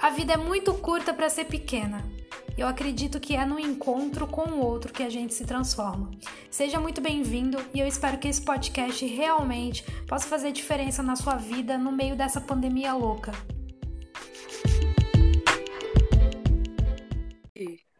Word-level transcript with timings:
A 0.00 0.10
vida 0.10 0.34
é 0.34 0.36
muito 0.36 0.74
curta 0.74 1.14
para 1.14 1.30
ser 1.30 1.46
pequena. 1.46 2.04
Eu 2.56 2.66
acredito 2.66 3.18
que 3.18 3.34
é 3.34 3.44
no 3.44 3.58
encontro 3.58 4.26
com 4.26 4.42
o 4.42 4.60
outro 4.60 4.92
que 4.92 5.02
a 5.02 5.08
gente 5.08 5.32
se 5.34 5.44
transforma. 5.44 6.10
Seja 6.50 6.78
muito 6.78 7.00
bem-vindo 7.00 7.58
e 7.74 7.80
eu 7.80 7.86
espero 7.86 8.18
que 8.18 8.28
esse 8.28 8.40
podcast 8.40 9.04
realmente 9.06 9.82
possa 10.06 10.26
fazer 10.28 10.52
diferença 10.52 11.02
na 11.02 11.16
sua 11.16 11.36
vida 11.36 11.78
no 11.78 11.90
meio 11.90 12.14
dessa 12.14 12.40
pandemia 12.40 12.94
louca. 12.94 13.32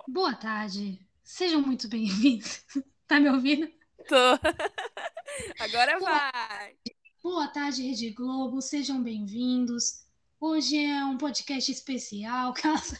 Boa 0.09 0.35
tarde, 0.35 1.01
sejam 1.23 1.61
muito 1.61 1.89
bem-vindos. 1.89 2.65
Tá 3.07 3.21
me 3.21 3.31
ouvindo? 3.31 3.69
Tô. 4.09 4.17
Agora 5.61 6.01
vai. 6.01 6.75
Boa 7.23 7.47
tarde, 7.47 7.83
Rede 7.83 8.11
Globo, 8.11 8.61
sejam 8.61 9.01
bem-vindos. 9.01 10.05
Hoje 10.49 10.79
é 10.79 11.05
um 11.05 11.19
podcast 11.19 11.73
especial, 11.73 12.55
caso. 12.55 12.95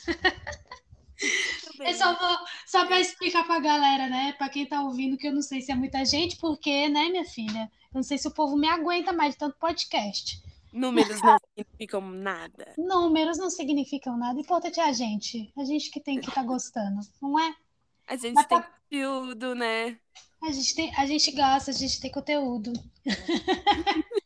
É 1.79 1.95
só, 1.95 2.13
vou, 2.19 2.39
só 2.67 2.85
para 2.85 3.01
explicar 3.01 3.47
para 3.47 3.55
a 3.55 3.61
galera, 3.61 4.09
né? 4.09 4.33
Para 4.33 4.49
quem 4.49 4.65
está 4.65 4.83
ouvindo, 4.83 5.17
que 5.17 5.29
eu 5.29 5.33
não 5.33 5.41
sei 5.41 5.61
se 5.61 5.71
é 5.71 5.77
muita 5.77 6.05
gente, 6.05 6.37
porque, 6.39 6.89
né, 6.89 7.09
minha 7.09 7.25
filha? 7.25 7.71
Eu 7.93 7.99
não 7.99 8.03
sei 8.03 8.19
se 8.19 8.27
o 8.27 8.33
povo 8.33 8.57
me 8.57 8.69
aguenta 8.69 9.13
mais 9.13 9.35
de 9.35 9.39
tanto 9.39 9.57
podcast. 9.61 10.43
Números 10.73 11.23
não 11.23 11.39
significam 11.39 12.01
nada. 12.01 12.75
Números 12.77 13.39
não 13.39 13.49
significam 13.49 14.19
nada. 14.19 14.41
Importante 14.41 14.81
é 14.81 14.85
a 14.85 14.93
gente. 14.93 15.53
A 15.57 15.65
gente 15.65 15.89
que 15.93 16.01
tem 16.01 16.19
que 16.19 16.29
estar 16.29 16.43
tá 16.43 16.47
gostando, 16.47 17.01
não 17.23 17.39
é? 17.39 17.55
A 18.09 18.17
gente 18.17 18.35
Mas 18.35 18.47
tem 18.47 18.59
pra... 18.59 18.69
conteúdo, 18.69 19.55
né? 19.55 19.97
A 20.43 20.51
gente, 20.51 20.75
tem, 20.75 20.93
a 20.97 21.07
gente 21.07 21.31
gosta, 21.31 21.71
a 21.71 21.75
gente 21.75 22.01
tem 22.01 22.11
conteúdo. 22.11 22.73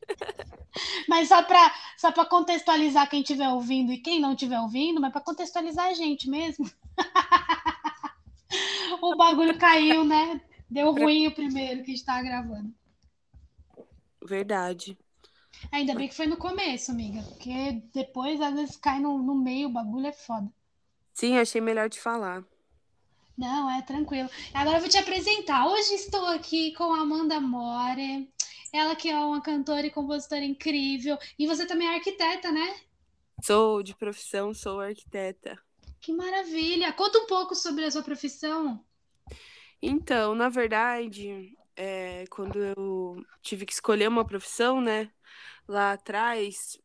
mas 1.09 1.29
só 1.29 1.43
para 1.43 1.75
só 1.97 2.13
contextualizar 2.25 3.09
quem 3.09 3.21
estiver 3.21 3.49
ouvindo 3.49 3.93
e 3.93 3.99
quem 3.99 4.21
não 4.21 4.33
estiver 4.33 4.61
ouvindo, 4.61 5.01
mas 5.01 5.13
para 5.13 5.21
contextualizar 5.21 5.87
a 5.87 5.95
gente 5.95 6.29
mesmo. 6.29 6.71
o 9.03 9.17
bagulho 9.17 9.59
caiu, 9.59 10.05
né? 10.05 10.41
Deu 10.69 10.93
ruim 10.93 11.27
o 11.27 11.35
primeiro 11.35 11.83
que 11.83 11.93
está 11.93 12.23
gravando. 12.23 12.73
Verdade. 14.25 14.97
Ainda 15.73 15.95
bem 15.95 16.09
que 16.09 16.15
foi 16.15 16.27
no 16.27 16.37
começo, 16.37 16.91
amiga, 16.91 17.23
porque 17.23 17.83
depois 17.93 18.41
às 18.41 18.55
vezes 18.55 18.77
cai 18.77 19.01
no, 19.01 19.19
no 19.19 19.35
meio, 19.35 19.69
o 19.69 19.73
bagulho 19.73 20.07
é 20.07 20.13
foda. 20.13 20.51
Sim, 21.13 21.37
achei 21.37 21.61
melhor 21.61 21.91
te 21.91 22.01
falar. 22.01 22.45
Não, 23.37 23.71
é 23.71 23.83
tranquilo. 23.83 24.29
Agora 24.53 24.77
eu 24.77 24.81
vou 24.81 24.91
te 24.91 24.99
apresentar. 24.99 25.67
Hoje 25.67 25.95
estou 25.95 26.27
aqui 26.27 26.73
com 26.75 26.93
a 26.93 27.01
Amanda 27.01 27.41
More. 27.41 28.29
Ela 28.73 28.95
que 28.95 29.09
é 29.09 29.19
uma 29.19 29.43
cantora 29.43 29.87
e 29.87 29.91
compositora 29.91 30.45
incrível. 30.45 31.19
E 31.39 31.47
você 31.47 31.67
também 31.67 31.89
é 31.89 31.95
arquiteta, 31.95 32.53
né? 32.53 32.75
Sou 33.43 33.83
de 33.83 33.95
profissão, 33.95 34.53
sou 34.55 34.81
arquiteta. 34.81 35.59
Que 36.01 36.13
maravilha! 36.13 36.93
Conta 36.93 37.19
um 37.19 37.27
pouco 37.27 37.55
sobre 37.55 37.85
a 37.85 37.91
sua 37.91 38.03
profissão. 38.03 38.85
Então, 39.83 40.35
na 40.35 40.49
verdade, 40.49 41.57
é, 41.77 42.25
quando 42.31 42.59
eu 42.59 43.25
tive 43.43 43.65
que 43.65 43.73
escolher 43.73 44.09
uma 44.09 44.25
profissão, 44.25 44.81
né, 44.81 45.11
lá 45.67 45.93
atrás, 45.93 46.79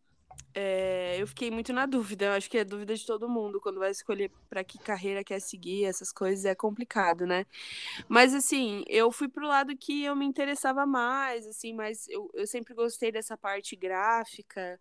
é, 0.58 1.22
eu 1.22 1.28
fiquei 1.28 1.52
muito 1.52 1.74
na 1.74 1.86
dúvida. 1.86 2.26
Eu 2.26 2.32
acho 2.32 2.50
que 2.50 2.58
é 2.58 2.64
dúvida 2.64 2.96
de 2.96 3.06
todo 3.06 3.28
mundo 3.28 3.60
quando 3.60 3.80
vai 3.80 3.92
escolher 3.92 4.32
para 4.50 4.64
que 4.64 4.78
carreira 4.78 5.24
quer 5.24 5.42
seguir, 5.42 5.84
essas 5.84 6.14
coisas 6.14 6.46
é 6.46 6.56
complicado, 6.56 7.26
né? 7.26 7.46
Mas 8.08 8.34
assim, 8.34 8.84
eu 8.88 9.12
fui 9.12 9.28
pro 9.28 9.48
lado 9.48 9.76
que 9.76 10.04
eu 10.04 10.16
me 10.16 10.26
interessava 10.26 10.86
mais, 10.86 11.46
assim, 11.46 11.74
mas 11.74 12.08
eu, 12.10 12.30
eu 12.34 12.48
sempre 12.48 12.74
gostei 12.74 13.12
dessa 13.12 13.38
parte 13.38 13.76
gráfica. 13.76 14.80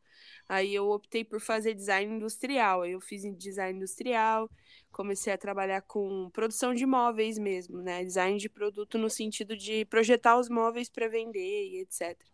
Aí 0.48 0.74
eu 0.74 0.88
optei 0.90 1.24
por 1.24 1.40
fazer 1.40 1.74
design 1.74 2.14
industrial. 2.14 2.82
Aí 2.82 2.92
eu 2.92 3.00
fiz 3.00 3.22
design 3.36 3.76
industrial, 3.78 4.48
comecei 4.92 5.32
a 5.32 5.38
trabalhar 5.38 5.82
com 5.82 6.30
produção 6.30 6.74
de 6.74 6.86
móveis 6.86 7.38
mesmo, 7.38 7.82
né? 7.82 8.04
Design 8.04 8.38
de 8.38 8.48
produto 8.48 8.96
no 8.96 9.10
sentido 9.10 9.56
de 9.56 9.84
projetar 9.86 10.38
os 10.38 10.48
móveis 10.48 10.88
para 10.88 11.08
vender 11.08 11.70
e 11.70 11.80
etc. 11.80 12.33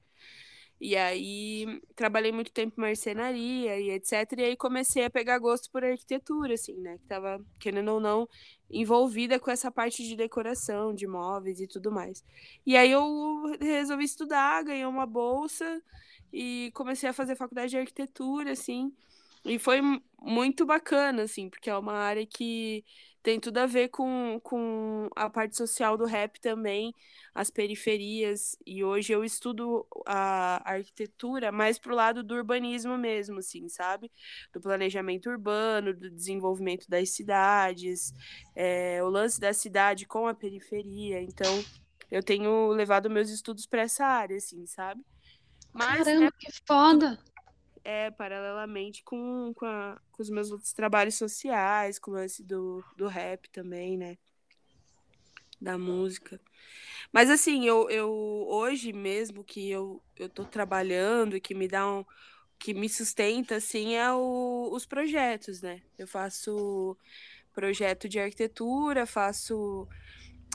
E 0.81 0.97
aí 0.97 1.81
trabalhei 1.95 2.33
muito 2.33 2.51
tempo 2.53 2.75
em 2.79 2.81
marcenaria 2.81 3.79
e 3.79 3.91
etc. 3.91 4.41
E 4.41 4.45
aí 4.45 4.57
comecei 4.57 5.05
a 5.05 5.11
pegar 5.11 5.39
gosto 5.39 5.71
por 5.71 5.85
arquitetura, 5.85 6.55
assim, 6.55 6.75
né? 6.81 6.97
Que 6.99 7.07
tava, 7.07 7.45
querendo 7.59 7.93
ou 7.93 8.01
não, 8.01 8.27
envolvida 8.71 9.39
com 9.39 9.51
essa 9.51 9.71
parte 9.71 10.03
de 10.03 10.17
decoração, 10.17 10.95
de 10.95 11.07
móveis 11.07 11.61
e 11.61 11.67
tudo 11.67 11.93
mais. 11.93 12.25
E 12.67 12.77
aí 12.77 12.91
eu 12.91 13.43
resolvi 13.61 14.05
estudar, 14.05 14.65
ganhei 14.65 14.87
uma 14.87 15.05
bolsa 15.07 15.83
e 16.33 16.71
comecei 16.75 17.09
a 17.09 17.13
fazer 17.13 17.37
faculdade 17.37 17.71
de 17.71 17.79
arquitetura, 17.79 18.53
assim. 18.53 18.91
E 19.45 19.59
foi 19.59 19.81
muito 20.21 20.67
bacana, 20.67 21.23
assim, 21.23 21.49
porque 21.49 21.71
é 21.71 21.77
uma 21.77 21.95
área 21.95 22.27
que 22.27 22.85
tem 23.23 23.39
tudo 23.39 23.59
a 23.59 23.67
ver 23.67 23.89
com, 23.89 24.41
com 24.43 25.09
a 25.15 25.29
parte 25.29 25.57
social 25.57 25.97
do 25.97 26.07
rap 26.07 26.41
também, 26.41 26.95
as 27.35 27.51
periferias. 27.51 28.57
E 28.67 28.83
hoje 28.83 29.13
eu 29.13 29.23
estudo 29.23 29.87
a 30.07 30.63
arquitetura 30.65 31.53
mais 31.53 31.79
pro 31.79 31.95
lado 31.95 32.23
do 32.23 32.35
urbanismo 32.35 32.97
mesmo, 32.97 33.39
assim, 33.39 33.69
sabe? 33.69 34.11
Do 34.53 34.61
planejamento 34.61 35.29
urbano, 35.29 35.93
do 35.93 36.11
desenvolvimento 36.11 36.89
das 36.89 37.11
cidades, 37.11 38.13
é, 38.57 39.03
o 39.03 39.09
lance 39.09 39.39
da 39.39 39.53
cidade 39.53 40.07
com 40.07 40.27
a 40.27 40.35
periferia. 40.35 41.21
Então, 41.21 41.63
eu 42.11 42.23
tenho 42.23 42.69
levado 42.69 43.11
meus 43.11 43.29
estudos 43.29 43.67
para 43.67 43.83
essa 43.83 44.05
área, 44.05 44.37
assim, 44.37 44.67
sabe? 44.67 45.05
Mas, 45.73 46.05
Caramba, 46.05 46.25
né, 46.25 46.31
que 46.39 46.51
foda! 46.67 47.19
É, 47.85 48.11
paralelamente 48.11 49.03
com, 49.03 49.53
com, 49.55 49.67
a, 49.67 50.01
com, 50.13 50.23
os 50.23 50.31
meus 50.31 50.51
outros 50.51 50.73
trabalhos 50.73 51.15
sociais, 51.15 51.99
com 51.99 52.11
o 52.11 52.15
lance 52.15 52.43
do, 52.43 52.85
do 52.97 53.07
rap 53.07 53.49
também, 53.51 53.97
né? 53.97 54.19
Da 55.61 55.77
música. 55.77 56.41
Mas 57.13 57.29
assim, 57.29 57.67
eu, 57.67 57.91
eu 57.91 58.11
hoje 58.49 58.93
mesmo 58.93 59.45
que 59.45 59.71
eu, 59.71 60.03
eu 60.17 60.29
tô 60.29 60.45
trabalhando 60.45 61.37
e 61.37 61.41
que 61.41 61.55
me 61.55 61.69
dá 61.69 61.87
um. 61.87 62.05
que 62.59 62.73
me 62.73 62.89
sustenta, 62.89 63.57
assim, 63.57 63.95
é 63.95 64.13
o, 64.13 64.71
os 64.73 64.87
projetos, 64.87 65.61
né? 65.61 65.83
Eu 65.99 66.07
faço 66.07 66.97
projeto 67.53 68.09
de 68.09 68.19
arquitetura, 68.19 69.07
faço 69.07 69.89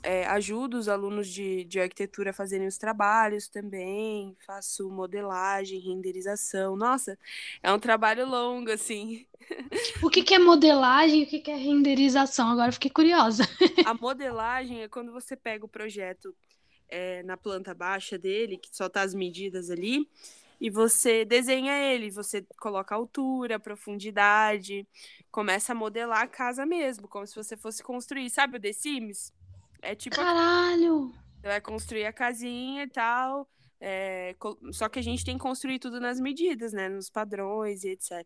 é, 0.03 0.25
ajudo 0.27 0.77
os 0.77 0.87
alunos 0.87 1.27
de, 1.27 1.63
de 1.63 1.79
arquitetura 1.79 2.29
a 2.29 2.33
fazerem 2.33 2.67
os 2.67 2.77
trabalhos 2.77 3.47
também, 3.47 4.35
faço 4.45 4.89
modelagem, 4.89 5.79
renderização. 5.79 6.75
Nossa, 6.75 7.17
é 7.61 7.71
um 7.71 7.79
trabalho 7.79 8.27
longo, 8.27 8.71
assim. 8.71 9.25
O 10.01 10.09
que, 10.09 10.23
que 10.23 10.33
é 10.33 10.39
modelagem 10.39 11.21
e 11.21 11.23
o 11.23 11.27
que, 11.27 11.39
que 11.39 11.51
é 11.51 11.55
renderização? 11.55 12.49
Agora 12.49 12.71
fiquei 12.71 12.91
curiosa. 12.91 13.43
A 13.85 13.93
modelagem 13.93 14.81
é 14.81 14.87
quando 14.87 15.11
você 15.11 15.35
pega 15.35 15.65
o 15.65 15.69
projeto 15.69 16.35
é, 16.87 17.23
na 17.23 17.37
planta 17.37 17.73
baixa 17.73 18.17
dele, 18.17 18.57
que 18.57 18.69
só 18.71 18.87
tá 18.89 19.01
as 19.01 19.13
medidas 19.13 19.69
ali, 19.69 20.07
e 20.59 20.69
você 20.69 21.25
desenha 21.25 21.77
ele, 21.77 22.09
você 22.09 22.45
coloca 22.59 22.95
altura, 22.95 23.59
profundidade, 23.59 24.87
começa 25.31 25.73
a 25.73 25.75
modelar 25.75 26.21
a 26.21 26.27
casa 26.27 26.65
mesmo, 26.65 27.07
como 27.07 27.27
se 27.27 27.35
você 27.35 27.57
fosse 27.57 27.83
construir, 27.83 28.29
sabe 28.29 28.57
o 28.57 28.61
The 28.61 28.71
Sims? 28.71 29.33
É 29.85 29.93
tipo. 29.93 30.15
Caralho! 30.15 31.13
Você 31.35 31.47
vai 31.47 31.61
construir 31.61 32.05
a 32.05 32.13
casinha 32.13 32.83
e 32.83 32.89
tal. 32.89 33.47
É, 33.79 34.35
só 34.71 34.89
que 34.89 34.97
a 34.97 35.01
gente 35.01 35.23
tem 35.23 35.37
que 35.37 35.43
construir 35.43 35.77
tudo 35.77 35.99
nas 35.99 36.19
medidas, 36.19 36.73
né? 36.73 36.89
Nos 36.89 37.07
padrões 37.07 37.83
e 37.83 37.89
etc. 37.89 38.25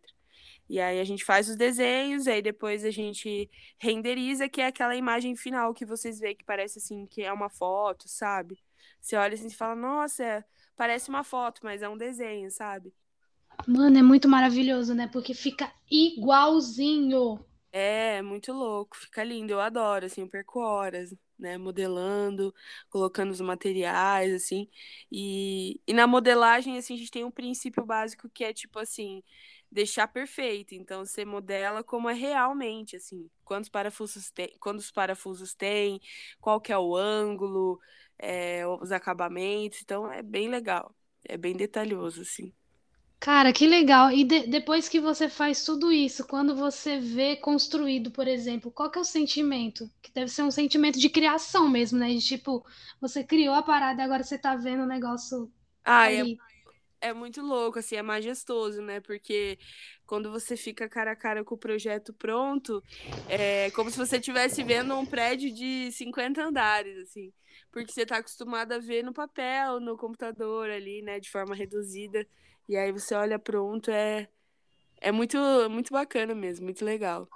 E 0.70 0.80
aí 0.80 1.02
a 1.02 1.03
gente 1.03 1.25
faz 1.25 1.50
os 1.50 1.58
desenhos, 1.58 2.28
aí 2.28 2.42
depois 2.42 2.86
a 2.86 2.92
gente 2.92 3.50
renderiza, 3.78 4.47
que 4.47 4.62
é 4.62 4.68
aquela 4.68 4.96
imagem 4.96 5.36
final 5.36 5.74
que 5.74 5.86
vocês 5.86 6.18
veem 6.18 6.36
que 6.36 6.46
parece 6.46 6.80
assim, 6.80 7.06
que 7.08 7.22
é 7.24 7.34
uma 7.34 7.50
foto, 7.50 8.08
sabe? 8.08 8.58
Você 9.02 9.18
olha 9.18 9.34
assim 9.34 9.47
e 9.47 9.53
fala, 9.53 9.76
nossa, 9.76 10.46
parece 10.78 11.09
uma 11.09 11.26
foto, 11.26 11.59
mas 11.64 11.81
é 11.81 11.90
um 11.90 11.97
desenho, 11.97 12.50
sabe? 12.50 12.94
Mano, 13.68 13.97
é 13.97 14.02
muito 14.02 14.30
maravilhoso, 14.30 14.94
né? 14.94 15.09
Porque 15.12 15.34
fica 15.34 15.70
igualzinho. 15.91 17.44
É, 17.72 18.22
muito 18.22 18.53
louco, 18.53 18.96
fica 18.96 19.23
lindo, 19.23 19.52
eu 19.52 19.59
adoro, 19.59 20.06
assim, 20.06 20.22
eu 20.22 20.29
perco 20.29 20.59
horas 20.59 21.14
né, 21.40 21.58
modelando, 21.58 22.53
colocando 22.90 23.32
os 23.32 23.41
materiais, 23.41 24.34
assim, 24.34 24.70
e, 25.12 25.82
e 25.88 25.94
na 25.94 26.06
modelagem, 26.08 26.78
assim, 26.78 26.94
a 26.96 26.97
gente 26.97 27.12
tem 27.12 27.24
um 27.24 27.32
princípio 27.32 27.86
básico 27.86 28.30
que 28.30 28.44
é, 28.44 28.53
tipo, 28.53 28.80
assim, 28.80 29.24
deixar 29.72 30.08
perfeito, 30.08 30.74
então 30.76 31.06
você 31.06 31.24
modela 31.26 31.84
como 31.84 32.09
é 32.09 32.14
realmente, 32.14 32.96
assim, 32.96 33.30
quantos 33.44 33.70
parafusos 33.70 34.32
tem, 34.32 34.50
quantos 34.59 34.91
parafusos 34.91 35.53
tem, 35.56 36.02
qual 36.41 36.59
que 36.62 36.72
é 36.72 36.78
o 36.78 36.96
ângulo, 36.96 37.80
é, 38.18 38.66
os 38.68 38.92
acabamentos, 38.92 39.82
então 39.82 40.12
é 40.12 40.22
bem 40.24 40.50
legal, 40.50 40.96
é 41.24 41.38
bem 41.38 41.56
detalhoso, 41.56 42.22
assim. 42.22 42.53
Cara, 43.20 43.52
que 43.54 43.68
legal. 43.68 44.12
E 44.12 44.24
de- 44.24 44.48
depois 44.48 44.88
que 44.90 45.00
você 45.00 45.30
faz 45.30 45.64
tudo 45.66 45.92
isso, 45.92 46.26
quando 46.28 46.56
você 46.56 47.00
vê 47.00 47.36
construído, 47.36 48.12
por 48.12 48.28
exemplo, 48.28 48.72
qual 48.72 48.90
que 48.90 48.98
é 48.98 49.02
o 49.02 49.04
sentimento? 49.06 49.90
Que 50.02 50.12
deve 50.12 50.30
ser 50.32 50.44
um 50.44 50.52
sentimento 50.52 50.98
de 51.00 51.10
criação 51.10 51.68
mesmo, 51.70 51.98
né? 52.00 52.10
De 52.14 52.22
tipo, 52.22 52.66
você 53.02 53.24
criou 53.24 53.54
a 53.56 53.62
parada 53.64 54.02
e 54.02 54.06
agora 54.06 54.24
você 54.24 54.38
tá 54.38 54.56
vendo 54.56 54.84
o 54.84 54.88
negócio 54.88 55.52
Ah, 55.86 56.12
é, 56.12 56.24
ali. 56.24 56.42
é 57.02 57.14
muito 57.14 57.42
louco, 57.42 57.80
assim, 57.80 57.96
é 57.98 58.02
majestoso, 58.04 58.82
né? 58.82 59.00
Porque 59.02 59.60
quando 60.08 60.32
você 60.32 60.58
fica 60.58 60.90
cara 60.90 61.14
a 61.14 61.18
cara 61.18 61.44
com 61.46 61.56
o 61.56 61.58
projeto 61.58 62.14
pronto, 62.14 62.84
é 63.28 63.72
como 63.72 63.92
se 63.92 63.98
você 63.98 64.18
estivesse 64.18 64.64
vendo 64.64 64.96
um 64.98 65.06
prédio 65.08 65.54
de 65.54 65.92
50 65.94 66.44
andares, 66.46 66.98
assim. 67.00 67.34
Porque 67.72 67.92
você 67.94 68.04
está 68.04 68.18
acostumado 68.18 68.74
a 68.74 68.80
ver 68.80 69.04
no 69.04 69.14
papel, 69.14 69.80
no 69.80 69.98
computador 69.98 70.70
ali, 70.70 71.02
né? 71.04 71.20
De 71.20 71.30
forma 71.32 71.56
reduzida. 71.56 72.28
E 72.70 72.78
aí 72.78 72.92
você 72.92 73.16
olha 73.16 73.40
pronto, 73.40 73.90
é, 73.90 74.30
é 75.02 75.12
muito, 75.12 75.38
muito 75.72 75.92
bacana 75.92 76.36
mesmo, 76.36 76.66
muito 76.66 76.86
legal. 76.86 77.28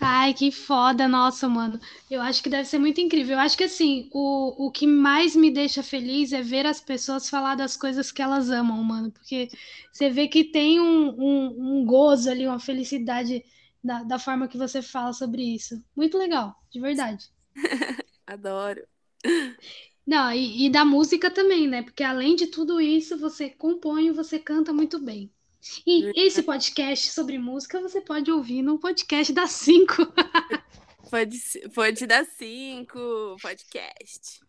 Ai, 0.00 0.32
que 0.34 0.50
foda, 0.50 1.06
nossa, 1.06 1.48
mano. 1.48 1.78
Eu 2.10 2.22
acho 2.22 2.42
que 2.42 2.48
deve 2.48 2.64
ser 2.64 2.78
muito 2.78 3.00
incrível. 3.00 3.34
Eu 3.34 3.40
acho 3.40 3.56
que, 3.56 3.64
assim, 3.64 4.08
o, 4.12 4.66
o 4.66 4.70
que 4.72 4.86
mais 4.86 5.36
me 5.36 5.50
deixa 5.50 5.82
feliz 5.82 6.32
é 6.32 6.42
ver 6.42 6.64
as 6.66 6.80
pessoas 6.80 7.28
falar 7.28 7.54
das 7.54 7.76
coisas 7.76 8.10
que 8.10 8.22
elas 8.22 8.50
amam, 8.50 8.82
mano. 8.82 9.12
Porque 9.12 9.48
você 9.92 10.08
vê 10.10 10.26
que 10.26 10.42
tem 10.42 10.80
um, 10.80 11.10
um, 11.10 11.78
um 11.80 11.84
gozo 11.84 12.30
ali, 12.30 12.46
uma 12.46 12.58
felicidade 12.58 13.44
da, 13.84 14.02
da 14.02 14.18
forma 14.18 14.48
que 14.48 14.58
você 14.58 14.80
fala 14.82 15.12
sobre 15.12 15.42
isso. 15.42 15.84
Muito 15.94 16.16
legal, 16.18 16.56
de 16.72 16.80
verdade. 16.80 17.30
Adoro. 18.26 18.82
Não, 20.06 20.32
e, 20.32 20.66
e 20.66 20.70
da 20.70 20.84
música 20.84 21.30
também, 21.30 21.68
né? 21.68 21.82
Porque 21.82 22.02
além 22.02 22.34
de 22.34 22.48
tudo 22.48 22.80
isso, 22.80 23.16
você 23.18 23.48
compõe 23.48 24.08
e 24.08 24.12
você 24.12 24.38
canta 24.38 24.72
muito 24.72 24.98
bem. 24.98 25.30
E 25.86 26.10
esse 26.16 26.42
podcast 26.42 27.10
sobre 27.10 27.38
música 27.38 27.80
você 27.80 28.00
pode 28.00 28.30
ouvir 28.30 28.62
no 28.62 28.80
podcast 28.80 29.32
da 29.32 29.46
5. 29.46 29.94
pode, 31.08 31.38
pode 31.72 32.06
dar 32.06 32.24
5 32.24 33.36
podcast. 33.40 34.40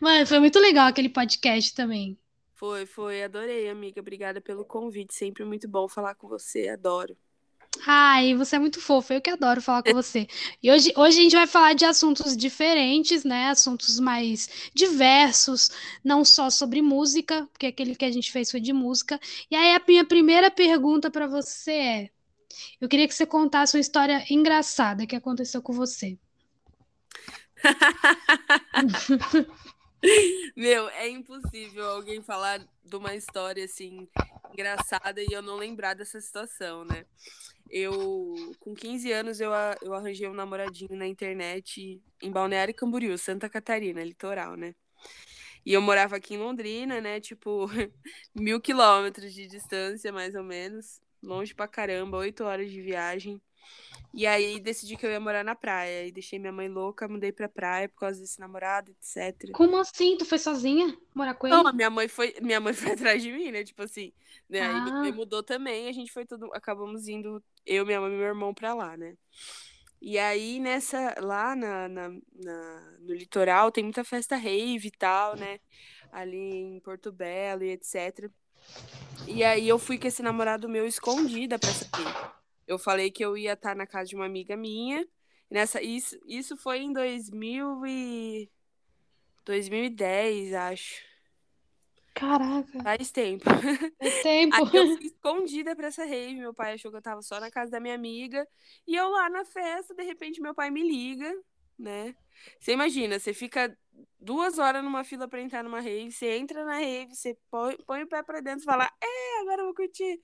Mano, 0.00 0.26
foi 0.26 0.38
muito 0.38 0.58
legal 0.58 0.88
aquele 0.88 1.10
podcast 1.10 1.74
também. 1.74 2.18
Foi, 2.54 2.86
foi, 2.86 3.22
adorei, 3.22 3.68
amiga. 3.68 4.00
Obrigada 4.00 4.40
pelo 4.40 4.64
convite. 4.64 5.12
Sempre 5.12 5.44
muito 5.44 5.68
bom 5.68 5.86
falar 5.86 6.14
com 6.14 6.26
você, 6.26 6.68
adoro. 6.68 7.14
Ai, 7.86 8.34
você 8.34 8.56
é 8.56 8.58
muito 8.58 8.80
fofo, 8.80 9.12
eu 9.12 9.20
que 9.20 9.30
adoro 9.30 9.60
falar 9.60 9.82
com 9.82 9.92
você. 9.92 10.26
E 10.62 10.70
hoje, 10.70 10.92
hoje 10.96 11.18
a 11.18 11.22
gente 11.22 11.36
vai 11.36 11.46
falar 11.46 11.74
de 11.74 11.84
assuntos 11.84 12.36
diferentes, 12.36 13.24
né? 13.24 13.48
Assuntos 13.48 13.98
mais 13.98 14.70
diversos, 14.74 15.70
não 16.02 16.24
só 16.24 16.50
sobre 16.50 16.80
música, 16.80 17.46
porque 17.52 17.66
aquele 17.66 17.94
que 17.94 18.04
a 18.04 18.12
gente 18.12 18.32
fez 18.32 18.50
foi 18.50 18.60
de 18.60 18.72
música. 18.72 19.20
E 19.50 19.56
aí 19.56 19.74
a 19.74 19.82
minha 19.86 20.04
primeira 20.04 20.50
pergunta 20.50 21.10
para 21.10 21.26
você 21.26 21.72
é: 21.72 22.10
eu 22.80 22.88
queria 22.88 23.08
que 23.08 23.14
você 23.14 23.26
contasse 23.26 23.76
uma 23.76 23.80
história 23.80 24.24
engraçada 24.30 25.06
que 25.06 25.16
aconteceu 25.16 25.60
com 25.60 25.72
você. 25.72 26.18
Meu, 30.54 30.88
é 30.90 31.08
impossível 31.08 31.90
alguém 31.90 32.22
falar 32.22 32.60
de 32.84 32.96
uma 32.96 33.14
história 33.14 33.64
assim 33.64 34.06
engraçada 34.52 35.22
e 35.22 35.28
eu 35.30 35.42
não 35.42 35.56
lembrar 35.56 35.94
dessa 35.94 36.20
situação, 36.20 36.84
né? 36.84 37.06
Eu, 37.76 38.36
com 38.60 38.72
15 38.72 39.10
anos, 39.10 39.40
eu, 39.40 39.50
eu 39.82 39.94
arranjei 39.94 40.28
um 40.28 40.32
namoradinho 40.32 40.96
na 40.96 41.08
internet 41.08 42.00
em 42.22 42.30
Balneário 42.30 42.72
Camboriú, 42.72 43.18
Santa 43.18 43.48
Catarina, 43.48 44.04
litoral, 44.04 44.54
né? 44.56 44.76
E 45.66 45.72
eu 45.72 45.82
morava 45.82 46.14
aqui 46.14 46.34
em 46.34 46.38
Londrina, 46.38 47.00
né? 47.00 47.20
Tipo, 47.20 47.66
mil 48.32 48.60
quilômetros 48.60 49.34
de 49.34 49.48
distância, 49.48 50.12
mais 50.12 50.36
ou 50.36 50.44
menos. 50.44 51.00
Longe 51.20 51.52
pra 51.52 51.66
caramba, 51.66 52.18
oito 52.18 52.44
horas 52.44 52.70
de 52.70 52.80
viagem. 52.80 53.42
E 54.12 54.26
aí 54.26 54.60
decidi 54.60 54.96
que 54.96 55.04
eu 55.04 55.10
ia 55.10 55.18
morar 55.18 55.42
na 55.42 55.54
praia. 55.56 56.06
E 56.06 56.12
deixei 56.12 56.38
minha 56.38 56.52
mãe 56.52 56.68
louca, 56.68 57.08
mudei 57.08 57.32
pra 57.32 57.48
praia 57.48 57.88
por 57.88 57.98
causa 57.98 58.20
desse 58.20 58.38
namorado, 58.38 58.92
etc. 58.92 59.50
Como 59.52 59.76
assim? 59.76 60.16
Tu 60.16 60.24
foi 60.24 60.38
sozinha 60.38 60.96
morar 61.14 61.34
com 61.34 61.48
ele? 61.48 61.56
Não, 61.56 61.72
minha 61.72 61.90
mãe 61.90 62.06
foi, 62.06 62.34
minha 62.40 62.60
mãe 62.60 62.72
foi 62.74 62.92
atrás 62.92 63.22
de 63.22 63.32
mim, 63.32 63.50
né? 63.50 63.64
Tipo 63.64 63.82
assim, 63.82 64.12
né? 64.48 64.60
Aí 64.60 64.90
ah. 64.90 65.00
me 65.02 65.10
mudou 65.10 65.42
também, 65.42 65.88
a 65.88 65.92
gente 65.92 66.12
foi 66.12 66.24
tudo, 66.24 66.48
acabamos 66.54 67.08
indo, 67.08 67.42
eu, 67.66 67.84
minha 67.84 68.00
mãe 68.00 68.12
e 68.12 68.16
meu 68.16 68.26
irmão 68.26 68.54
pra 68.54 68.72
lá, 68.72 68.96
né? 68.96 69.16
E 70.00 70.18
aí, 70.18 70.60
nessa, 70.60 71.14
lá 71.18 71.56
na, 71.56 71.88
na, 71.88 72.08
na, 72.10 72.96
no 73.00 73.14
litoral, 73.14 73.72
tem 73.72 73.82
muita 73.82 74.04
festa 74.04 74.36
rave 74.36 74.88
e 74.88 74.90
tal, 74.90 75.34
né? 75.34 75.58
Ali 76.12 76.36
em 76.36 76.80
Porto 76.80 77.10
Belo 77.10 77.64
e 77.64 77.70
etc. 77.70 78.30
E 79.26 79.42
aí 79.42 79.66
eu 79.66 79.78
fui 79.78 79.98
com 79.98 80.06
esse 80.06 80.22
namorado 80.22 80.68
meu 80.68 80.86
escondida 80.86 81.58
pra 81.58 81.70
sair. 81.70 82.34
Eu 82.66 82.78
falei 82.78 83.10
que 83.10 83.24
eu 83.24 83.36
ia 83.36 83.52
estar 83.52 83.74
na 83.74 83.86
casa 83.86 84.08
de 84.08 84.16
uma 84.16 84.26
amiga 84.26 84.56
minha. 84.56 85.06
Nessa, 85.50 85.82
isso, 85.82 86.18
isso 86.26 86.56
foi 86.56 86.78
em 86.78 86.92
2000 86.92 87.86
e... 87.86 88.50
2010, 89.44 90.54
acho. 90.54 91.02
Caraca. 92.14 92.82
Faz 92.82 93.10
tempo. 93.10 93.44
Faz 93.44 94.22
tempo. 94.22 94.54
Aí 94.54 94.62
eu 94.72 94.96
fui 94.96 95.04
escondida 95.06 95.74
pra 95.74 95.88
essa 95.88 96.04
rave. 96.04 96.36
Meu 96.36 96.54
pai 96.54 96.74
achou 96.74 96.90
que 96.90 96.96
eu 96.96 97.02
tava 97.02 97.20
só 97.22 97.40
na 97.40 97.50
casa 97.50 97.72
da 97.72 97.80
minha 97.80 97.94
amiga. 97.94 98.46
E 98.86 98.94
eu 98.94 99.08
lá 99.10 99.28
na 99.28 99.44
festa, 99.44 99.94
de 99.94 100.02
repente 100.04 100.40
meu 100.40 100.54
pai 100.54 100.70
me 100.70 100.82
liga, 100.82 101.30
né? 101.78 102.14
Você 102.58 102.72
imagina, 102.72 103.18
você 103.18 103.34
fica 103.34 103.76
duas 104.18 104.58
horas 104.58 104.82
numa 104.82 105.04
fila 105.04 105.28
pra 105.28 105.40
entrar 105.40 105.62
numa 105.62 105.80
rave, 105.80 106.10
você 106.10 106.36
entra 106.36 106.64
na 106.64 106.78
rave, 106.78 107.14
você 107.14 107.36
põe, 107.50 107.76
põe 107.86 108.02
o 108.02 108.08
pé 108.08 108.22
pra 108.22 108.40
dentro 108.40 108.62
e 108.62 108.64
fala, 108.64 108.90
é, 109.00 109.40
agora 109.40 109.62
eu 109.62 109.66
vou 109.66 109.74
curtir. 109.74 110.20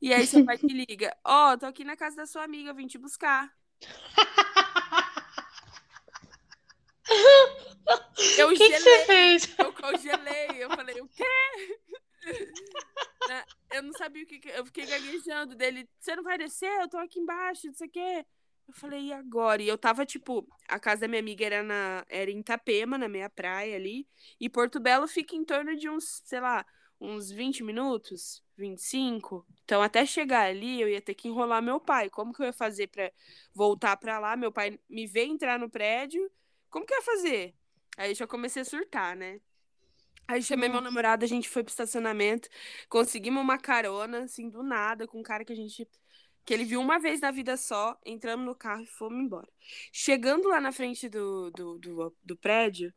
E 0.00 0.14
aí 0.14 0.26
seu 0.26 0.44
pai 0.44 0.56
te 0.56 0.68
liga, 0.68 1.16
ó, 1.24 1.52
oh, 1.52 1.58
tô 1.58 1.66
aqui 1.66 1.84
na 1.84 1.96
casa 1.96 2.16
da 2.16 2.26
sua 2.26 2.44
amiga, 2.44 2.72
vim 2.72 2.86
te 2.86 2.98
buscar. 2.98 3.52
Eu 8.36 8.50
que 8.50 8.56
gelei, 8.56 8.70
que 8.70 8.80
você 8.80 9.06
fez? 9.06 9.58
Eu 9.58 9.72
congelei, 9.72 10.62
eu 10.62 10.68
falei, 10.70 11.00
o 11.00 11.08
quê? 11.08 11.24
Eu 13.70 13.82
não 13.82 13.92
sabia 13.92 14.24
o 14.24 14.26
que, 14.26 14.40
eu 14.48 14.64
fiquei 14.66 14.86
gaguejando 14.86 15.54
dele, 15.54 15.88
você 15.98 16.16
não 16.16 16.22
vai 16.22 16.36
descer? 16.38 16.80
Eu 16.80 16.88
tô 16.88 16.98
aqui 16.98 17.18
embaixo, 17.18 17.66
não 17.66 17.74
sei 17.74 17.86
o 17.86 17.90
quê. 17.90 18.26
Eu 18.66 18.74
falei, 18.74 19.06
e 19.06 19.12
agora? 19.12 19.62
E 19.62 19.68
eu 19.68 19.78
tava, 19.78 20.04
tipo, 20.04 20.46
a 20.68 20.78
casa 20.78 21.02
da 21.02 21.08
minha 21.08 21.20
amiga 21.20 21.46
era, 21.46 21.62
na, 21.62 22.04
era 22.08 22.30
em 22.30 22.40
Itapema, 22.40 22.98
na 22.98 23.08
minha 23.08 23.30
praia 23.30 23.76
ali, 23.76 24.06
e 24.38 24.48
Porto 24.48 24.78
Belo 24.78 25.08
fica 25.08 25.34
em 25.34 25.44
torno 25.44 25.74
de 25.74 25.88
uns, 25.88 26.22
sei 26.24 26.40
lá, 26.40 26.66
uns 27.00 27.30
20 27.30 27.62
minutos, 27.62 28.42
25. 28.56 29.46
Então, 29.64 29.80
até 29.82 30.04
chegar 30.04 30.46
ali, 30.46 30.80
eu 30.80 30.88
ia 30.88 31.00
ter 31.00 31.14
que 31.14 31.28
enrolar 31.28 31.62
meu 31.62 31.80
pai. 31.80 32.10
Como 32.10 32.32
que 32.32 32.42
eu 32.42 32.46
ia 32.46 32.52
fazer 32.52 32.88
para 32.88 33.12
voltar 33.54 33.96
para 33.96 34.18
lá? 34.18 34.36
Meu 34.36 34.52
pai 34.52 34.78
me 34.88 35.06
vê 35.06 35.24
entrar 35.24 35.58
no 35.58 35.70
prédio. 35.70 36.30
Como 36.70 36.84
que 36.84 36.92
eu 36.92 36.98
ia 36.98 37.04
fazer? 37.04 37.54
Aí 37.96 38.14
já 38.14 38.26
comecei 38.26 38.62
a 38.62 38.64
surtar, 38.64 39.16
né? 39.16 39.40
Aí 40.28 40.42
chamei 40.42 40.68
meu 40.68 40.82
namorado, 40.82 41.24
a 41.24 41.28
gente 41.28 41.48
foi 41.48 41.64
pro 41.64 41.70
estacionamento, 41.70 42.50
conseguimos 42.88 43.42
uma 43.42 43.58
carona, 43.58 44.24
assim, 44.24 44.50
do 44.50 44.62
nada, 44.62 45.06
com 45.06 45.20
um 45.20 45.22
cara 45.22 45.42
que 45.42 45.52
a 45.52 45.56
gente. 45.56 45.88
que 46.44 46.52
ele 46.52 46.64
viu 46.64 46.80
uma 46.80 46.98
vez 46.98 47.20
na 47.20 47.30
vida 47.30 47.56
só, 47.56 47.98
entramos 48.04 48.44
no 48.44 48.54
carro 48.54 48.82
e 48.82 48.86
fomos 48.86 49.18
embora. 49.18 49.48
Chegando 49.92 50.48
lá 50.48 50.60
na 50.60 50.70
frente 50.70 51.08
do, 51.08 51.50
do, 51.52 51.78
do, 51.78 52.16
do 52.22 52.36
prédio, 52.36 52.92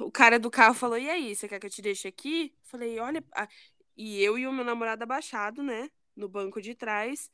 o 0.00 0.10
cara 0.10 0.38
do 0.38 0.50
carro 0.50 0.74
falou: 0.74 0.98
E 0.98 1.08
aí, 1.08 1.34
você 1.34 1.48
quer 1.48 1.58
que 1.58 1.66
eu 1.66 1.70
te 1.70 1.82
deixe 1.82 2.08
aqui? 2.08 2.54
Falei: 2.62 2.98
Olha. 2.98 3.24
E 3.96 4.22
eu 4.22 4.38
e 4.38 4.46
o 4.46 4.52
meu 4.52 4.64
namorado 4.64 5.02
abaixado, 5.02 5.62
né? 5.62 5.90
No 6.16 6.26
banco 6.26 6.62
de 6.62 6.74
trás. 6.74 7.30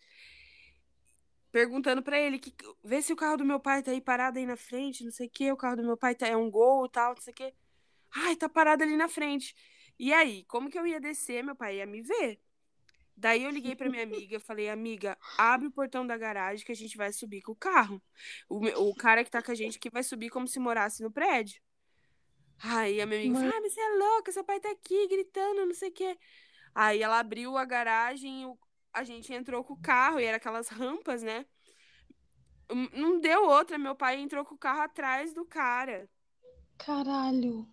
Perguntando 1.53 2.03
para 2.03 2.19
ele 2.19 2.41
que 2.41 2.53
vê 2.83 3.01
se 3.01 3.13
o 3.13 3.17
carro 3.17 3.37
do 3.37 3.45
meu 3.45 3.61
pai 3.61 3.85
tá 3.85 3.93
aí 3.93 4.01
parado 4.01 4.39
aí 4.39 4.45
na 4.45 4.57
frente, 4.57 5.05
não 5.05 5.13
sei 5.13 5.29
o 5.29 5.31
que, 5.31 5.53
o 5.53 5.57
carro 5.57 5.77
do 5.77 5.85
meu 5.85 5.97
pai 5.97 6.15
tá 6.15 6.27
é 6.27 6.37
um 6.37 6.51
gol, 6.51 6.89
tal, 6.89 7.15
não 7.15 7.23
sei 7.23 7.33
o 7.33 7.37
que. 7.37 7.55
Ai, 8.13 8.35
tá 8.35 8.49
parado 8.49 8.83
ali 8.83 8.97
na 8.97 9.09
frente. 9.09 9.55
E 9.99 10.13
aí, 10.13 10.45
como 10.47 10.69
que 10.69 10.79
eu 10.79 10.87
ia 10.87 11.01
descer? 11.01 11.43
Meu 11.45 11.55
pai 11.55 11.77
ia 11.77 11.87
me 11.87 12.03
ver. 12.03 12.41
Daí 13.17 13.45
eu 13.45 13.51
liguei 13.51 13.77
para 13.77 13.89
minha 13.89 14.03
amiga, 14.03 14.39
falei, 14.41 14.69
amiga, 14.69 15.17
abre 15.39 15.69
o 15.69 15.71
portão 15.71 16.07
da 16.07 16.19
garagem 16.19 16.67
que 16.67 16.73
a 16.73 16.77
gente 16.77 16.97
vai 16.97 17.13
subir 17.13 17.43
com 17.43 17.53
o 17.53 17.57
carro. 17.57 18.03
O, 18.49 18.91
o 18.91 18.95
cara 18.95 19.25
que 19.25 19.31
tá 19.31 19.41
com 19.41 19.53
a 19.53 19.55
gente 19.55 19.79
que 19.79 19.89
vai 19.89 20.03
subir 20.03 20.31
como 20.31 20.49
se 20.49 20.59
morasse 20.59 21.03
no 21.03 21.11
prédio. 21.11 21.63
Aí 22.63 23.01
a 23.01 23.07
minha 23.07 23.21
amiga 23.21 23.35
falou: 23.37 23.55
Ah, 23.57 23.61
mas 23.61 23.73
você 23.73 23.81
é 23.81 23.89
louca, 23.97 24.33
seu 24.33 24.45
pai 24.45 24.61
tá 24.61 24.71
aqui 24.71 25.07
gritando, 25.09 25.67
não 25.67 25.75
sei 25.75 25.91
o 25.91 25.93
quê. 25.93 26.19
Aí 26.75 27.03
ela 27.03 27.19
abriu 27.19 27.57
a 27.57 27.65
garagem, 27.65 28.57
a 28.93 29.05
gente 29.05 29.33
entrou 29.33 29.65
com 29.65 29.75
o 29.75 29.81
carro, 29.81 30.21
e 30.21 30.25
era 30.25 30.37
aquelas 30.39 30.69
rampas, 30.69 31.23
né? 31.23 31.47
Hum, 32.71 32.89
não 32.93 33.21
deu 33.21 33.45
outra, 33.49 33.79
meu 33.79 33.95
pai 33.95 34.21
entrou 34.21 34.45
com 34.45 34.55
o 34.55 34.59
carro 34.59 34.83
atrás 34.83 35.33
do 35.35 35.45
cara. 35.45 36.09
Caralho. 36.79 37.67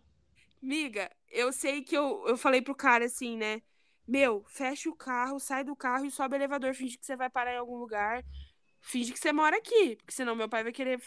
Miga, 0.61 1.11
eu 1.29 1.51
sei 1.51 1.81
que 1.83 1.95
eu, 1.95 2.25
eu 2.27 2.37
falei 2.37 2.61
pro 2.61 2.75
cara 2.75 3.05
assim, 3.05 3.37
né? 3.37 3.61
Meu, 4.07 4.43
fecha 4.47 4.89
o 4.89 4.95
carro, 4.95 5.39
sai 5.39 5.63
do 5.63 5.75
carro 5.75 6.05
e 6.05 6.11
sobe 6.11 6.35
o 6.35 6.37
elevador, 6.37 6.73
finge 6.73 6.97
que 6.97 7.05
você 7.05 7.15
vai 7.15 7.29
parar 7.29 7.53
em 7.53 7.57
algum 7.57 7.77
lugar. 7.77 8.23
Finge 8.81 9.13
que 9.13 9.19
você 9.19 9.31
mora 9.33 9.57
aqui, 9.57 9.95
porque 9.97 10.11
senão 10.13 10.35
meu 10.35 10.49
pai 10.49 10.63
vai 10.63 10.71
querer 10.73 10.99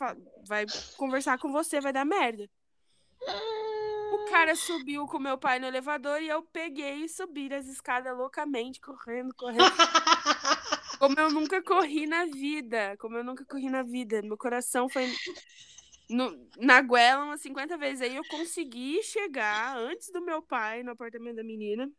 vai 0.47 0.66
conversar 0.97 1.38
com 1.38 1.52
você, 1.52 1.80
vai 1.80 1.92
dar 1.92 2.04
merda. 2.04 2.49
O 4.12 4.30
cara 4.30 4.54
subiu 4.54 5.06
com 5.06 5.18
meu 5.18 5.37
pai 5.37 5.59
no 5.59 5.66
elevador 5.66 6.23
e 6.23 6.28
eu 6.28 6.42
peguei 6.42 7.04
e 7.04 7.09
subi 7.09 7.52
as 7.52 7.66
escadas 7.66 8.16
loucamente, 8.16 8.80
correndo, 8.80 9.35
correndo. 9.35 9.64
como 10.99 11.18
eu 11.18 11.30
nunca 11.30 11.62
corri 11.62 12.06
na 12.06 12.25
vida. 12.26 12.97
Como 12.99 13.16
eu 13.16 13.25
nunca 13.25 13.45
corri 13.45 13.68
na 13.68 13.83
vida. 13.83 14.23
Meu 14.23 14.37
coração 14.37 14.88
foi. 14.88 15.12
no, 16.09 16.49
na 16.59 16.80
goela 16.80 17.25
umas 17.25 17.40
50 17.40 17.76
vezes. 17.76 18.02
Aí 18.02 18.16
eu 18.16 18.25
consegui 18.28 19.02
chegar 19.02 19.76
antes 19.76 20.11
do 20.11 20.23
meu 20.23 20.40
pai 20.40 20.83
no 20.83 20.92
apartamento 20.92 21.37
da 21.37 21.45
menina. 21.45 21.90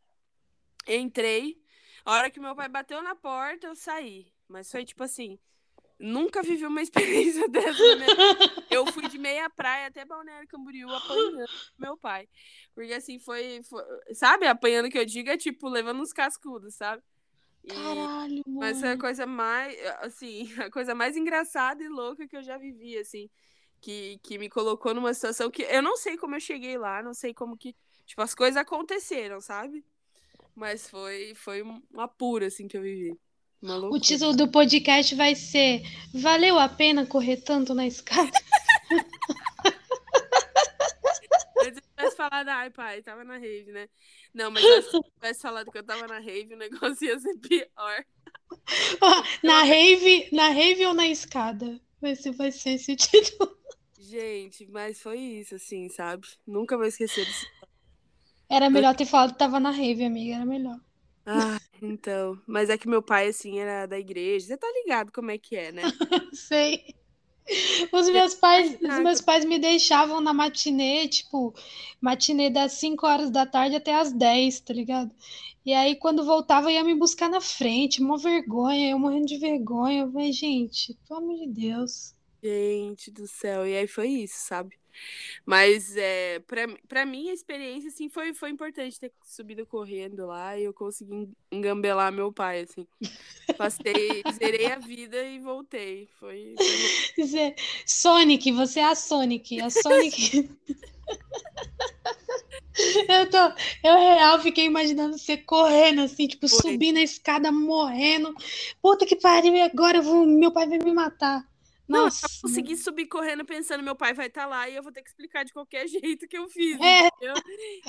Entrei. 0.86 1.60
A 2.04 2.12
hora 2.12 2.30
que 2.30 2.40
meu 2.40 2.56
pai 2.56 2.68
bateu 2.68 3.02
na 3.02 3.14
porta, 3.14 3.66
eu 3.66 3.74
saí. 3.74 4.32
Mas 4.48 4.70
foi 4.70 4.84
tipo 4.84 5.02
assim. 5.02 5.38
Nunca 5.98 6.42
vivi 6.42 6.64
uma 6.64 6.80
experiência 6.80 7.46
dessa. 7.50 7.82
Eu 8.70 8.86
fui 8.86 9.08
de 9.08 9.18
meia 9.18 9.50
praia 9.50 9.88
até 9.88 10.04
Balneário 10.04 10.46
Camboriú 10.46 10.88
apanhando 10.88 11.44
meu 11.76 11.96
pai. 11.96 12.28
Porque 12.74 12.92
assim, 12.92 13.18
foi, 13.18 13.60
foi, 13.64 13.82
Sabe, 14.12 14.46
apanhando 14.46 14.88
que 14.88 14.98
eu 14.98 15.04
digo 15.04 15.28
é 15.28 15.36
tipo 15.36 15.68
levando 15.68 16.00
uns 16.00 16.12
cascudos, 16.12 16.74
sabe? 16.74 17.02
E... 17.64 17.68
Caralho, 17.68 18.42
mano. 18.46 18.60
Mas 18.60 18.78
foi 18.78 18.90
a 18.90 18.98
coisa 18.98 19.26
mais. 19.26 19.76
Assim, 20.00 20.48
a 20.62 20.70
coisa 20.70 20.94
mais 20.94 21.16
engraçada 21.16 21.82
e 21.82 21.88
louca 21.88 22.28
que 22.28 22.36
eu 22.36 22.42
já 22.42 22.56
vivi, 22.56 22.96
assim. 22.96 23.28
Que, 23.80 24.18
que 24.22 24.38
me 24.38 24.48
colocou 24.48 24.92
numa 24.92 25.14
situação 25.14 25.50
que 25.50 25.62
eu 25.62 25.82
não 25.82 25.96
sei 25.96 26.16
como 26.16 26.34
eu 26.34 26.40
cheguei 26.40 26.78
lá, 26.78 27.02
não 27.02 27.14
sei 27.14 27.34
como 27.34 27.56
que. 27.56 27.74
Tipo, 28.06 28.22
as 28.22 28.34
coisas 28.34 28.56
aconteceram, 28.56 29.40
sabe? 29.40 29.84
Mas 30.54 30.88
foi, 30.88 31.34
foi 31.34 31.62
uma 31.62 32.08
pura, 32.08 32.46
assim, 32.46 32.66
que 32.66 32.76
eu 32.76 32.82
vivi. 32.82 33.18
O 33.60 33.98
título 33.98 34.36
do 34.36 34.46
podcast 34.46 35.14
vai 35.16 35.34
ser 35.34 35.82
Valeu 36.14 36.58
a 36.58 36.68
pena 36.68 37.04
correr 37.04 37.38
tanto 37.38 37.74
na 37.74 37.86
escada? 37.86 38.30
Se 41.60 41.72
tivesse 41.72 42.16
falado, 42.16 42.48
ai 42.48 42.70
pai, 42.70 43.02
tava 43.02 43.24
na 43.24 43.36
rave, 43.36 43.72
né? 43.72 43.88
Não, 44.32 44.50
mas 44.50 44.62
se 44.62 44.96
eu 44.96 45.02
tivesse 45.02 45.42
falado 45.42 45.72
que 45.72 45.78
eu 45.78 45.82
tava 45.82 46.06
na 46.06 46.20
rave, 46.20 46.54
o 46.54 46.56
negócio 46.56 47.04
ia 47.04 47.18
ser 47.18 47.36
pior. 47.38 48.04
na 49.42 49.64
rave, 49.64 50.28
na 50.32 50.48
rave 50.50 50.86
ou 50.86 50.94
na 50.94 51.08
escada? 51.08 51.80
Vai 52.00 52.14
ser, 52.14 52.30
vai 52.30 52.52
ser 52.52 52.70
esse 52.70 52.94
título. 52.94 53.58
Gente, 53.98 54.66
mas 54.68 55.02
foi 55.02 55.18
isso, 55.18 55.56
assim, 55.56 55.88
sabe? 55.88 56.28
Nunca 56.46 56.76
vou 56.76 56.86
esquecer 56.86 57.24
disso. 57.26 57.46
Era 58.48 58.70
melhor 58.70 58.94
ter 58.94 59.04
falado 59.04 59.32
que 59.32 59.38
tava 59.38 59.58
na 59.58 59.70
rave, 59.72 60.04
amiga, 60.04 60.36
era 60.36 60.46
melhor. 60.46 60.78
Ah, 61.30 61.60
então. 61.82 62.40
Mas 62.46 62.70
é 62.70 62.78
que 62.78 62.88
meu 62.88 63.02
pai, 63.02 63.28
assim, 63.28 63.58
era 63.58 63.84
da 63.84 63.98
igreja. 63.98 64.46
Você 64.46 64.56
tá 64.56 64.66
ligado 64.72 65.12
como 65.12 65.30
é 65.30 65.36
que 65.36 65.54
é, 65.54 65.70
né? 65.70 65.82
Sei. 66.32 66.94
Os 67.92 68.08
meus 68.08 68.34
pais, 68.34 68.78
os 68.80 68.98
meus 68.98 69.20
pais 69.20 69.44
me 69.44 69.58
deixavam 69.58 70.20
na 70.20 70.32
matinê, 70.32 71.06
tipo, 71.08 71.54
matinê 72.00 72.50
das 72.50 72.72
5 72.72 73.06
horas 73.06 73.30
da 73.30 73.46
tarde 73.46 73.76
até 73.76 73.94
as 73.94 74.12
10, 74.12 74.60
tá 74.60 74.72
ligado? 74.72 75.10
E 75.64 75.74
aí, 75.74 75.96
quando 75.96 76.24
voltava, 76.24 76.72
ia 76.72 76.82
me 76.82 76.94
buscar 76.94 77.28
na 77.28 77.42
frente, 77.42 78.00
uma 78.00 78.16
vergonha, 78.16 78.90
eu 78.90 78.98
morrendo 78.98 79.26
de 79.26 79.38
vergonha. 79.38 80.02
Eu 80.02 80.12
falei, 80.12 80.32
gente, 80.32 80.98
pelo 81.06 81.20
amor 81.20 81.36
de 81.36 81.46
Deus. 81.46 82.14
Gente 82.42 83.10
do 83.10 83.26
céu. 83.26 83.66
E 83.66 83.76
aí 83.76 83.86
foi 83.86 84.08
isso, 84.08 84.36
sabe? 84.38 84.77
Mas 85.44 85.96
é, 85.96 86.42
para 86.86 87.06
mim 87.06 87.30
a 87.30 87.32
experiência 87.32 87.88
assim 87.88 88.08
foi, 88.08 88.34
foi 88.34 88.50
importante 88.50 89.00
ter 89.00 89.10
subido 89.24 89.64
correndo 89.64 90.26
lá 90.26 90.58
e 90.58 90.64
eu 90.64 90.74
consegui 90.74 91.30
engambelar 91.50 92.12
meu 92.12 92.30
pai 92.32 92.60
assim. 92.68 92.86
Passei, 93.56 94.22
zerei 94.38 94.66
a 94.66 94.78
vida 94.78 95.22
e 95.24 95.38
voltei. 95.38 96.06
Foi, 96.18 96.54
foi... 97.14 97.54
Sonic, 97.86 98.52
você 98.52 98.80
é 98.80 98.84
a 98.84 98.94
Sonic, 98.94 99.60
a 99.60 99.70
Sonic. 99.70 100.50
eu 103.08 103.30
tô, 103.30 103.38
eu 103.82 103.94
real 103.96 104.38
fiquei 104.40 104.64
imaginando 104.64 105.16
você 105.18 105.36
correndo 105.36 106.02
assim, 106.02 106.28
tipo, 106.28 106.48
foi. 106.48 106.72
subindo 106.72 106.98
a 106.98 107.02
escada 107.02 107.50
morrendo. 107.50 108.34
Puta 108.82 109.06
que 109.06 109.16
pariu, 109.16 109.62
agora 109.62 110.02
vou, 110.02 110.26
meu 110.26 110.52
pai 110.52 110.68
vai 110.68 110.78
me 110.78 110.92
matar. 110.92 111.46
Nossa. 111.88 112.26
Não, 112.26 112.34
eu 112.34 112.42
consegui 112.42 112.76
subir 112.76 113.06
correndo 113.06 113.44
pensando 113.44 113.82
meu 113.82 113.96
pai 113.96 114.12
vai 114.12 114.26
estar 114.26 114.42
tá 114.42 114.46
lá 114.46 114.68
e 114.68 114.76
eu 114.76 114.82
vou 114.82 114.92
ter 114.92 115.02
que 115.02 115.08
explicar 115.08 115.44
de 115.44 115.52
qualquer 115.52 115.88
jeito 115.88 116.28
que 116.28 116.36
eu 116.36 116.48
fiz, 116.48 116.78
é. 116.80 117.08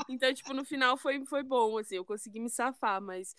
Então, 0.07 0.33
tipo, 0.33 0.53
no 0.53 0.63
final 0.63 0.95
foi, 0.97 1.23
foi 1.25 1.43
bom, 1.43 1.77
assim, 1.77 1.95
eu 1.95 2.05
consegui 2.05 2.39
me 2.39 2.49
safar, 2.49 3.01
mas 3.01 3.35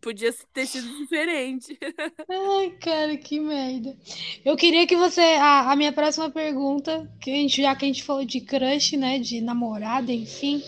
podia 0.00 0.32
ter 0.52 0.66
sido 0.66 0.88
diferente. 0.96 1.76
Ai, 2.30 2.70
cara, 2.80 3.16
que 3.16 3.40
merda. 3.40 3.96
Eu 4.44 4.56
queria 4.56 4.86
que 4.86 4.96
você. 4.96 5.20
A, 5.20 5.72
a 5.72 5.76
minha 5.76 5.92
próxima 5.92 6.30
pergunta, 6.30 7.10
que 7.20 7.30
a 7.30 7.34
gente, 7.34 7.60
já 7.60 7.74
que 7.74 7.84
a 7.84 7.88
gente 7.88 8.04
falou 8.04 8.24
de 8.24 8.40
crush, 8.40 8.96
né? 8.96 9.18
De 9.18 9.40
namorada, 9.40 10.12
enfim. 10.12 10.62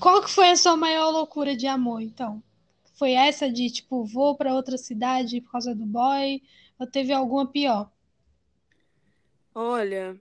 Qual 0.00 0.22
que 0.22 0.30
foi 0.30 0.50
a 0.50 0.56
sua 0.56 0.76
maior 0.76 1.10
loucura 1.10 1.56
de 1.56 1.66
amor, 1.66 2.00
então? 2.00 2.42
Foi 2.94 3.12
essa 3.12 3.50
de, 3.50 3.70
tipo, 3.70 4.04
vou 4.04 4.36
para 4.36 4.54
outra 4.54 4.76
cidade 4.76 5.40
por 5.40 5.52
causa 5.52 5.74
do 5.74 5.86
boy? 5.86 6.42
Ou 6.78 6.86
teve 6.86 7.12
alguma 7.12 7.46
pior? 7.46 7.90
Olha, 9.60 10.16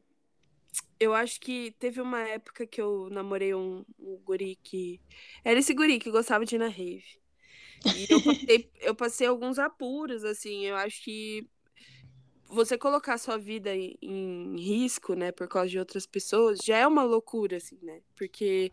eu 1.00 1.14
acho 1.14 1.40
que 1.40 1.70
teve 1.78 2.02
uma 2.02 2.22
época 2.28 2.66
que 2.66 2.82
eu 2.82 3.08
namorei 3.12 3.54
um, 3.54 3.86
um 4.00 4.18
guri 4.18 4.56
que. 4.64 5.00
Era 5.44 5.60
esse 5.60 5.76
guri 5.76 6.00
que 6.00 6.10
gostava 6.10 6.44
de 6.44 6.56
ir 6.56 6.58
na 6.58 6.68
rave. 6.68 7.06
E 7.96 8.08
eu 8.10 8.24
passei, 8.24 8.72
eu 8.82 8.96
passei 8.96 9.28
alguns 9.28 9.60
apuros, 9.60 10.24
assim. 10.24 10.66
Eu 10.66 10.76
acho 10.76 11.04
que 11.04 11.48
você 12.48 12.80
colocar 12.80 13.20
sua 13.20 13.38
vida 13.38 13.76
em, 13.76 13.96
em, 14.02 14.56
risco, 14.60 15.14
né, 15.14 15.32
por 15.32 15.48
causa 15.48 15.70
de 15.70 15.78
outras 15.78 16.08
pessoas, 16.08 16.58
já 16.64 16.78
é 16.78 16.88
uma 16.88 17.04
loucura, 17.04 17.58
assim, 17.58 17.78
né? 17.84 18.02
Porque 18.16 18.72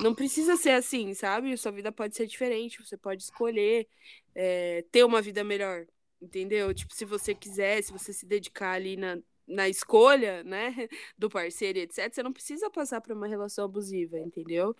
não 0.00 0.12
precisa 0.12 0.56
ser 0.56 0.70
assim, 0.70 1.14
sabe? 1.14 1.56
Sua 1.56 1.70
vida 1.70 1.92
pode 1.92 2.16
ser 2.16 2.26
diferente, 2.26 2.84
você 2.84 2.96
pode 2.96 3.22
escolher 3.22 3.86
é, 4.34 4.84
ter 4.90 5.04
uma 5.04 5.22
vida 5.22 5.44
melhor, 5.44 5.86
entendeu? 6.20 6.74
Tipo, 6.74 6.92
se 6.92 7.04
você 7.04 7.32
quiser, 7.32 7.80
se 7.84 7.92
você 7.92 8.12
se 8.12 8.26
dedicar 8.26 8.72
ali 8.72 8.96
na, 8.96 9.16
na 9.46 9.68
escolha, 9.68 10.42
né, 10.44 10.74
do 11.18 11.28
parceiro, 11.28 11.78
etc., 11.78 12.12
você 12.12 12.22
não 12.22 12.32
precisa 12.32 12.70
passar 12.70 13.00
por 13.00 13.12
uma 13.12 13.26
relação 13.26 13.64
abusiva, 13.64 14.18
entendeu? 14.18 14.76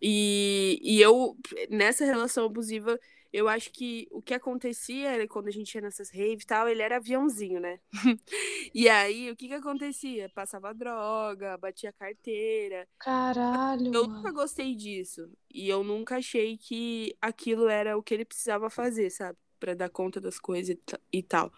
E, 0.00 0.78
e 0.82 1.00
eu, 1.00 1.36
nessa 1.68 2.04
relação 2.04 2.44
abusiva, 2.46 2.98
eu 3.32 3.48
acho 3.48 3.70
que 3.70 4.08
o 4.10 4.22
que 4.22 4.32
acontecia 4.32 5.10
era 5.10 5.28
quando 5.28 5.48
a 5.48 5.50
gente 5.50 5.74
ia 5.74 5.80
nessas 5.80 6.10
raves 6.10 6.44
e 6.44 6.46
tal, 6.46 6.68
ele 6.68 6.80
era 6.80 6.96
aviãozinho, 6.96 7.60
né? 7.60 7.78
e 8.74 8.88
aí, 8.88 9.30
o 9.30 9.36
que 9.36 9.48
que 9.48 9.54
acontecia? 9.54 10.30
Passava 10.30 10.72
droga, 10.72 11.58
batia 11.58 11.92
carteira. 11.92 12.88
Caralho. 12.98 13.92
Eu 13.94 14.06
nunca 14.06 14.32
gostei 14.32 14.74
disso. 14.74 15.30
E 15.52 15.68
eu 15.68 15.84
nunca 15.84 16.16
achei 16.16 16.56
que 16.56 17.14
aquilo 17.20 17.68
era 17.68 17.98
o 17.98 18.02
que 18.02 18.14
ele 18.14 18.24
precisava 18.24 18.70
fazer, 18.70 19.10
sabe? 19.10 19.36
Pra 19.60 19.74
dar 19.74 19.90
conta 19.90 20.20
das 20.20 20.38
coisas 20.38 20.76
e 21.12 21.22
tal. 21.22 21.52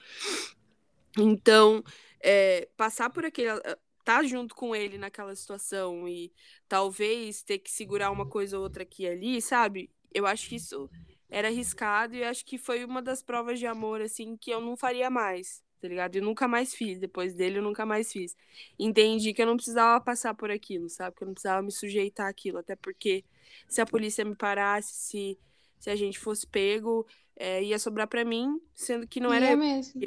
Então, 1.18 1.82
é, 2.20 2.68
passar 2.76 3.10
por 3.10 3.24
aquele. 3.24 3.50
estar 3.50 3.76
tá 4.04 4.22
junto 4.22 4.54
com 4.54 4.74
ele 4.74 4.98
naquela 4.98 5.34
situação 5.34 6.08
e 6.08 6.32
talvez 6.68 7.42
ter 7.42 7.58
que 7.58 7.70
segurar 7.70 8.10
uma 8.10 8.26
coisa 8.26 8.56
ou 8.56 8.62
outra 8.62 8.82
aqui 8.82 9.04
e 9.04 9.08
ali, 9.08 9.42
sabe? 9.42 9.90
Eu 10.12 10.26
acho 10.26 10.48
que 10.48 10.56
isso 10.56 10.88
era 11.28 11.48
arriscado 11.48 12.14
e 12.14 12.24
acho 12.24 12.44
que 12.44 12.58
foi 12.58 12.84
uma 12.84 13.00
das 13.00 13.22
provas 13.22 13.58
de 13.58 13.66
amor, 13.66 14.00
assim, 14.00 14.36
que 14.36 14.50
eu 14.50 14.60
não 14.60 14.76
faria 14.76 15.08
mais, 15.08 15.62
tá 15.80 15.86
ligado? 15.86 16.16
Eu 16.16 16.22
nunca 16.22 16.48
mais 16.48 16.74
fiz. 16.74 16.98
Depois 16.98 17.34
dele, 17.34 17.58
eu 17.58 17.62
nunca 17.62 17.86
mais 17.86 18.12
fiz. 18.12 18.36
Entendi 18.78 19.32
que 19.32 19.40
eu 19.40 19.46
não 19.46 19.56
precisava 19.56 20.02
passar 20.02 20.34
por 20.34 20.50
aquilo, 20.50 20.88
sabe? 20.88 21.16
Que 21.16 21.22
eu 21.22 21.26
não 21.26 21.34
precisava 21.34 21.62
me 21.62 21.70
sujeitar 21.70 22.28
àquilo. 22.28 22.58
Até 22.58 22.74
porque 22.74 23.24
se 23.68 23.80
a 23.80 23.86
polícia 23.86 24.24
me 24.24 24.34
parasse, 24.34 24.92
se, 24.92 25.38
se 25.78 25.88
a 25.88 25.96
gente 25.96 26.18
fosse 26.18 26.46
pego, 26.46 27.06
é, 27.36 27.62
ia 27.62 27.78
sobrar 27.78 28.08
para 28.08 28.24
mim, 28.24 28.60
sendo 28.74 29.06
que 29.06 29.20
não 29.20 29.32
era 29.32 29.52
eu 29.52 29.56
mesmo. 29.56 30.00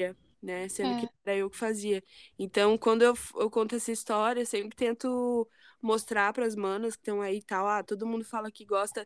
Né? 0.43 0.67
Sendo 0.67 0.97
é. 0.97 0.99
que 0.99 1.09
era 1.25 1.37
eu 1.37 1.49
que 1.49 1.57
fazia. 1.57 2.03
Então, 2.37 2.77
quando 2.77 3.01
eu, 3.01 3.17
eu 3.35 3.49
conto 3.49 3.75
essa 3.75 3.91
história, 3.91 4.41
eu 4.41 4.45
sempre 4.45 4.75
tento 4.75 5.47
mostrar 5.81 6.33
para 6.33 6.45
as 6.45 6.55
manas 6.55 6.95
que 6.95 7.01
estão 7.01 7.21
aí 7.21 7.37
e 7.37 7.41
tal. 7.41 7.65
Ah, 7.67 7.81
todo 7.81 8.05
mundo 8.05 8.25
fala 8.25 8.51
que 8.51 8.65
gosta 8.65 9.03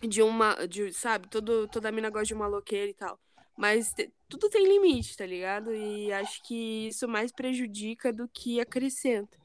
de 0.00 0.22
uma, 0.22 0.66
de, 0.66 0.92
sabe? 0.92 1.28
Todo, 1.28 1.66
toda 1.68 1.92
mina 1.92 2.08
gosta 2.08 2.26
de 2.26 2.34
uma 2.34 2.46
loqueira 2.46 2.90
e 2.90 2.94
tal. 2.94 3.18
Mas 3.56 3.92
te, 3.92 4.10
tudo 4.28 4.48
tem 4.48 4.66
limite, 4.66 5.16
tá 5.16 5.26
ligado? 5.26 5.74
E 5.74 6.12
acho 6.12 6.42
que 6.44 6.88
isso 6.88 7.06
mais 7.08 7.32
prejudica 7.32 8.12
do 8.12 8.28
que 8.28 8.60
acrescenta. 8.60 9.36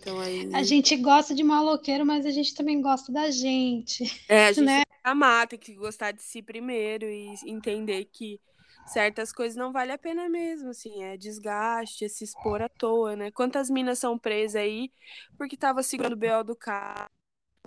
Então, 0.00 0.20
aí... 0.20 0.50
A 0.54 0.62
gente 0.62 0.96
gosta 0.96 1.34
de 1.34 1.42
maloqueiro, 1.42 2.04
mas 2.04 2.26
a 2.26 2.30
gente 2.30 2.54
também 2.54 2.80
gosta 2.80 3.12
da 3.12 3.30
gente. 3.30 4.04
É, 4.28 4.46
a 4.46 4.52
gente 4.52 4.64
né? 4.64 4.84
tem 4.84 4.84
que 4.84 5.08
amar, 5.08 5.48
tem 5.48 5.58
que 5.58 5.74
gostar 5.74 6.12
de 6.12 6.22
si 6.22 6.42
primeiro 6.42 7.06
e 7.06 7.34
entender 7.46 8.06
que 8.06 8.40
certas 8.86 9.32
coisas 9.32 9.56
não 9.56 9.72
vale 9.72 9.92
a 9.92 9.98
pena 9.98 10.28
mesmo, 10.28 10.70
assim, 10.70 11.02
é 11.02 11.16
desgaste, 11.16 12.04
é 12.04 12.08
se 12.08 12.24
expor 12.24 12.62
à 12.62 12.68
toa, 12.68 13.16
né? 13.16 13.30
Quantas 13.30 13.70
minas 13.70 13.98
são 13.98 14.18
presas 14.18 14.56
aí 14.56 14.92
porque 15.36 15.56
tava 15.56 15.82
segurando 15.82 16.14
o 16.14 16.16
BO 16.16 16.44
do 16.44 16.56
cara 16.56 17.10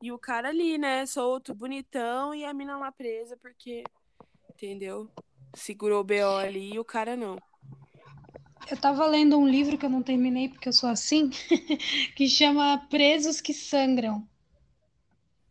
e 0.02 0.12
o 0.12 0.20
cara 0.20 0.50
ali, 0.50 0.78
né, 0.78 1.06
solto, 1.06 1.56
bonitão 1.56 2.34
e 2.34 2.46
a 2.46 2.54
mina 2.54 2.78
lá 2.78 2.92
presa 2.92 3.36
porque, 3.38 3.84
entendeu? 4.50 5.10
Segurou 5.56 6.02
o 6.02 6.04
BO 6.04 6.38
ali 6.38 6.74
e 6.74 6.80
o 6.80 6.86
cara 6.86 7.16
não. 7.16 7.38
Eu 8.70 8.78
tava 8.78 9.06
lendo 9.08 9.38
um 9.38 9.48
livro 9.48 9.78
que 9.78 9.86
eu 9.86 9.90
não 9.90 10.04
terminei 10.04 10.50
porque 10.50 10.70
eu 10.70 10.74
sou 10.74 10.90
assim, 10.90 11.30
que 12.16 12.28
chama 12.28 12.86
Presos 12.90 13.42
que 13.42 13.54
Sangram. 13.54 14.28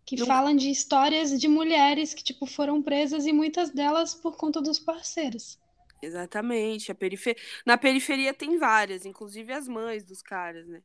Que 0.06 0.16
não... 0.16 0.26
falam 0.26 0.54
de 0.54 0.70
histórias 0.70 1.38
de 1.38 1.48
mulheres 1.48 2.14
que, 2.14 2.22
tipo, 2.22 2.46
foram 2.46 2.80
presas 2.80 3.26
e 3.26 3.32
muitas 3.32 3.70
delas 3.70 4.14
por 4.14 4.36
conta 4.36 4.62
dos 4.62 4.78
parceiros. 4.78 5.58
Exatamente. 6.00 6.92
A 6.92 6.94
perifer... 6.94 7.36
Na 7.66 7.76
periferia 7.76 8.32
tem 8.32 8.56
várias, 8.56 9.04
inclusive 9.04 9.52
as 9.52 9.66
mães 9.66 10.04
dos 10.04 10.22
caras, 10.22 10.66
né? 10.68 10.80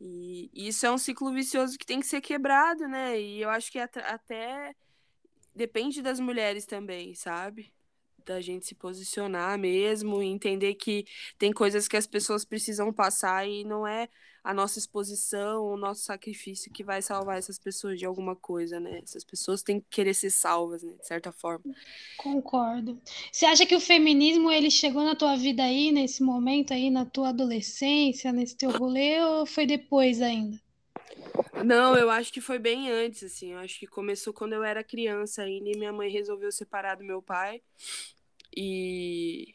E 0.00 0.50
isso 0.54 0.86
é 0.86 0.90
um 0.92 0.98
ciclo 0.98 1.32
vicioso 1.32 1.76
que 1.76 1.86
tem 1.86 2.00
que 2.00 2.06
ser 2.06 2.20
quebrado, 2.20 2.86
né? 2.86 3.20
E 3.20 3.40
eu 3.40 3.50
acho 3.50 3.72
que 3.72 3.78
até 3.78 4.74
depende 5.54 6.00
das 6.00 6.20
mulheres 6.20 6.66
também, 6.66 7.14
sabe? 7.14 7.72
Da 8.26 8.40
gente 8.40 8.66
se 8.66 8.74
posicionar 8.74 9.56
mesmo, 9.56 10.20
entender 10.20 10.74
que 10.74 11.06
tem 11.38 11.52
coisas 11.52 11.86
que 11.86 11.96
as 11.96 12.08
pessoas 12.08 12.44
precisam 12.44 12.92
passar 12.92 13.48
e 13.48 13.62
não 13.62 13.86
é 13.86 14.08
a 14.42 14.52
nossa 14.52 14.80
exposição, 14.80 15.64
o 15.64 15.76
nosso 15.76 16.02
sacrifício 16.02 16.72
que 16.72 16.82
vai 16.82 17.00
salvar 17.00 17.38
essas 17.38 17.56
pessoas 17.56 17.98
de 17.98 18.04
alguma 18.04 18.34
coisa, 18.34 18.80
né? 18.80 19.00
Essas 19.02 19.24
pessoas 19.24 19.62
têm 19.62 19.80
que 19.80 19.86
querer 19.88 20.12
ser 20.12 20.30
salvas, 20.30 20.82
né? 20.82 20.92
De 21.00 21.06
certa 21.06 21.30
forma. 21.30 21.64
Concordo. 22.16 23.00
Você 23.30 23.46
acha 23.46 23.64
que 23.64 23.76
o 23.76 23.80
feminismo 23.80 24.50
ele 24.50 24.72
chegou 24.72 25.04
na 25.04 25.14
tua 25.14 25.36
vida 25.36 25.62
aí, 25.62 25.92
nesse 25.92 26.20
momento 26.20 26.72
aí, 26.72 26.90
na 26.90 27.04
tua 27.04 27.28
adolescência, 27.28 28.32
nesse 28.32 28.56
teu 28.56 28.70
rolê, 28.70 29.20
ou 29.20 29.46
foi 29.46 29.66
depois 29.66 30.20
ainda? 30.20 30.60
Não, 31.64 31.96
eu 31.96 32.10
acho 32.10 32.32
que 32.32 32.40
foi 32.40 32.58
bem 32.58 32.90
antes, 32.90 33.24
assim. 33.24 33.52
Eu 33.52 33.58
acho 33.58 33.78
que 33.78 33.86
começou 33.86 34.32
quando 34.32 34.52
eu 34.52 34.62
era 34.62 34.84
criança 34.84 35.42
ainda 35.42 35.70
e 35.70 35.76
minha 35.76 35.92
mãe 35.92 36.08
resolveu 36.10 36.52
separar 36.52 36.96
do 36.96 37.04
meu 37.04 37.20
pai. 37.20 37.60
E 38.56 39.54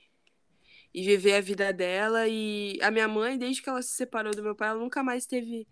e 0.94 1.04
viver 1.04 1.36
a 1.36 1.42
vida 1.42 1.72
dela. 1.72 2.28
E 2.28 2.78
a 2.82 2.92
minha 2.92 3.08
mãe, 3.08 3.38
desde 3.38 3.62
que 3.62 3.70
ela 3.70 3.82
se 3.82 3.92
separou 3.92 4.34
do 4.34 4.44
meu 4.44 4.56
pai, 4.56 4.70
ela 4.70 4.80
nunca 4.80 5.04
mais 5.04 5.26
teve 5.26 5.68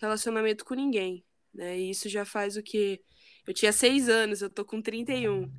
relacionamento 0.00 0.64
com 0.64 0.74
ninguém, 0.74 1.24
né? 1.52 1.78
E 1.78 1.90
isso 1.90 2.08
já 2.08 2.24
faz 2.24 2.56
o 2.56 2.62
que? 2.62 3.00
Eu 3.46 3.54
tinha 3.54 3.72
seis 3.72 4.08
anos, 4.08 4.42
eu 4.42 4.50
tô 4.50 4.64
com 4.64 4.80
31. 4.80 5.50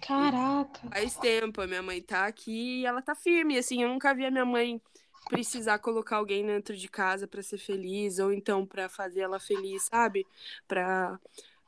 Caraca! 0.00 0.80
E 0.86 0.90
faz 0.90 1.16
tempo, 1.16 1.60
a 1.60 1.66
minha 1.66 1.82
mãe 1.82 2.00
tá 2.00 2.26
aqui 2.26 2.80
e 2.80 2.86
ela 2.86 3.02
tá 3.02 3.14
firme, 3.14 3.58
assim, 3.58 3.82
eu 3.82 3.88
nunca 3.88 4.14
vi 4.14 4.24
a 4.24 4.30
minha 4.30 4.44
mãe 4.44 4.80
precisar 5.28 5.80
colocar 5.80 6.16
alguém 6.16 6.46
dentro 6.46 6.76
de 6.76 6.88
casa 6.88 7.26
para 7.26 7.42
ser 7.42 7.58
feliz 7.58 8.20
ou 8.20 8.32
então 8.32 8.64
para 8.64 8.88
fazer 8.88 9.20
ela 9.20 9.40
feliz, 9.40 9.84
sabe? 9.84 10.24
Para 10.68 11.18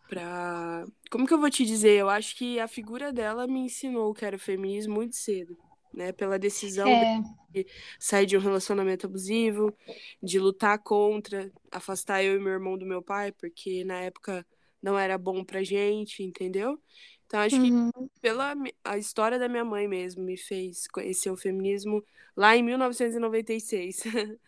para 0.09 0.87
como 1.11 1.27
que 1.27 1.35
eu 1.35 1.41
vou 1.41 1.51
te 1.51 1.65
dizer? 1.65 1.99
Eu 1.99 2.09
acho 2.09 2.37
que 2.37 2.59
a 2.59 2.69
figura 2.69 3.13
dela 3.13 3.47
me 3.47 3.61
ensinou 3.61 4.15
que 4.15 4.25
era 4.25 4.37
o 4.37 4.41
feminismo 4.41 4.95
muito 4.95 5.17
cedo 5.17 5.57
né? 5.93 6.13
Pela 6.13 6.39
decisão 6.39 6.89
é. 6.89 7.21
de 7.51 7.67
sair 7.99 8.27
de 8.27 8.37
um 8.37 8.41
relacionamento 8.41 9.07
abusivo, 9.07 9.75
de 10.23 10.39
lutar 10.39 10.79
contra, 10.79 11.51
afastar 11.71 12.23
eu 12.23 12.37
e 12.37 12.39
meu 12.39 12.53
irmão 12.53 12.79
do 12.79 12.87
meu 12.87 13.03
pai, 13.03 13.33
porque 13.33 13.85
na 13.85 14.01
época 14.01 14.47
não 14.83 14.99
era 14.99 15.19
bom 15.19 15.45
pra 15.45 15.63
gente, 15.63 16.23
entendeu? 16.23 16.81
Então 17.27 17.41
acho 17.41 17.57
uhum. 17.57 17.91
que 17.91 18.21
pela 18.21 18.55
a 18.85 18.97
história 18.97 19.39
da 19.39 19.49
minha 19.49 19.65
mãe 19.65 19.87
mesmo 19.87 20.23
me 20.23 20.37
fez 20.37 20.87
conhecer 20.87 21.31
o 21.31 21.37
feminismo 21.37 22.03
lá 22.37 22.57
em 22.57 22.63
1996. 22.63 24.03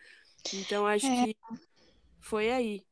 então 0.53 0.87
acho 0.87 1.05
é. 1.05 1.25
que 1.25 1.35
foi 2.19 2.49
aí. 2.49 2.83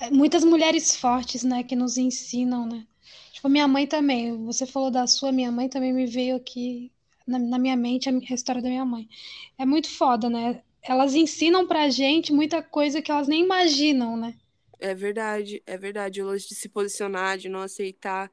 É, 0.00 0.10
muitas 0.10 0.44
mulheres 0.44 0.96
fortes, 0.96 1.42
né, 1.42 1.62
que 1.62 1.76
nos 1.76 1.96
ensinam, 1.96 2.66
né? 2.66 2.86
Tipo, 3.32 3.48
minha 3.48 3.68
mãe 3.68 3.86
também. 3.86 4.44
Você 4.44 4.66
falou 4.66 4.90
da 4.90 5.06
sua, 5.06 5.30
minha 5.32 5.52
mãe 5.52 5.68
também 5.68 5.92
me 5.92 6.06
veio 6.06 6.36
aqui 6.36 6.90
na, 7.26 7.38
na 7.38 7.58
minha 7.58 7.76
mente 7.76 8.08
a, 8.08 8.12
a 8.12 8.34
história 8.34 8.62
da 8.62 8.68
minha 8.68 8.84
mãe. 8.84 9.08
É 9.56 9.64
muito 9.64 9.88
foda, 9.88 10.28
né? 10.28 10.62
Elas 10.82 11.14
ensinam 11.14 11.66
pra 11.66 11.90
gente 11.90 12.32
muita 12.32 12.62
coisa 12.62 13.02
que 13.02 13.10
elas 13.10 13.28
nem 13.28 13.42
imaginam, 13.42 14.16
né? 14.16 14.34
É 14.80 14.94
verdade, 14.94 15.62
é 15.66 15.76
verdade. 15.76 16.22
O 16.22 16.26
lance 16.26 16.48
de 16.48 16.54
se 16.54 16.68
posicionar, 16.68 17.36
de 17.36 17.48
não 17.48 17.60
aceitar 17.60 18.30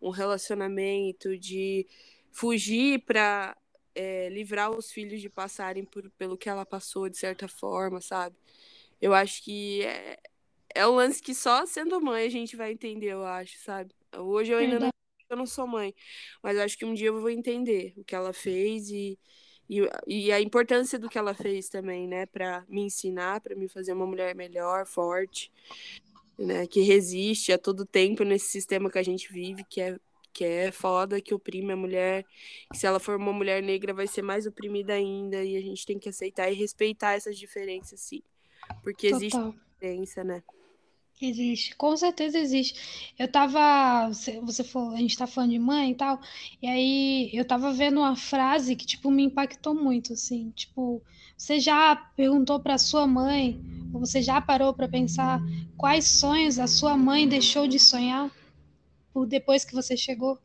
um 0.00 0.10
relacionamento, 0.10 1.36
de 1.36 1.86
fugir 2.30 3.00
para 3.00 3.56
é, 3.94 4.28
livrar 4.28 4.70
os 4.70 4.90
filhos 4.92 5.20
de 5.20 5.28
passarem 5.28 5.84
por, 5.84 6.10
pelo 6.18 6.36
que 6.36 6.48
ela 6.48 6.66
passou, 6.66 7.08
de 7.08 7.16
certa 7.16 7.48
forma, 7.48 8.00
sabe? 8.00 8.36
Eu 9.00 9.14
acho 9.14 9.42
que 9.42 9.82
é, 9.82 10.18
é 10.76 10.86
um 10.86 10.94
lance 10.94 11.22
que 11.22 11.34
só 11.34 11.64
sendo 11.66 12.00
mãe 12.00 12.26
a 12.26 12.30
gente 12.30 12.56
vai 12.56 12.72
entender, 12.72 13.12
eu 13.12 13.24
acho, 13.24 13.58
sabe? 13.58 13.94
Hoje 14.16 14.52
eu 14.52 14.58
ainda 14.58 14.78
não 14.78 14.90
eu 15.28 15.36
não 15.36 15.46
sou 15.46 15.66
mãe, 15.66 15.94
mas 16.42 16.56
acho 16.56 16.78
que 16.78 16.84
um 16.84 16.94
dia 16.94 17.08
eu 17.08 17.20
vou 17.20 17.30
entender 17.30 17.92
o 17.96 18.04
que 18.04 18.14
ela 18.14 18.32
fez 18.32 18.90
e, 18.90 19.18
e, 19.68 19.80
e 20.06 20.32
a 20.32 20.40
importância 20.40 20.98
do 20.98 21.08
que 21.08 21.18
ela 21.18 21.34
fez 21.34 21.68
também, 21.68 22.06
né, 22.06 22.26
para 22.26 22.64
me 22.68 22.82
ensinar, 22.82 23.40
para 23.40 23.56
me 23.56 23.68
fazer 23.68 23.92
uma 23.92 24.06
mulher 24.06 24.34
melhor, 24.34 24.86
forte, 24.86 25.50
né, 26.38 26.66
que 26.66 26.80
resiste 26.80 27.52
a 27.52 27.58
todo 27.58 27.84
tempo 27.84 28.22
nesse 28.22 28.46
sistema 28.46 28.90
que 28.90 28.98
a 28.98 29.02
gente 29.02 29.32
vive, 29.32 29.64
que 29.64 29.80
é 29.80 29.98
que 30.32 30.44
é 30.44 30.70
foda, 30.70 31.18
que 31.18 31.32
oprime 31.32 31.72
a 31.72 31.76
mulher, 31.76 32.22
que 32.70 32.76
se 32.76 32.86
ela 32.86 33.00
for 33.00 33.16
uma 33.16 33.32
mulher 33.32 33.62
negra 33.62 33.94
vai 33.94 34.06
ser 34.06 34.20
mais 34.20 34.46
oprimida 34.46 34.92
ainda, 34.92 35.42
e 35.42 35.56
a 35.56 35.60
gente 35.62 35.86
tem 35.86 35.98
que 35.98 36.10
aceitar 36.10 36.52
e 36.52 36.54
respeitar 36.54 37.14
essas 37.14 37.38
diferenças, 37.38 38.00
sim. 38.00 38.22
Porque 38.82 39.08
Total. 39.08 39.16
existe 39.18 39.38
diferença, 39.80 40.22
né? 40.22 40.42
Existe, 41.20 41.74
com 41.76 41.96
certeza 41.96 42.38
existe. 42.38 43.12
Eu 43.18 43.26
tava, 43.30 44.08
você 44.42 44.62
falou, 44.62 44.90
a 44.92 44.98
gente 44.98 45.16
tá 45.16 45.26
falando 45.26 45.50
de 45.50 45.58
mãe 45.58 45.92
e 45.92 45.94
tal, 45.94 46.20
e 46.60 46.66
aí 46.68 47.30
eu 47.32 47.44
tava 47.46 47.72
vendo 47.72 48.00
uma 48.00 48.14
frase 48.14 48.76
que, 48.76 48.84
tipo, 48.86 49.10
me 49.10 49.22
impactou 49.24 49.74
muito, 49.74 50.12
assim, 50.12 50.50
tipo, 50.50 51.02
você 51.36 51.58
já 51.58 51.96
perguntou 51.96 52.60
para 52.60 52.76
sua 52.76 53.06
mãe, 53.06 53.58
ou 53.94 54.00
você 54.00 54.20
já 54.22 54.40
parou 54.42 54.74
para 54.74 54.88
pensar 54.88 55.40
quais 55.78 56.06
sonhos 56.06 56.58
a 56.58 56.66
sua 56.66 56.96
mãe 56.98 57.26
deixou 57.26 57.66
de 57.66 57.78
sonhar 57.78 58.30
por 59.12 59.26
depois 59.26 59.64
que 59.64 59.74
você 59.74 59.96
chegou? 59.96 60.38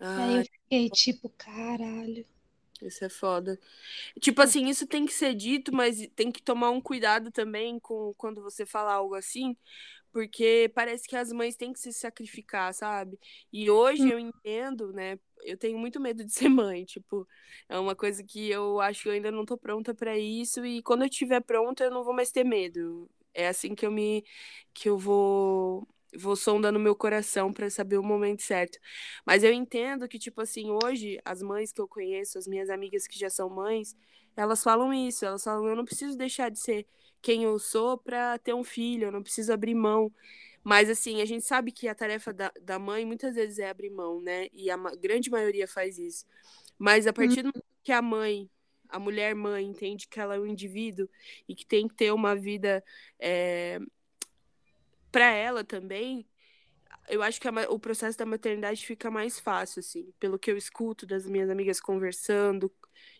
Ah, 0.00 0.22
aí 0.24 0.36
eu 0.36 0.44
fiquei, 0.44 0.90
tipo, 0.90 1.28
caralho. 1.38 2.24
Isso 2.86 3.04
é 3.04 3.08
foda. 3.08 3.58
Tipo 4.20 4.42
assim, 4.42 4.68
isso 4.68 4.86
tem 4.86 5.06
que 5.06 5.12
ser 5.12 5.34
dito, 5.34 5.74
mas 5.74 6.08
tem 6.16 6.30
que 6.32 6.42
tomar 6.42 6.70
um 6.70 6.80
cuidado 6.80 7.30
também 7.30 7.78
com 7.80 8.14
quando 8.16 8.42
você 8.42 8.66
fala 8.66 8.94
algo 8.94 9.14
assim, 9.14 9.56
porque 10.12 10.70
parece 10.74 11.08
que 11.08 11.16
as 11.16 11.32
mães 11.32 11.56
têm 11.56 11.72
que 11.72 11.80
se 11.80 11.92
sacrificar, 11.92 12.72
sabe? 12.74 13.18
E 13.52 13.70
hoje 13.70 14.04
hum. 14.04 14.10
eu 14.10 14.18
entendo, 14.18 14.92
né? 14.92 15.18
Eu 15.42 15.56
tenho 15.56 15.78
muito 15.78 16.00
medo 16.00 16.24
de 16.24 16.32
ser 16.32 16.48
mãe, 16.48 16.84
tipo, 16.84 17.26
é 17.68 17.78
uma 17.78 17.94
coisa 17.96 18.22
que 18.24 18.50
eu 18.50 18.80
acho 18.80 19.02
que 19.02 19.08
eu 19.08 19.12
ainda 19.12 19.30
não 19.30 19.44
tô 19.44 19.56
pronta 19.58 19.94
para 19.94 20.18
isso 20.18 20.64
e 20.64 20.82
quando 20.82 21.02
eu 21.02 21.08
estiver 21.08 21.40
pronta 21.40 21.84
eu 21.84 21.90
não 21.90 22.04
vou 22.04 22.14
mais 22.14 22.30
ter 22.32 22.44
medo. 22.44 23.10
É 23.34 23.48
assim 23.48 23.74
que 23.74 23.86
eu 23.86 23.90
me 23.92 24.24
que 24.74 24.88
eu 24.88 24.98
vou 24.98 25.86
vou 26.16 26.36
sondando 26.36 26.78
meu 26.78 26.94
coração 26.94 27.52
para 27.52 27.68
saber 27.70 27.98
o 27.98 28.02
momento 28.02 28.42
certo. 28.42 28.78
Mas 29.26 29.42
eu 29.42 29.52
entendo 29.52 30.08
que, 30.08 30.18
tipo 30.18 30.40
assim, 30.40 30.70
hoje, 30.70 31.18
as 31.24 31.42
mães 31.42 31.72
que 31.72 31.80
eu 31.80 31.88
conheço, 31.88 32.38
as 32.38 32.46
minhas 32.46 32.70
amigas 32.70 33.06
que 33.06 33.18
já 33.18 33.28
são 33.30 33.48
mães, 33.50 33.96
elas 34.36 34.62
falam 34.62 34.92
isso, 34.92 35.24
elas 35.24 35.42
falam, 35.42 35.66
eu 35.68 35.76
não 35.76 35.84
preciso 35.84 36.16
deixar 36.16 36.50
de 36.50 36.58
ser 36.58 36.86
quem 37.20 37.42
eu 37.44 37.58
sou 37.58 37.98
para 37.98 38.38
ter 38.38 38.54
um 38.54 38.64
filho, 38.64 39.06
eu 39.06 39.12
não 39.12 39.22
preciso 39.22 39.52
abrir 39.52 39.74
mão. 39.74 40.12
Mas, 40.62 40.90
assim, 40.90 41.20
a 41.20 41.24
gente 41.24 41.44
sabe 41.44 41.72
que 41.72 41.88
a 41.88 41.94
tarefa 41.94 42.32
da, 42.32 42.52
da 42.60 42.78
mãe 42.78 43.04
muitas 43.04 43.34
vezes 43.34 43.58
é 43.58 43.68
abrir 43.68 43.90
mão, 43.90 44.20
né? 44.20 44.48
E 44.52 44.70
a 44.70 44.76
grande 44.96 45.30
maioria 45.30 45.66
faz 45.66 45.98
isso. 45.98 46.26
Mas 46.78 47.06
a 47.06 47.12
partir 47.12 47.42
do 47.42 47.52
que 47.82 47.92
a 47.92 48.02
mãe, 48.02 48.48
a 48.88 48.98
mulher 48.98 49.34
mãe, 49.34 49.64
entende 49.64 50.06
que 50.08 50.20
ela 50.20 50.36
é 50.36 50.38
um 50.38 50.46
indivíduo 50.46 51.08
e 51.48 51.54
que 51.54 51.66
tem 51.66 51.88
que 51.88 51.94
ter 51.94 52.12
uma 52.12 52.36
vida 52.36 52.84
é, 53.18 53.80
para 55.10 55.30
ela 55.30 55.64
também, 55.64 56.26
eu 57.08 57.22
acho 57.22 57.40
que 57.40 57.48
a, 57.48 57.52
o 57.70 57.78
processo 57.78 58.18
da 58.18 58.26
maternidade 58.26 58.86
fica 58.86 59.10
mais 59.10 59.38
fácil, 59.38 59.80
assim, 59.80 60.12
pelo 60.18 60.38
que 60.38 60.50
eu 60.50 60.56
escuto 60.56 61.06
das 61.06 61.26
minhas 61.26 61.50
amigas 61.50 61.80
conversando 61.80 62.72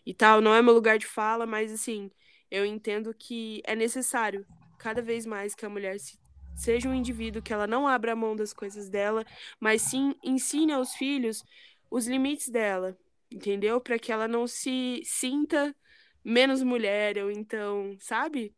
e 0.05 0.13
tal. 0.13 0.41
Não 0.41 0.53
é 0.53 0.61
meu 0.61 0.73
lugar 0.73 0.97
de 0.97 1.07
fala, 1.07 1.45
mas 1.45 1.71
assim, 1.71 2.11
eu 2.51 2.65
entendo 2.65 3.13
que 3.13 3.61
é 3.65 3.75
necessário 3.75 4.45
cada 4.77 5.01
vez 5.01 5.25
mais 5.25 5.55
que 5.55 5.65
a 5.65 5.69
mulher 5.69 5.99
se, 5.99 6.17
seja 6.55 6.89
um 6.89 6.93
indivíduo, 6.93 7.41
que 7.41 7.53
ela 7.53 7.67
não 7.67 7.87
abra 7.87 8.15
mão 8.15 8.35
das 8.35 8.53
coisas 8.53 8.89
dela, 8.89 9.25
mas 9.59 9.81
sim 9.81 10.15
ensine 10.23 10.71
aos 10.71 10.93
filhos 10.93 11.43
os 11.89 12.07
limites 12.07 12.49
dela, 12.49 12.97
entendeu? 13.31 13.81
Para 13.81 13.99
que 13.99 14.11
ela 14.11 14.27
não 14.27 14.47
se 14.47 15.01
sinta 15.03 15.75
menos 16.23 16.61
mulher, 16.61 17.17
ou 17.23 17.31
então, 17.31 17.95
sabe? 17.99 18.55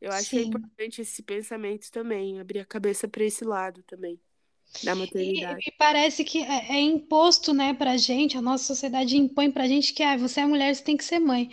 Eu 0.00 0.10
acho 0.12 0.30
Sim. 0.30 0.36
que 0.36 0.42
é 0.42 0.46
importante 0.46 1.00
esse 1.02 1.22
pensamento 1.22 1.90
também, 1.90 2.40
abrir 2.40 2.60
a 2.60 2.64
cabeça 2.64 3.06
para 3.06 3.24
esse 3.24 3.44
lado 3.44 3.82
também 3.82 4.18
da 4.82 4.94
maternidade. 4.94 5.60
E, 5.66 5.68
e 5.68 5.72
parece 5.72 6.24
que 6.24 6.42
é, 6.42 6.76
é, 6.76 6.80
imposto, 6.80 7.52
né, 7.52 7.74
pra 7.74 7.96
gente, 7.96 8.36
a 8.36 8.42
nossa 8.42 8.64
sociedade 8.64 9.16
impõe 9.16 9.50
pra 9.50 9.66
gente 9.66 9.92
que 9.92 10.02
ah, 10.02 10.16
você 10.16 10.40
é 10.40 10.46
mulher, 10.46 10.74
você 10.74 10.82
tem 10.82 10.96
que 10.96 11.04
ser 11.04 11.18
mãe. 11.18 11.50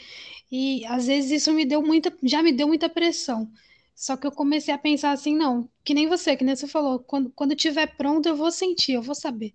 E 0.51 0.85
às 0.85 1.07
vezes 1.07 1.31
isso 1.31 1.53
me 1.53 1.65
deu 1.65 1.81
muita, 1.81 2.15
já 2.23 2.41
me 2.41 2.53
deu 2.53 2.67
muita 2.67 2.87
pressão. 2.87 3.51
Só 3.93 4.15
que 4.15 4.27
eu 4.27 4.31
comecei 4.31 4.73
a 4.73 4.77
pensar 4.77 5.11
assim, 5.11 5.35
não, 5.35 5.67
que 5.83 5.93
nem 5.93 6.07
você, 6.07 6.37
que 6.37 6.43
nem 6.43 6.55
você 6.55 6.67
falou, 6.67 6.99
quando, 6.99 7.31
quando 7.31 7.55
tiver 7.55 7.87
pronto 7.97 8.29
eu 8.29 8.35
vou 8.35 8.51
sentir, 8.51 8.93
eu 8.93 9.01
vou 9.01 9.15
saber. 9.15 9.53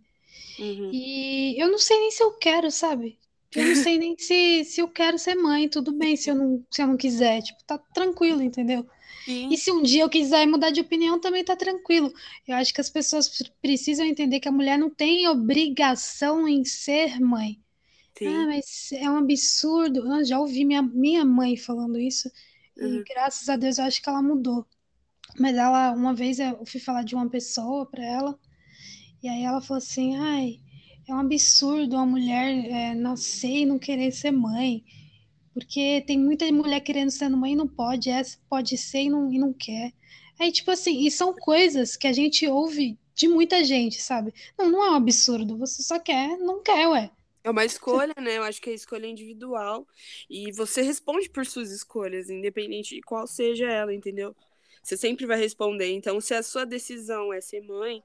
Uhum. 0.58 0.90
E 0.92 1.54
eu 1.62 1.70
não 1.70 1.78
sei 1.78 1.98
nem 1.98 2.10
se 2.10 2.22
eu 2.22 2.32
quero, 2.32 2.70
sabe? 2.70 3.18
Eu 3.54 3.66
não 3.66 3.74
sei 3.74 3.98
nem 3.98 4.16
se, 4.18 4.64
se 4.64 4.80
eu 4.80 4.88
quero 4.88 5.18
ser 5.18 5.34
mãe, 5.34 5.68
tudo 5.68 5.92
bem 5.92 6.16
se 6.16 6.30
eu 6.30 6.34
não, 6.34 6.64
se 6.70 6.82
eu 6.82 6.86
não 6.86 6.96
quiser, 6.96 7.42
tipo, 7.42 7.62
tá 7.64 7.78
tranquilo, 7.78 8.42
entendeu? 8.42 8.86
Sim. 9.24 9.48
E 9.52 9.56
se 9.56 9.70
um 9.70 9.82
dia 9.82 10.02
eu 10.02 10.10
quiser 10.10 10.46
mudar 10.46 10.70
de 10.70 10.80
opinião, 10.80 11.20
também 11.20 11.44
tá 11.44 11.54
tranquilo. 11.54 12.12
Eu 12.46 12.56
acho 12.56 12.72
que 12.74 12.80
as 12.80 12.90
pessoas 12.90 13.30
precisam 13.60 14.04
entender 14.06 14.40
que 14.40 14.48
a 14.48 14.52
mulher 14.52 14.78
não 14.78 14.90
tem 14.90 15.28
obrigação 15.28 16.48
em 16.48 16.64
ser 16.64 17.20
mãe. 17.20 17.60
Sim. 18.18 18.26
Ah, 18.26 18.46
mas 18.46 18.90
é 18.92 19.08
um 19.08 19.18
absurdo. 19.18 20.12
Eu 20.12 20.24
já 20.24 20.38
ouvi 20.38 20.64
minha, 20.64 20.82
minha 20.82 21.24
mãe 21.24 21.56
falando 21.56 21.98
isso. 21.98 22.30
Uhum. 22.76 23.00
E 23.00 23.04
graças 23.04 23.48
a 23.48 23.56
Deus 23.56 23.78
eu 23.78 23.84
acho 23.84 24.02
que 24.02 24.08
ela 24.08 24.22
mudou. 24.22 24.66
Mas 25.38 25.56
ela, 25.56 25.92
uma 25.92 26.14
vez 26.14 26.38
eu 26.38 26.64
fui 26.66 26.80
falar 26.80 27.04
de 27.04 27.14
uma 27.14 27.28
pessoa 27.28 27.86
para 27.86 28.04
ela, 28.04 28.38
e 29.22 29.28
aí 29.28 29.42
ela 29.42 29.60
falou 29.60 29.78
assim: 29.78 30.16
ai, 30.16 30.60
é 31.08 31.14
um 31.14 31.18
absurdo 31.18 31.96
uma 31.96 32.06
mulher 32.06 32.48
é, 32.66 32.94
nascer 32.94 33.60
e 33.60 33.66
não 33.66 33.78
querer 33.78 34.12
ser 34.12 34.30
mãe. 34.30 34.84
Porque 35.54 36.02
tem 36.06 36.18
muita 36.18 36.50
mulher 36.50 36.80
querendo 36.80 37.10
ser 37.10 37.28
mãe 37.28 37.52
e 37.52 37.56
não 37.56 37.68
pode, 37.68 38.08
essa 38.08 38.38
pode 38.48 38.76
ser 38.78 39.02
e 39.02 39.10
não, 39.10 39.30
e 39.32 39.38
não 39.38 39.52
quer. 39.52 39.92
Aí, 40.38 40.50
tipo 40.50 40.70
assim, 40.70 41.06
e 41.06 41.10
são 41.10 41.34
coisas 41.34 41.96
que 41.96 42.06
a 42.06 42.12
gente 42.12 42.46
ouve 42.46 42.98
de 43.14 43.28
muita 43.28 43.62
gente, 43.62 44.00
sabe? 44.00 44.32
Não, 44.58 44.70
não 44.70 44.82
é 44.82 44.90
um 44.92 44.94
absurdo, 44.94 45.58
você 45.58 45.82
só 45.82 45.98
quer, 45.98 46.38
não 46.38 46.62
quer, 46.62 46.88
ué. 46.88 47.10
É 47.44 47.50
uma 47.50 47.64
escolha, 47.64 48.14
né? 48.20 48.38
Eu 48.38 48.44
acho 48.44 48.60
que 48.62 48.70
a 48.70 48.72
escolha 48.72 49.06
é 49.06 49.10
individual. 49.10 49.86
E 50.30 50.52
você 50.52 50.80
responde 50.82 51.28
por 51.28 51.44
suas 51.44 51.70
escolhas, 51.70 52.30
independente 52.30 52.94
de 52.94 53.02
qual 53.02 53.26
seja 53.26 53.66
ela, 53.68 53.92
entendeu? 53.92 54.34
Você 54.82 54.96
sempre 54.96 55.26
vai 55.26 55.38
responder. 55.38 55.90
Então, 55.92 56.20
se 56.20 56.34
a 56.34 56.42
sua 56.42 56.64
decisão 56.64 57.32
é 57.32 57.40
ser 57.40 57.60
mãe, 57.62 58.02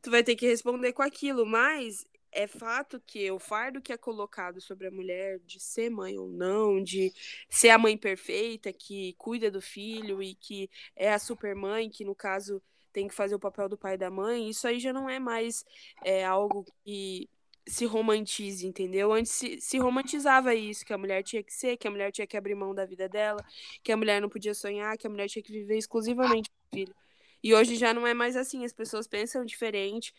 tu 0.00 0.10
vai 0.10 0.22
ter 0.24 0.34
que 0.36 0.46
responder 0.46 0.92
com 0.92 1.02
aquilo. 1.02 1.44
Mas 1.44 2.06
é 2.32 2.46
fato 2.46 3.00
que 3.06 3.30
o 3.30 3.38
fardo 3.38 3.80
que 3.80 3.92
é 3.92 3.96
colocado 3.96 4.60
sobre 4.60 4.86
a 4.86 4.90
mulher 4.90 5.38
de 5.40 5.60
ser 5.60 5.90
mãe 5.90 6.18
ou 6.18 6.28
não, 6.28 6.82
de 6.82 7.12
ser 7.48 7.70
a 7.70 7.78
mãe 7.78 7.96
perfeita 7.96 8.72
que 8.72 9.14
cuida 9.18 9.50
do 9.50 9.60
filho 9.60 10.22
e 10.22 10.34
que 10.34 10.70
é 10.96 11.12
a 11.12 11.18
supermãe, 11.18 11.90
que 11.90 12.04
no 12.04 12.14
caso 12.14 12.62
tem 12.92 13.06
que 13.06 13.14
fazer 13.14 13.34
o 13.34 13.40
papel 13.40 13.68
do 13.68 13.76
pai 13.76 13.94
e 13.94 13.98
da 13.98 14.10
mãe, 14.10 14.48
isso 14.48 14.66
aí 14.66 14.78
já 14.78 14.92
não 14.92 15.08
é 15.08 15.18
mais 15.18 15.64
é, 16.04 16.24
algo 16.24 16.64
que 16.84 17.28
se 17.66 17.84
romantize, 17.86 18.66
entendeu? 18.66 19.12
Antes 19.12 19.32
se, 19.32 19.60
se, 19.60 19.78
romantizava 19.78 20.54
isso, 20.54 20.84
que 20.84 20.92
a 20.92 20.98
mulher 20.98 21.22
tinha 21.22 21.42
que 21.42 21.52
ser, 21.52 21.76
que 21.76 21.86
a 21.86 21.90
mulher 21.90 22.10
tinha 22.10 22.26
que 22.26 22.36
abrir 22.36 22.54
mão 22.54 22.74
da 22.74 22.84
vida 22.84 23.08
dela, 23.08 23.44
que 23.82 23.92
a 23.92 23.96
mulher 23.96 24.20
não 24.20 24.28
podia 24.28 24.54
sonhar, 24.54 24.96
que 24.98 25.06
a 25.06 25.10
mulher 25.10 25.28
tinha 25.28 25.42
que 25.42 25.52
viver 25.52 25.76
exclusivamente 25.76 26.50
com 26.50 26.56
o 26.56 26.78
filho. 26.78 26.94
E 27.42 27.54
hoje 27.54 27.76
já 27.76 27.92
não 27.92 28.06
é 28.06 28.14
mais 28.14 28.36
assim, 28.36 28.64
as 28.64 28.72
pessoas 28.72 29.06
pensam 29.06 29.44
diferente. 29.44 30.14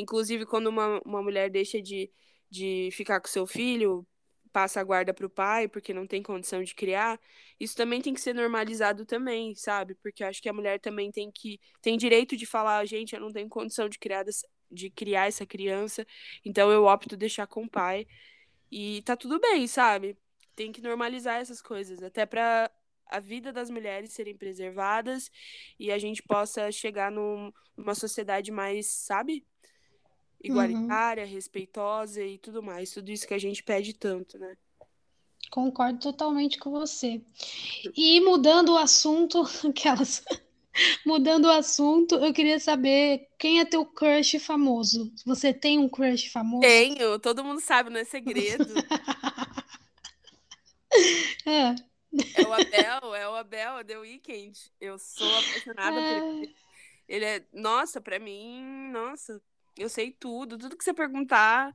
Inclusive, 0.00 0.46
quando 0.46 0.68
uma, 0.68 1.00
uma 1.04 1.22
mulher 1.22 1.50
deixa 1.50 1.82
de, 1.82 2.10
de 2.50 2.88
ficar 2.92 3.20
com 3.20 3.28
seu 3.28 3.46
filho, 3.46 4.06
passa 4.52 4.80
a 4.80 4.84
guarda 4.84 5.12
para 5.12 5.26
o 5.26 5.30
pai 5.30 5.68
porque 5.68 5.92
não 5.92 6.06
tem 6.06 6.22
condição 6.22 6.62
de 6.62 6.74
criar, 6.74 7.20
isso 7.60 7.76
também 7.76 8.00
tem 8.00 8.14
que 8.14 8.20
ser 8.20 8.34
normalizado 8.34 9.04
também, 9.04 9.54
sabe? 9.54 9.94
Porque 9.96 10.22
eu 10.22 10.28
acho 10.28 10.40
que 10.42 10.48
a 10.48 10.52
mulher 10.52 10.80
também 10.80 11.10
tem 11.10 11.30
que 11.30 11.60
tem 11.82 11.96
direito 11.96 12.36
de 12.36 12.46
falar, 12.46 12.84
gente, 12.86 13.14
eu 13.14 13.20
não 13.20 13.32
tenho 13.32 13.48
condição 13.48 13.88
de 13.88 13.98
criar 13.98 14.24
de 14.70 14.90
criar 14.90 15.26
essa 15.26 15.46
criança, 15.46 16.06
então 16.44 16.70
eu 16.70 16.84
opto 16.84 17.16
deixar 17.16 17.46
com 17.46 17.64
o 17.64 17.70
pai. 17.70 18.06
E 18.70 19.02
tá 19.02 19.16
tudo 19.16 19.40
bem, 19.40 19.66
sabe? 19.66 20.16
Tem 20.54 20.72
que 20.72 20.82
normalizar 20.82 21.40
essas 21.40 21.62
coisas, 21.62 22.02
até 22.02 22.26
para 22.26 22.70
a 23.06 23.20
vida 23.20 23.52
das 23.52 23.70
mulheres 23.70 24.12
serem 24.12 24.36
preservadas 24.36 25.30
e 25.78 25.90
a 25.90 25.98
gente 25.98 26.22
possa 26.22 26.70
chegar 26.70 27.10
num, 27.10 27.50
numa 27.76 27.94
sociedade 27.94 28.50
mais, 28.52 28.86
sabe? 28.88 29.46
Igualitária, 30.42 31.24
uhum. 31.24 31.30
respeitosa 31.30 32.22
e 32.22 32.38
tudo 32.38 32.62
mais. 32.62 32.90
Tudo 32.90 33.10
isso 33.10 33.26
que 33.26 33.34
a 33.34 33.38
gente 33.38 33.62
pede 33.62 33.92
tanto, 33.92 34.38
né? 34.38 34.56
Concordo 35.50 35.98
totalmente 35.98 36.58
com 36.58 36.70
você. 36.70 37.20
E 37.96 38.20
mudando 38.20 38.70
o 38.70 38.78
assunto, 38.78 39.42
aquelas 39.68 40.22
Mudando 41.04 41.46
o 41.46 41.50
assunto, 41.50 42.14
eu 42.16 42.32
queria 42.32 42.60
saber 42.60 43.28
quem 43.38 43.60
é 43.60 43.64
teu 43.64 43.84
crush 43.84 44.38
famoso. 44.38 45.12
Você 45.26 45.52
tem 45.52 45.78
um 45.78 45.88
crush 45.88 46.28
famoso? 46.28 46.60
Tenho, 46.60 47.18
todo 47.18 47.44
mundo 47.44 47.60
sabe, 47.60 47.90
não 47.90 47.98
é 47.98 48.04
segredo. 48.04 48.64
é. 51.44 51.74
É 52.34 52.42
o 52.46 52.52
Abel, 52.52 53.14
é 53.14 53.28
o 53.28 53.34
Abel, 53.34 53.84
The 53.84 53.98
Weeknd. 53.98 54.58
Eu 54.80 54.98
sou 54.98 55.28
apaixonada 55.38 56.00
é... 56.00 56.20
por 56.20 56.28
ele. 56.28 56.54
Ele 57.08 57.24
é, 57.24 57.44
nossa, 57.52 58.00
pra 58.00 58.18
mim, 58.18 58.90
nossa, 58.92 59.40
eu 59.78 59.88
sei 59.88 60.12
tudo, 60.12 60.58
tudo 60.58 60.76
que 60.76 60.84
você 60.84 60.92
perguntar, 60.92 61.74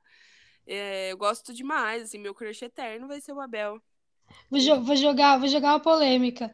é, 0.65 1.11
eu 1.11 1.17
gosto 1.17 1.53
demais, 1.53 2.03
assim, 2.03 2.17
meu 2.17 2.33
crush 2.33 2.61
eterno 2.61 3.07
vai 3.07 3.21
ser 3.21 3.33
o 3.33 3.41
Abel. 3.41 3.81
Vou, 4.49 4.59
jo 4.59 4.81
vou 4.81 4.95
jogar, 4.95 5.37
vou 5.37 5.47
jogar 5.47 5.73
uma 5.73 5.79
polêmica. 5.79 6.53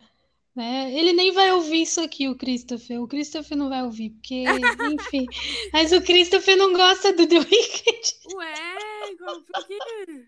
Né? 0.55 0.91
Ele 0.93 1.13
nem 1.13 1.31
vai 1.31 1.51
ouvir 1.51 1.83
isso 1.83 2.01
aqui, 2.01 2.27
o 2.27 2.35
Christopher. 2.35 3.01
O 3.01 3.07
Christopher 3.07 3.57
não 3.57 3.69
vai 3.69 3.83
ouvir, 3.83 4.09
porque, 4.09 4.43
enfim. 4.91 5.25
Mas 5.71 5.91
o 5.91 6.01
Christopher 6.01 6.57
não 6.57 6.73
gosta 6.73 7.13
do 7.13 7.25
The 7.27 7.37
Weeknd. 7.37 8.35
Ué, 8.35 9.15
por 9.17 9.43
quê? 9.67 10.27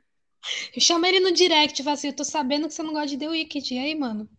Eu 0.75 0.81
chamo 0.81 1.05
ele 1.05 1.19
no 1.19 1.31
direct 1.31 1.83
falo 1.83 1.93
assim: 1.95 2.07
Eu 2.07 2.15
tô 2.15 2.23
sabendo 2.23 2.67
que 2.67 2.73
você 2.73 2.81
não 2.81 2.93
gosta 2.93 3.07
de 3.07 3.17
The 3.17 3.27
Weeknd. 3.27 3.73
E 3.73 3.79
aí, 3.79 3.95
mano? 3.95 4.29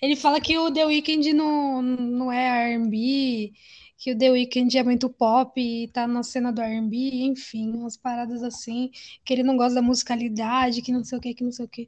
Ele 0.00 0.16
fala 0.16 0.40
que 0.40 0.56
o 0.56 0.72
The 0.72 0.86
Weeknd 0.86 1.32
não, 1.32 1.82
não 1.82 2.32
é 2.32 2.76
RB, 2.76 3.52
que 4.00 4.12
o 4.12 4.18
The 4.18 4.30
Weeknd 4.30 4.78
é 4.78 4.82
muito 4.82 5.10
pop 5.10 5.60
e 5.60 5.86
tá 5.88 6.06
na 6.06 6.22
cena 6.22 6.50
do 6.50 6.62
R&B, 6.62 6.96
enfim, 6.96 7.70
umas 7.70 7.98
paradas 7.98 8.42
assim, 8.42 8.90
que 9.22 9.34
ele 9.34 9.42
não 9.42 9.58
gosta 9.58 9.74
da 9.74 9.82
musicalidade, 9.82 10.80
que 10.80 10.90
não 10.90 11.04
sei 11.04 11.18
o 11.18 11.20
que, 11.20 11.34
que 11.34 11.44
não 11.44 11.52
sei 11.52 11.66
o 11.66 11.68
que. 11.68 11.86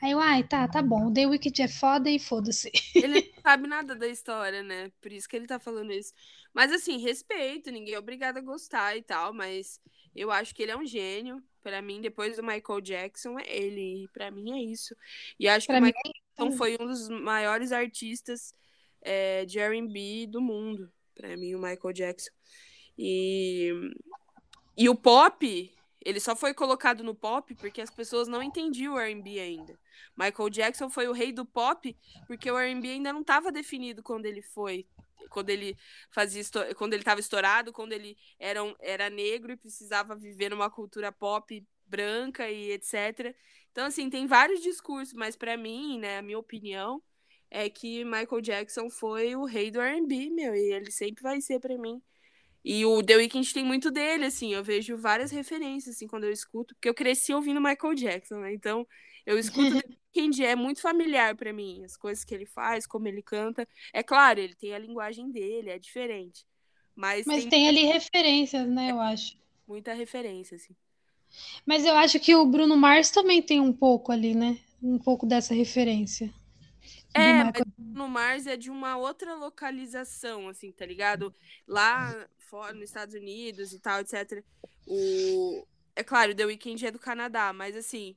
Aí 0.00 0.12
eu, 0.12 0.20
ai, 0.20 0.46
tá, 0.46 0.68
tá 0.68 0.80
bom, 0.80 1.08
o 1.08 1.12
The 1.12 1.26
Weeknd 1.26 1.62
é 1.62 1.66
foda 1.66 2.08
e 2.08 2.20
foda-se. 2.20 2.70
Ele 2.94 3.22
não 3.22 3.42
sabe 3.42 3.66
nada 3.66 3.96
da 3.96 4.06
história, 4.06 4.62
né? 4.62 4.92
Por 5.00 5.10
isso 5.10 5.28
que 5.28 5.34
ele 5.34 5.48
tá 5.48 5.58
falando 5.58 5.92
isso. 5.92 6.12
Mas 6.54 6.70
assim, 6.70 6.96
respeito, 6.98 7.72
ninguém 7.72 7.94
é 7.94 7.98
obrigado 7.98 8.36
a 8.36 8.40
gostar 8.40 8.96
e 8.96 9.02
tal, 9.02 9.34
mas 9.34 9.80
eu 10.14 10.30
acho 10.30 10.54
que 10.54 10.62
ele 10.62 10.70
é 10.70 10.76
um 10.76 10.86
gênio. 10.86 11.42
Para 11.60 11.82
mim, 11.82 12.00
depois 12.00 12.36
do 12.36 12.42
Michael 12.42 12.80
Jackson, 12.80 13.36
é 13.36 13.44
ele. 13.48 14.04
E 14.04 14.08
pra 14.08 14.30
mim 14.30 14.52
é 14.52 14.62
isso. 14.62 14.94
E 15.40 15.48
acho 15.48 15.66
pra 15.66 15.74
que 15.74 15.82
o 15.82 15.84
Michael 15.86 16.02
é 16.06 16.40
Jackson 16.40 16.56
foi 16.56 16.76
um 16.80 16.86
dos 16.86 17.08
maiores 17.08 17.72
artistas 17.72 18.54
é, 19.02 19.44
de 19.44 19.58
R&B 19.58 20.28
do 20.28 20.40
mundo 20.40 20.88
para 21.18 21.36
mim, 21.36 21.54
o 21.54 21.58
Michael 21.58 21.92
Jackson. 21.92 22.30
E, 22.96 23.72
e 24.76 24.88
o 24.88 24.94
pop, 24.94 25.74
ele 26.04 26.20
só 26.20 26.36
foi 26.36 26.54
colocado 26.54 27.02
no 27.02 27.14
pop 27.14 27.52
porque 27.56 27.80
as 27.80 27.90
pessoas 27.90 28.28
não 28.28 28.40
entendiam 28.40 28.94
o 28.94 28.98
R&B 28.98 29.40
ainda. 29.40 29.78
Michael 30.16 30.48
Jackson 30.48 30.88
foi 30.88 31.08
o 31.08 31.12
rei 31.12 31.32
do 31.32 31.44
pop 31.44 31.96
porque 32.26 32.50
o 32.50 32.56
R&B 32.56 32.88
ainda 32.88 33.12
não 33.12 33.22
estava 33.22 33.50
definido 33.50 34.00
quando 34.00 34.26
ele 34.26 34.40
foi, 34.40 34.86
quando 35.28 35.50
ele 35.50 35.76
fazia 36.10 36.42
quando 36.76 36.92
ele 36.92 37.02
estava 37.02 37.20
estourado, 37.20 37.72
quando 37.72 37.92
ele 37.92 38.16
era, 38.38 38.62
um, 38.62 38.74
era 38.78 39.10
negro 39.10 39.52
e 39.52 39.56
precisava 39.56 40.14
viver 40.14 40.50
numa 40.50 40.70
cultura 40.70 41.10
pop 41.10 41.66
branca 41.84 42.48
e 42.48 42.70
etc. 42.70 43.34
Então 43.72 43.86
assim, 43.86 44.08
tem 44.08 44.26
vários 44.26 44.60
discursos, 44.60 45.14
mas 45.14 45.34
para 45.34 45.56
mim, 45.56 45.98
né, 45.98 46.18
a 46.18 46.22
minha 46.22 46.38
opinião, 46.38 47.02
é 47.50 47.68
que 47.68 48.04
Michael 48.04 48.40
Jackson 48.40 48.90
foi 48.90 49.34
o 49.34 49.44
rei 49.44 49.70
do 49.70 49.80
R&B, 49.80 50.30
meu, 50.30 50.54
e 50.54 50.72
ele 50.72 50.90
sempre 50.90 51.22
vai 51.22 51.40
ser 51.40 51.58
para 51.60 51.76
mim. 51.78 52.00
E 52.64 52.84
o 52.84 53.02
The 53.02 53.16
Weeknd 53.16 53.54
tem 53.54 53.64
muito 53.64 53.90
dele, 53.90 54.26
assim, 54.26 54.52
eu 54.52 54.62
vejo 54.62 54.96
várias 54.96 55.30
referências, 55.30 55.96
assim, 55.96 56.06
quando 56.06 56.24
eu 56.24 56.32
escuto, 56.32 56.74
porque 56.74 56.88
eu 56.88 56.94
cresci 56.94 57.32
ouvindo 57.32 57.60
Michael 57.60 57.94
Jackson, 57.94 58.40
né? 58.40 58.52
Então, 58.52 58.86
eu 59.24 59.38
escuto 59.38 59.80
The 59.80 59.88
Weeknd, 60.16 60.44
é 60.44 60.54
muito 60.54 60.80
familiar 60.82 61.34
para 61.36 61.52
mim, 61.52 61.82
as 61.84 61.96
coisas 61.96 62.24
que 62.24 62.34
ele 62.34 62.46
faz, 62.46 62.86
como 62.86 63.08
ele 63.08 63.22
canta. 63.22 63.66
É 63.92 64.02
claro, 64.02 64.40
ele 64.40 64.54
tem 64.54 64.74
a 64.74 64.78
linguagem 64.78 65.30
dele, 65.30 65.70
é 65.70 65.78
diferente. 65.78 66.44
Mas, 66.94 67.24
mas 67.26 67.42
tem, 67.42 67.50
tem 67.50 67.68
ali 67.68 67.84
referências, 67.84 68.68
né, 68.68 68.90
eu 68.90 69.00
acho. 69.00 69.38
Muita 69.66 69.94
referência, 69.94 70.56
assim. 70.56 70.74
Mas 71.64 71.84
eu 71.84 71.94
acho 71.94 72.18
que 72.18 72.34
o 72.34 72.46
Bruno 72.46 72.76
Mars 72.76 73.10
também 73.10 73.42
tem 73.42 73.60
um 73.60 73.72
pouco 73.72 74.10
ali, 74.10 74.34
né? 74.34 74.58
Um 74.82 74.98
pouco 74.98 75.26
dessa 75.26 75.54
referência. 75.54 76.32
É, 77.14 77.44
mas 77.44 77.62
no 77.78 78.08
Mars 78.08 78.46
é 78.46 78.56
de 78.56 78.70
uma 78.70 78.96
outra 78.96 79.34
localização, 79.34 80.48
assim, 80.48 80.70
tá 80.72 80.84
ligado? 80.84 81.34
Lá 81.66 82.28
fora, 82.38 82.72
nos 82.72 82.84
Estados 82.84 83.14
Unidos 83.14 83.72
e 83.72 83.80
tal, 83.80 84.00
etc. 84.00 84.42
O... 84.86 85.66
É 85.94 86.02
claro, 86.02 86.32
o 86.32 86.34
The 86.34 86.46
Weeknd 86.46 86.86
é 86.86 86.90
do 86.90 86.98
Canadá, 86.98 87.52
mas 87.52 87.76
assim, 87.76 88.16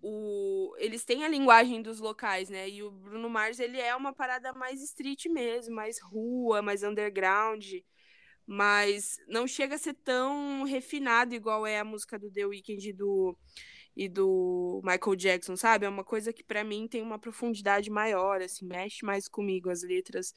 o... 0.00 0.74
eles 0.78 1.04
têm 1.04 1.24
a 1.24 1.28
linguagem 1.28 1.80
dos 1.80 2.00
locais, 2.00 2.48
né? 2.48 2.68
E 2.68 2.82
o 2.82 2.90
Bruno 2.90 3.30
Mars, 3.30 3.58
ele 3.58 3.80
é 3.80 3.94
uma 3.94 4.12
parada 4.12 4.52
mais 4.52 4.82
street 4.82 5.26
mesmo, 5.26 5.74
mais 5.74 6.00
rua, 6.00 6.60
mais 6.60 6.82
underground, 6.82 7.64
mas 8.46 9.16
não 9.28 9.46
chega 9.46 9.76
a 9.76 9.78
ser 9.78 9.94
tão 9.94 10.64
refinado 10.64 11.34
igual 11.34 11.66
é 11.66 11.78
a 11.78 11.84
música 11.84 12.18
do 12.18 12.30
The 12.30 12.46
Weeknd 12.46 12.92
do 12.92 13.36
e 13.96 14.08
do 14.08 14.80
Michael 14.82 15.16
Jackson, 15.16 15.56
sabe? 15.56 15.86
É 15.86 15.88
uma 15.88 16.04
coisa 16.04 16.32
que 16.32 16.42
para 16.42 16.64
mim 16.64 16.88
tem 16.88 17.02
uma 17.02 17.18
profundidade 17.18 17.90
maior, 17.90 18.40
assim, 18.40 18.66
mexe 18.66 19.04
mais 19.04 19.28
comigo 19.28 19.70
as 19.70 19.82
letras 19.82 20.34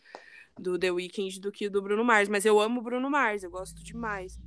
do 0.58 0.80
The 0.80 0.92
Weeknd 0.92 1.40
do 1.40 1.52
que 1.52 1.70
do 1.70 1.82
Bruno 1.82 2.04
Mars, 2.04 2.30
mas 2.30 2.46
eu 2.46 2.60
amo 2.60 2.80
o 2.80 2.84
Bruno 2.84 3.10
Mars, 3.10 3.44
eu 3.44 3.52
gosto 3.52 3.84
demais. 3.84 4.40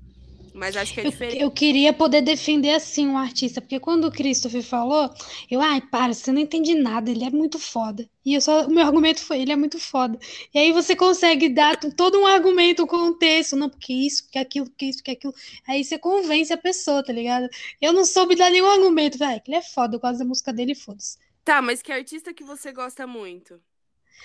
Mas 0.54 0.76
acho 0.76 0.94
que 0.94 1.00
é 1.00 1.04
diferente. 1.10 1.36
Eu, 1.36 1.42
eu, 1.42 1.50
queria 1.50 1.92
poder 1.92 2.22
defender 2.22 2.70
assim 2.70 3.06
um 3.06 3.18
artista, 3.18 3.60
porque 3.60 3.78
quando 3.78 4.06
o 4.06 4.10
Christopher 4.10 4.62
falou, 4.62 5.10
eu, 5.50 5.60
ai, 5.60 5.80
para, 5.80 6.14
você 6.14 6.32
não 6.32 6.40
entende 6.40 6.74
nada, 6.74 7.10
ele 7.10 7.24
é 7.24 7.30
muito 7.30 7.58
foda. 7.58 8.08
E 8.24 8.34
eu 8.34 8.40
só, 8.40 8.66
o 8.66 8.70
meu 8.70 8.84
argumento 8.84 9.20
foi, 9.20 9.40
ele 9.40 9.52
é 9.52 9.56
muito 9.56 9.78
foda. 9.78 10.18
E 10.52 10.58
aí 10.58 10.72
você 10.72 10.94
consegue 10.94 11.48
dar 11.48 11.76
todo 11.76 12.18
um 12.18 12.26
argumento, 12.26 12.82
um 12.82 12.86
contexto, 12.86 13.56
não, 13.56 13.70
porque 13.70 13.92
isso, 13.92 14.24
porque 14.24 14.38
aquilo, 14.38 14.66
porque 14.66 14.86
isso, 14.86 14.98
porque 14.98 15.12
aquilo. 15.12 15.34
Aí 15.66 15.84
você 15.84 15.98
convence 15.98 16.52
a 16.52 16.58
pessoa, 16.58 17.04
tá 17.04 17.12
ligado? 17.12 17.48
Eu 17.80 17.92
não 17.92 18.04
soube 18.04 18.34
dar 18.34 18.50
nenhum 18.50 18.68
argumento, 18.68 19.18
vai, 19.18 19.40
ele 19.46 19.56
é 19.56 19.62
foda, 19.62 19.96
eu 19.96 20.00
gosto 20.00 20.18
da 20.18 20.24
música 20.24 20.52
dele, 20.52 20.74
foda-se. 20.74 21.18
Tá, 21.44 21.62
mas 21.62 21.80
que 21.80 21.90
artista 21.90 22.34
que 22.34 22.44
você 22.44 22.72
gosta 22.72 23.06
muito? 23.06 23.58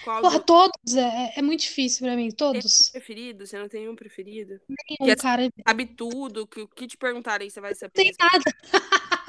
Qual 0.03 0.21
Porra, 0.21 0.39
do... 0.39 0.45
todos. 0.45 0.95
É, 0.95 1.33
é 1.37 1.41
muito 1.41 1.61
difícil 1.61 2.05
pra 2.05 2.15
mim, 2.15 2.29
todos. 2.29 2.63
Tem 2.63 2.89
um 2.89 2.91
preferido? 2.91 3.47
Você 3.47 3.57
não 3.57 3.69
tem 3.69 3.89
um 3.89 3.95
preferido? 3.95 4.59
Nenhum, 4.67 5.15
cara. 5.15 5.49
Sabe 5.67 5.85
tudo, 5.85 6.47
que 6.47 6.61
o 6.61 6.67
que 6.67 6.87
te 6.87 6.97
perguntarem 6.97 7.49
você 7.49 7.61
vai 7.61 7.73
saber. 7.75 7.93
Tem 7.93 8.11
nada. 8.19 8.43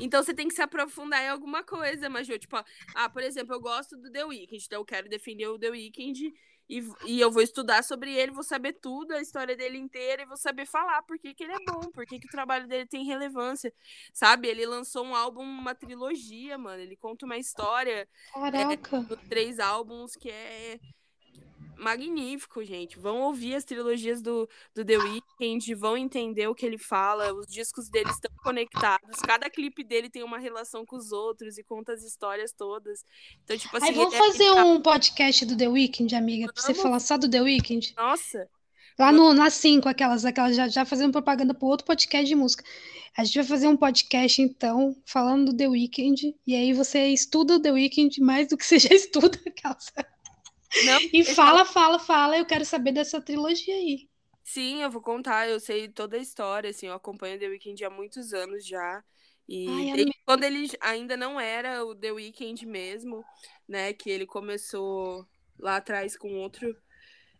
Então 0.00 0.22
você 0.22 0.32
tem 0.32 0.48
que 0.48 0.54
se 0.54 0.62
aprofundar 0.62 1.22
em 1.22 1.28
alguma 1.28 1.62
coisa, 1.62 2.08
Maju. 2.08 2.38
Tipo, 2.38 2.64
ah, 2.94 3.10
por 3.10 3.22
exemplo, 3.22 3.54
eu 3.54 3.60
gosto 3.60 3.98
do 3.98 4.10
The 4.10 4.24
Weeknd, 4.24 4.64
então 4.64 4.80
eu 4.80 4.84
quero 4.84 5.10
defender 5.10 5.46
o 5.46 5.58
The 5.58 5.68
Weeknd 5.68 6.32
e, 6.70 6.88
e 7.04 7.20
eu 7.20 7.32
vou 7.32 7.42
estudar 7.42 7.82
sobre 7.82 8.14
ele, 8.14 8.30
vou 8.30 8.44
saber 8.44 8.74
tudo, 8.74 9.12
a 9.12 9.20
história 9.20 9.56
dele 9.56 9.76
inteira, 9.76 10.22
e 10.22 10.26
vou 10.26 10.36
saber 10.36 10.66
falar 10.66 11.02
por 11.02 11.18
que, 11.18 11.34
que 11.34 11.42
ele 11.42 11.52
é 11.52 11.64
bom, 11.66 11.90
por 11.90 12.06
que, 12.06 12.20
que 12.20 12.28
o 12.28 12.30
trabalho 12.30 12.68
dele 12.68 12.86
tem 12.86 13.04
relevância. 13.04 13.72
Sabe? 14.14 14.46
Ele 14.46 14.64
lançou 14.64 15.04
um 15.04 15.14
álbum, 15.14 15.42
uma 15.42 15.74
trilogia, 15.74 16.56
mano. 16.56 16.80
Ele 16.80 16.96
conta 16.96 17.26
uma 17.26 17.36
história. 17.36 18.08
Caraca. 18.32 18.98
É, 18.98 19.28
três 19.28 19.58
álbuns 19.58 20.14
que 20.14 20.30
é 20.30 20.78
magnífico, 21.80 22.62
gente. 22.62 22.98
Vão 22.98 23.22
ouvir 23.22 23.54
as 23.54 23.64
trilogias 23.64 24.20
do, 24.20 24.48
do 24.74 24.84
The 24.84 24.98
Weeknd, 24.98 25.74
vão 25.74 25.96
entender 25.96 26.46
o 26.46 26.54
que 26.54 26.64
ele 26.64 26.78
fala. 26.78 27.32
Os 27.32 27.46
discos 27.46 27.88
dele 27.88 28.10
estão 28.10 28.30
conectados. 28.42 29.18
Cada 29.20 29.50
clipe 29.50 29.82
dele 29.82 30.10
tem 30.10 30.22
uma 30.22 30.38
relação 30.38 30.84
com 30.84 30.96
os 30.96 31.10
outros 31.10 31.58
e 31.58 31.64
conta 31.64 31.92
as 31.92 32.02
histórias 32.02 32.52
todas. 32.52 33.04
Então, 33.44 33.56
tipo 33.56 33.76
assim. 33.76 33.88
Aí 33.88 33.94
vamos 33.94 34.14
é 34.14 34.18
fazer 34.18 34.44
é... 34.44 34.62
um 34.62 34.80
podcast 34.80 35.46
do 35.46 35.56
The 35.56 35.68
Weeknd, 35.68 36.14
amiga, 36.14 36.52
pra 36.52 36.62
você 36.62 36.74
falar 36.74 37.00
só 37.00 37.16
do 37.16 37.28
The 37.28 37.40
Weeknd. 37.40 37.94
Nossa. 37.96 38.48
Lá 38.98 39.10
no, 39.10 39.32
na 39.32 39.48
5, 39.48 39.88
aquelas, 39.88 40.26
aquelas 40.26 40.54
já, 40.54 40.68
já 40.68 40.84
fazendo 40.84 41.12
propaganda 41.12 41.54
para 41.54 41.66
outro 41.66 41.86
podcast 41.86 42.26
de 42.26 42.34
música. 42.34 42.62
A 43.16 43.24
gente 43.24 43.36
vai 43.36 43.44
fazer 43.44 43.66
um 43.66 43.76
podcast, 43.76 44.42
então, 44.42 44.94
falando 45.06 45.52
do 45.52 45.56
The 45.56 45.68
Weeknd. 45.68 46.36
E 46.46 46.54
aí 46.54 46.72
você 46.74 47.06
estuda 47.08 47.54
o 47.54 47.60
The 47.60 47.72
Weeknd 47.72 48.20
mais 48.20 48.48
do 48.48 48.58
que 48.58 48.66
você 48.66 48.78
já 48.78 48.90
estuda. 48.94 49.40
Aquelas... 49.46 49.90
Não, 50.84 51.00
e 51.12 51.24
fala, 51.24 51.64
fala, 51.64 51.98
fala, 51.98 52.38
eu 52.38 52.46
quero 52.46 52.64
saber 52.64 52.92
dessa 52.92 53.20
trilogia 53.20 53.74
aí. 53.74 54.08
Sim, 54.42 54.82
eu 54.82 54.90
vou 54.90 55.02
contar, 55.02 55.48
eu 55.48 55.60
sei 55.60 55.88
toda 55.88 56.16
a 56.16 56.20
história, 56.20 56.70
assim, 56.70 56.86
eu 56.86 56.94
acompanho 56.94 57.38
The 57.38 57.48
Weeknd 57.48 57.84
há 57.84 57.90
muitos 57.90 58.32
anos 58.32 58.66
já. 58.66 59.04
E 59.48 59.66
Ai, 59.68 60.06
quando 60.24 60.44
ele 60.44 60.68
ainda 60.80 61.16
não 61.16 61.40
era 61.40 61.84
o 61.84 61.94
The 61.94 62.12
Weeknd 62.12 62.66
mesmo, 62.66 63.24
né, 63.68 63.92
que 63.92 64.08
ele 64.08 64.26
começou 64.26 65.26
lá 65.58 65.76
atrás 65.76 66.16
com 66.16 66.32
outro, 66.38 66.76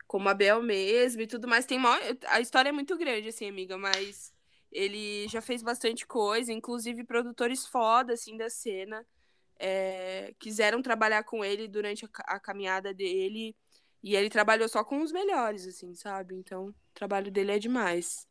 como 0.07 0.29
a 0.29 0.35
Bel 0.35 0.62
mesmo 0.62 1.23
e 1.23 1.27
tudo 1.27 1.49
mais, 1.49 1.66
tem 1.66 1.79
uma... 1.79 1.99
a 2.27 2.40
história 2.40 2.69
é 2.69 2.73
muito 2.73 2.97
grande, 2.99 3.29
assim, 3.29 3.49
amiga, 3.49 3.79
mas 3.79 4.33
ele 4.71 5.27
já 5.29 5.40
fez 5.40 5.62
bastante 5.62 6.07
coisa, 6.07 6.53
inclusive 6.53 7.05
produtores 7.05 7.66
foda, 7.66 8.12
assim, 8.12 8.37
da 8.37 8.51
cena 8.51 9.07
é, 9.61 10.33
quiseram 10.38 10.81
trabalhar 10.81 11.23
com 11.23 11.44
ele 11.44 11.68
durante 11.68 12.09
a, 12.25 12.40
caminhada 12.40 12.94
dele. 12.94 13.55
E 14.03 14.16
ele 14.16 14.31
trabalhou 14.31 14.66
só 14.66 14.83
com 14.83 15.03
os 15.03 15.12
melhores, 15.12 15.66
assim, 15.66 15.94
sabe? 15.94 16.35
Então, 16.35 16.68
o 16.68 16.75
trabalho 16.94 17.31
dele 17.31 17.53
é 17.53 17.59
demais. 17.59 18.27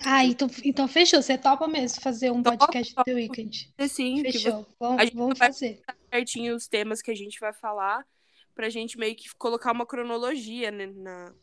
Ah, 0.00 0.24
então, 0.24 0.48
então 0.64 0.88
fechou. 0.88 1.20
Você 1.20 1.36
topa 1.36 1.68
mesmo 1.68 2.00
fazer 2.00 2.30
um 2.30 2.42
podcast 2.42 2.94
do 2.94 3.04
The 3.04 3.12
Weeknd? 3.12 3.74
Sim, 3.86 4.22
fechou. 4.22 4.66
Vamos, 4.80 5.10
vamos 5.10 5.38
fazer. 5.38 5.82
certinho 6.10 6.56
os 6.56 6.66
temas 6.66 7.02
que 7.02 7.10
a 7.10 7.14
gente 7.14 7.38
vai 7.38 7.52
falar, 7.52 8.06
pra 8.54 8.70
gente 8.70 8.96
meio 8.96 9.14
que 9.14 9.28
colocar 9.36 9.72
uma 9.72 9.84
cronologia, 9.84 10.70
né? 10.70 10.86
Na... 10.86 11.34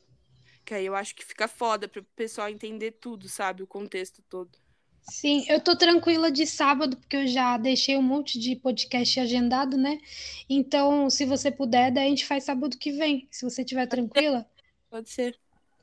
Que 0.66 0.74
aí 0.74 0.86
eu 0.88 0.96
acho 0.96 1.16
que 1.16 1.24
fica 1.24 1.48
foda 1.48 1.88
pro 1.88 2.04
pessoal 2.16 2.50
entender 2.50 2.94
tudo, 2.94 3.30
sabe? 3.30 3.62
O 3.62 3.68
contexto 3.68 4.24
todo. 4.28 4.58
Sim, 5.02 5.46
eu 5.50 5.60
tô 5.60 5.76
tranquila 5.76 6.32
de 6.32 6.46
sábado, 6.46 6.96
porque 6.98 7.18
eu 7.18 7.28
já 7.28 7.58
deixei 7.58 7.98
um 7.98 8.02
monte 8.02 8.38
de 8.38 8.56
podcast 8.56 9.20
agendado, 9.20 9.78
né? 9.78 10.00
Então, 10.50 11.10
se 11.10 11.26
você 11.26 11.50
puder, 11.52 11.92
daí 11.92 12.06
a 12.06 12.10
gente 12.10 12.26
faz 12.26 12.44
sábado 12.44 12.78
que 12.78 12.92
vem. 12.92 13.28
Se 13.32 13.44
você 13.44 13.62
estiver 13.62 13.88
tranquila. 13.88 14.46
Pode 14.90 15.10
ser. 15.10 15.38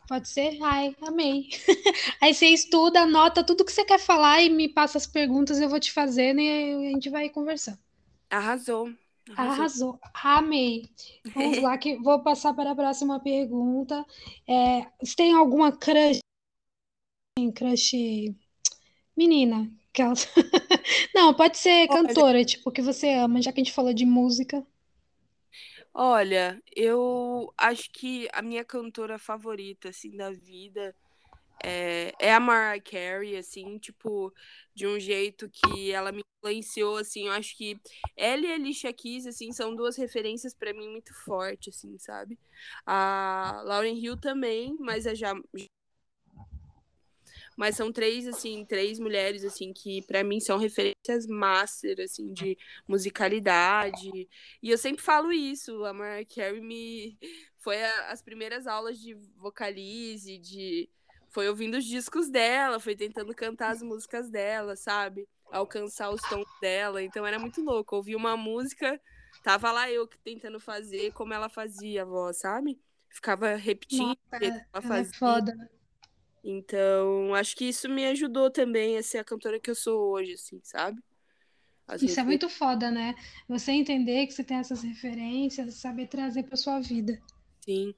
Pode 0.09 0.29
ser? 0.29 0.57
Ai, 0.63 0.95
amei. 1.03 1.49
Aí 2.23 2.33
você 2.33 2.47
estuda, 2.47 3.01
anota 3.01 3.43
tudo 3.43 3.65
que 3.65 3.73
você 3.73 3.85
quer 3.85 3.99
falar 3.99 4.41
e 4.41 4.49
me 4.49 4.69
passa 4.69 4.99
as 4.99 5.07
perguntas, 5.07 5.61
eu 5.61 5.69
vou 5.69 5.81
te 5.81 5.91
fazendo 5.91 6.41
e 6.41 6.87
a 6.87 6.91
gente 6.93 7.11
vai 7.11 7.29
conversar. 7.29 7.77
Arrasou. 8.31 8.89
Arrasou. 9.37 9.55
Arrasou. 9.55 10.01
Amei. 10.15 10.89
Vamos 11.35 11.61
lá, 11.61 11.77
que 11.77 11.97
vou 12.03 12.23
passar 12.23 12.55
para 12.55 12.71
a 12.71 12.77
próxima 12.77 13.19
pergunta. 13.19 14.05
É, 14.47 14.87
você 15.03 15.17
tem 15.17 15.35
alguma 15.35 15.73
crush? 15.73 16.21
Crush 17.55 17.93
Menina, 19.17 19.71
ela 19.99 20.13
Não, 21.15 21.33
pode 21.33 21.57
ser 21.59 21.89
cantora, 21.89 22.37
Olha, 22.37 22.45
tipo, 22.45 22.71
que 22.71 22.83
você 22.83 23.11
ama, 23.15 23.41
já 23.41 23.51
que 23.53 23.61
a 23.61 23.65
gente 23.65 23.73
falou 23.73 23.95
de 23.95 24.05
música. 24.05 24.65
Olha, 25.95 26.63
eu 26.77 27.53
acho 27.57 27.91
que 27.91 28.29
a 28.33 28.43
minha 28.43 28.65
cantora 28.65 29.19
favorita, 29.19 29.89
assim, 29.89 30.15
da 30.15 30.31
vida 30.31 30.95
é, 31.65 32.13
é 32.21 32.35
a 32.35 32.41
Mariah 32.41 32.81
Carey, 32.83 33.37
assim, 33.37 33.79
tipo, 33.79 34.33
de 34.75 34.87
um 34.87 35.01
jeito 35.01 35.49
que 35.49 35.91
ela 35.91 36.13
me 36.13 36.23
influenciou, 36.39 36.99
assim, 36.99 37.27
eu 37.29 37.33
acho 37.33 37.57
que 37.57 37.81
ela 38.17 38.43
e 38.43 38.53
a 38.53 38.55
Alicia 38.57 38.93
Keys, 38.93 39.27
assim, 39.27 39.53
são 39.53 39.75
duas 39.75 39.97
referências 39.97 40.55
para 40.55 40.75
mim 40.75 40.89
muito 40.91 41.15
fortes, 41.25 41.77
assim, 41.77 41.99
sabe? 41.99 42.39
A 42.85 43.63
Lauren 43.65 43.97
Hill 43.97 44.19
também, 44.19 44.77
mas 44.79 45.07
é 45.07 45.15
já 45.15 45.35
mas 47.57 47.75
são 47.75 47.91
três 47.91 48.29
assim, 48.29 48.65
três 48.65 48.99
mulheres 48.99 49.43
assim 49.45 49.73
que 49.73 50.03
para 50.03 50.23
mim 50.23 50.39
são 50.39 50.59
referências 50.59 51.27
master 51.27 52.01
assim 52.01 52.33
de 52.33 52.57
musicalidade. 52.87 54.29
E 54.63 54.71
eu 54.71 54.77
sempre 54.77 55.03
falo 55.03 55.33
isso, 55.33 55.85
a 55.85 55.93
Mariah 55.93 56.27
Carey 56.27 56.61
me 56.61 57.19
foi 57.59 57.83
a, 57.83 58.11
as 58.11 58.21
primeiras 58.21 58.67
aulas 58.67 58.99
de 58.99 59.15
vocalize, 59.37 60.39
de 60.39 60.89
foi 61.31 61.49
ouvindo 61.49 61.77
os 61.77 61.85
discos 61.85 62.29
dela, 62.31 62.79
foi 62.79 62.95
tentando 62.95 63.35
cantar 63.35 63.71
as 63.71 63.83
músicas 63.83 64.31
dela, 64.31 64.77
sabe? 64.77 65.27
Alcançar 65.51 66.11
os 66.11 66.21
tons 66.23 66.47
dela. 66.61 67.03
Então 67.03 67.27
era 67.27 67.39
muito 67.39 67.63
louco. 67.63 67.97
Ouvir 67.97 68.17
uma 68.17 68.37
música, 68.37 68.99
tava 69.43 69.71
lá 69.71 69.91
eu 69.91 70.07
tentando 70.25 70.59
fazer 70.59 71.13
como 71.13 71.35
ela 71.35 71.49
fazia 71.49 72.03
a 72.03 72.05
voz, 72.07 72.39
sabe? 72.39 72.81
Ficava 73.11 73.55
repetindo. 73.55 74.09
Nossa, 74.09 74.45
ela 74.45 74.67
é 74.73 74.81
fazia. 74.81 75.11
É 75.11 75.19
foda. 75.19 75.71
Então, 76.49 77.35
acho 77.35 77.57
que 77.57 77.65
isso 77.65 77.89
me 77.89 78.07
ajudou 78.07 78.49
também 78.49 78.97
a 78.97 79.03
ser 79.03 79.19
a 79.19 79.25
cantora 79.25 79.59
que 79.59 79.69
eu 79.69 79.75
sou 79.75 80.13
hoje, 80.13 80.35
assim, 80.35 80.61
sabe? 80.63 81.03
Isso 81.97 82.07
refer... 82.07 82.21
é 82.21 82.25
muito 82.25 82.49
foda, 82.49 82.89
né? 82.89 83.17
Você 83.49 83.73
entender 83.73 84.25
que 84.29 84.33
você 84.33 84.45
tem 84.45 84.59
essas 84.59 84.81
referências, 84.85 85.75
saber 85.75 86.07
trazer 86.07 86.45
para 86.45 86.57
sua 86.57 86.79
vida. 86.79 87.21
Sim. 87.65 87.93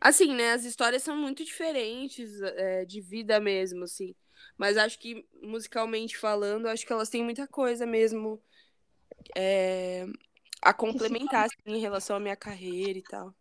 Assim, 0.00 0.34
né? 0.34 0.52
As 0.52 0.64
histórias 0.64 1.02
são 1.02 1.14
muito 1.14 1.44
diferentes 1.44 2.40
é, 2.40 2.86
de 2.86 3.02
vida 3.02 3.38
mesmo, 3.38 3.84
assim. 3.84 4.14
Mas 4.56 4.78
acho 4.78 4.98
que, 4.98 5.26
musicalmente 5.42 6.16
falando, 6.16 6.68
acho 6.68 6.86
que 6.86 6.92
elas 6.92 7.10
têm 7.10 7.22
muita 7.22 7.46
coisa 7.46 7.84
mesmo 7.84 8.42
é, 9.36 10.06
a 10.62 10.72
complementar 10.72 11.44
assim, 11.44 11.76
em 11.76 11.80
relação 11.80 12.16
à 12.16 12.20
minha 12.20 12.36
carreira 12.36 12.98
e 12.98 13.02
tal. 13.02 13.34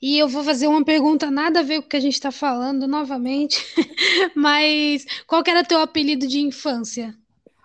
E 0.00 0.18
eu 0.18 0.28
vou 0.28 0.42
fazer 0.42 0.66
uma 0.66 0.84
pergunta 0.84 1.30
nada 1.30 1.60
a 1.60 1.62
ver 1.62 1.80
com 1.80 1.86
o 1.86 1.88
que 1.90 1.96
a 1.96 2.00
gente 2.00 2.14
está 2.14 2.32
falando 2.32 2.86
novamente, 2.88 3.58
mas 4.34 5.04
qual 5.26 5.42
que 5.42 5.50
era 5.50 5.64
teu 5.64 5.80
apelido 5.80 6.26
de 6.26 6.40
infância? 6.40 7.14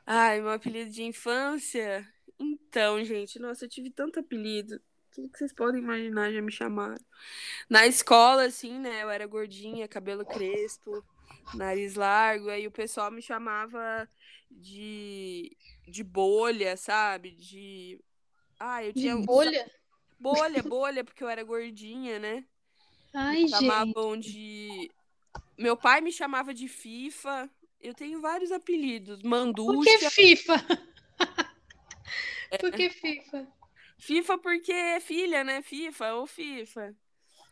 Ai, 0.06 0.42
meu 0.42 0.52
apelido 0.52 0.92
de 0.92 1.04
infância? 1.04 2.08
Então, 2.40 3.04
gente, 3.04 3.40
nossa, 3.40 3.66
eu 3.66 3.70
tive 3.70 3.90
tanto 3.90 4.20
apelido. 4.20 4.80
Tudo 5.12 5.30
que 5.30 5.38
vocês 5.38 5.54
podem 5.54 5.82
imaginar 5.82 6.32
já 6.32 6.42
me 6.42 6.52
chamaram. 6.52 6.98
Na 7.70 7.88
escola, 7.88 8.46
assim, 8.46 8.78
né, 8.80 9.04
eu 9.04 9.10
era 9.10 9.26
gordinha, 9.26 9.88
cabelo 9.88 10.26
crespo, 10.26 11.04
nariz 11.54 11.96
largo, 11.96 12.50
aí 12.50 12.68
o 12.68 12.72
pessoal 12.72 13.10
me 13.10 13.22
chamava 13.22 14.10
de, 14.52 15.56
de 15.88 16.04
bolha, 16.04 16.76
sabe? 16.76 17.32
De. 17.32 18.00
Ah, 18.60 18.84
eu 18.84 18.94
tinha. 18.94 19.16
De 19.16 19.26
bolha? 19.26 19.72
Bolha, 20.20 20.64
bolha, 20.64 21.04
porque 21.04 21.24
eu 21.24 21.30
era 21.30 21.44
gordinha, 21.44 22.20
né? 22.20 22.46
Ai, 23.14 23.44
me 23.44 23.50
chamavam 23.50 24.16
gente. 24.16 24.32
de. 24.32 24.92
Meu 25.58 25.78
pai 25.78 26.02
me 26.02 26.12
chamava 26.12 26.54
de 26.54 26.68
FIFA. 26.68 27.50
Eu 27.80 27.94
tenho 27.94 28.22
vários 28.22 28.52
apelidos. 28.52 29.22
Manducha. 29.22 29.74
Por 29.76 30.00
que 30.00 30.10
FIFA? 30.10 30.66
Por 32.60 32.72
que 32.72 32.90
FIFA? 32.90 33.48
FIFA 33.98 34.38
porque 34.38 34.72
é 34.72 35.00
filha, 35.00 35.44
né? 35.44 35.62
FIFA 35.62 36.16
ou 36.16 36.28
FIFA. 36.28 36.96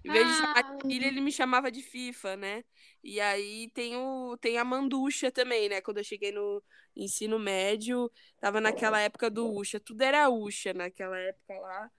Em 0.03 0.11
vez 0.11 0.27
ah. 0.27 0.29
de 0.29 0.37
chamar 0.37 0.77
de 0.77 0.87
filha, 0.87 1.07
ele 1.07 1.21
me 1.21 1.31
chamava 1.31 1.71
de 1.71 1.81
FIFA, 1.81 2.35
né? 2.35 2.63
E 3.01 3.21
aí 3.21 3.69
tem, 3.73 3.95
o, 3.95 4.37
tem 4.37 4.57
a 4.57 4.65
Manducha 4.65 5.31
também, 5.31 5.69
né? 5.69 5.81
Quando 5.81 5.99
eu 5.99 6.03
cheguei 6.03 6.31
no 6.31 6.61
ensino 6.95 7.39
médio, 7.39 8.11
tava 8.39 8.59
naquela 8.59 8.99
época 8.99 9.29
do 9.29 9.49
Ucha. 9.53 9.79
Tudo 9.79 10.01
era 10.01 10.29
Ucha 10.29 10.73
naquela 10.73 11.17
época 11.17 11.57
lá. 11.59 11.91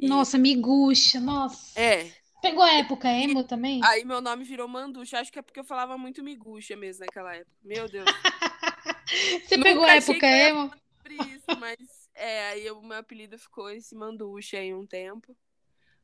Nossa, 0.00 0.38
miguxa, 0.38 1.20
nossa. 1.20 1.78
É. 1.78 2.10
Pegou 2.40 2.62
a 2.62 2.72
época 2.74 3.08
emo 3.08 3.42
também? 3.42 3.80
Aí 3.84 4.04
meu 4.04 4.20
nome 4.20 4.44
virou 4.44 4.68
Manducha. 4.68 5.18
Acho 5.18 5.32
que 5.32 5.38
é 5.38 5.42
porque 5.42 5.58
eu 5.58 5.64
falava 5.64 5.98
muito 5.98 6.22
miguxa 6.22 6.76
mesmo 6.76 7.04
naquela 7.04 7.34
época. 7.34 7.56
Meu 7.62 7.88
Deus. 7.88 8.06
Você 9.44 9.56
Nunca 9.56 9.68
pegou 9.70 9.84
a 9.84 9.94
época 9.96 10.26
emo? 10.26 10.70
Isso, 11.08 11.58
mas 11.58 11.76
É, 12.14 12.48
aí 12.50 12.70
o 12.70 12.82
meu 12.82 12.98
apelido 12.98 13.38
ficou 13.38 13.70
esse 13.70 13.94
manducha 13.94 14.58
aí 14.58 14.72
um 14.74 14.86
tempo. 14.86 15.36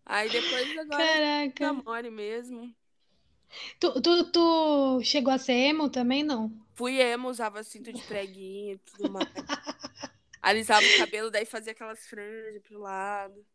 Aí 0.07 0.29
depois 0.29 0.79
agora 0.79 1.05
Caraca. 1.05 1.73
namore 1.73 2.11
mesmo. 2.11 2.75
Tu, 3.79 4.01
tu, 4.03 4.25
tu 4.33 5.01
chegou 5.03 5.33
a 5.33 5.39
ser 5.39 5.53
emo 5.53 5.89
também, 5.89 6.23
não? 6.23 6.51
Fui 6.75 7.01
emo, 7.01 7.29
usava 7.29 7.63
cinto 7.63 7.93
de 7.93 8.03
preguinho 8.03 8.75
e 8.75 8.79
tudo 8.79 9.11
mais. 9.11 9.29
Alisava 10.43 10.85
o 10.85 10.99
cabelo, 10.99 11.31
daí 11.31 11.47
fazia 11.47 11.73
aquelas 11.73 12.07
franjas 12.07 12.63
pro 12.63 12.79
lado. 12.81 13.47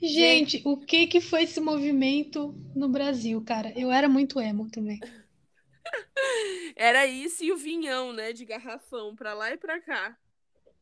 Gente, 0.00 0.62
o 0.64 0.76
que 0.76 1.06
que 1.06 1.20
foi 1.20 1.42
esse 1.42 1.60
movimento 1.60 2.54
no 2.74 2.88
Brasil, 2.88 3.42
cara? 3.44 3.72
Eu 3.76 3.90
era 3.90 4.08
muito 4.08 4.40
emo 4.40 4.70
também. 4.70 5.00
Era 6.76 7.06
isso 7.06 7.42
e 7.42 7.50
o 7.50 7.56
vinhão, 7.56 8.12
né? 8.12 8.32
De 8.32 8.44
garrafão, 8.44 9.16
pra 9.16 9.34
lá 9.34 9.50
e 9.50 9.56
pra 9.56 9.80
cá. 9.80 10.16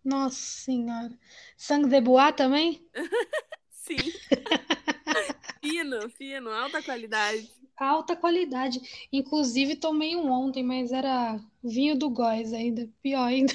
Nossa 0.05 0.37
senhora. 0.37 1.19
Sangue 1.57 1.89
de 1.89 2.01
bois 2.01 2.35
também? 2.37 2.87
Sim. 3.71 3.97
fino, 5.63 6.11
fino, 6.11 6.51
alta 6.51 6.83
qualidade. 6.83 7.51
Alta 7.77 8.17
qualidade. 8.17 8.81
Inclusive, 9.13 9.77
tomei 9.77 10.17
um 10.17 10.31
ontem, 10.31 10.63
mas 10.63 10.93
era 10.93 11.41
vinho 11.63 11.97
do 11.97 12.11
Góis 12.11 12.53
ainda. 12.53 12.89
Pior 13.03 13.25
ainda. 13.25 13.55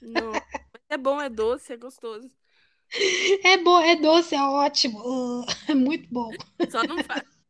Não. 0.00 0.32
É 0.88 0.96
bom, 0.96 1.20
é 1.20 1.28
doce, 1.28 1.72
é 1.72 1.76
gostoso. 1.76 2.30
É 3.44 3.56
bom, 3.58 3.80
é 3.80 3.96
doce, 3.96 4.34
é 4.34 4.42
ótimo. 4.42 4.98
Uh, 5.00 5.44
é 5.68 5.74
muito 5.74 6.08
bom. 6.10 6.30
Só. 6.70 6.80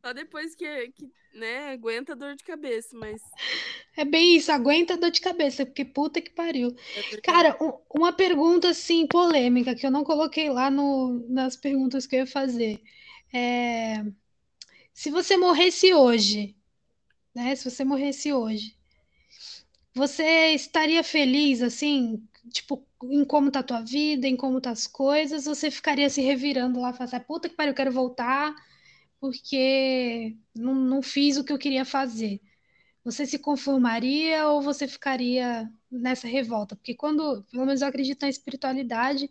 Só 0.01 0.13
depois 0.13 0.55
que, 0.55 0.89
que, 0.91 1.09
né, 1.33 1.71
aguenta 1.71 2.15
dor 2.15 2.35
de 2.35 2.43
cabeça, 2.43 2.95
mas. 2.97 3.21
É 3.97 4.05
bem 4.05 4.35
isso, 4.37 4.51
aguenta 4.51 4.95
dor 4.97 5.11
de 5.11 5.19
cabeça, 5.21 5.65
porque 5.65 5.83
puta 5.83 6.21
que 6.21 6.29
pariu. 6.31 6.69
é 6.95 7.01
porque- 7.03 7.21
Cara, 7.21 7.57
um- 7.61 7.77
uma 7.99 8.13
pergunta 8.13 8.69
assim, 8.69 9.05
polêmica, 9.05 9.75
que 9.75 9.85
eu 9.85 9.91
não 9.91 10.03
coloquei 10.05 10.49
lá 10.49 10.71
no, 10.71 11.25
nas 11.29 11.57
perguntas 11.57 12.07
que 12.07 12.15
eu 12.15 12.19
ia 12.21 12.27
fazer. 12.27 12.81
É, 13.33 14.03
se 14.93 15.11
você 15.11 15.35
morresse 15.37 15.93
hoje, 15.93 16.55
né? 17.35 17.55
Se 17.55 17.69
você 17.69 17.83
morresse 17.83 18.31
hoje, 18.33 18.75
você 19.93 20.53
estaria 20.53 21.03
feliz, 21.03 21.61
assim, 21.61 22.23
tipo, 22.51 22.85
em 23.03 23.23
como 23.25 23.51
tá 23.51 23.59
a 23.59 23.63
tua 23.63 23.81
vida, 23.81 24.27
em 24.27 24.35
como 24.35 24.61
tá 24.61 24.71
as 24.71 24.87
coisas, 24.87 25.45
você 25.45 25.71
ficaria 25.71 26.09
se 26.09 26.21
revirando 26.21 26.79
lá, 26.79 26.93
falando 26.93 27.13
assim, 27.13 27.25
puta 27.25 27.49
que 27.49 27.55
pariu, 27.55 27.71
eu 27.71 27.75
quero 27.75 27.91
voltar, 27.91 28.53
porque 29.19 30.35
não, 30.55 30.73
não 30.75 31.01
fiz 31.01 31.37
o 31.37 31.43
que 31.43 31.53
eu 31.53 31.57
queria 31.57 31.85
fazer. 31.85 32.41
Você 33.03 33.25
se 33.25 33.39
conformaria 33.39 34.47
ou 34.47 34.61
você 34.61 34.87
ficaria 34.87 35.71
nessa 35.91 36.27
revolta? 36.27 36.75
Porque 36.75 36.93
quando, 36.95 37.43
pelo 37.51 37.65
menos 37.65 37.81
eu 37.81 37.87
acredito 37.87 38.21
na 38.23 38.29
espiritualidade, 38.29 39.29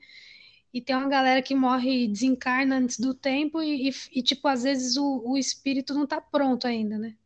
e 0.73 0.81
tem 0.83 0.97
uma 0.97 1.09
galera 1.09 1.43
que 1.43 1.55
morre 1.55 2.05
e 2.05 2.09
desencarna 2.09 2.77
antes 2.77 2.99
do 2.99 3.15
tempo, 3.15 3.63
e, 3.63 3.89
e, 3.89 3.93
e, 4.13 4.23
tipo, 4.23 4.47
às 4.49 4.63
vezes 4.63 4.97
o, 4.97 5.23
o 5.25 5.39
espírito 5.39 5.95
não 5.95 6.07
tá 6.07 6.21
pronto 6.21 6.67
ainda, 6.67 6.99
né? 6.99 7.17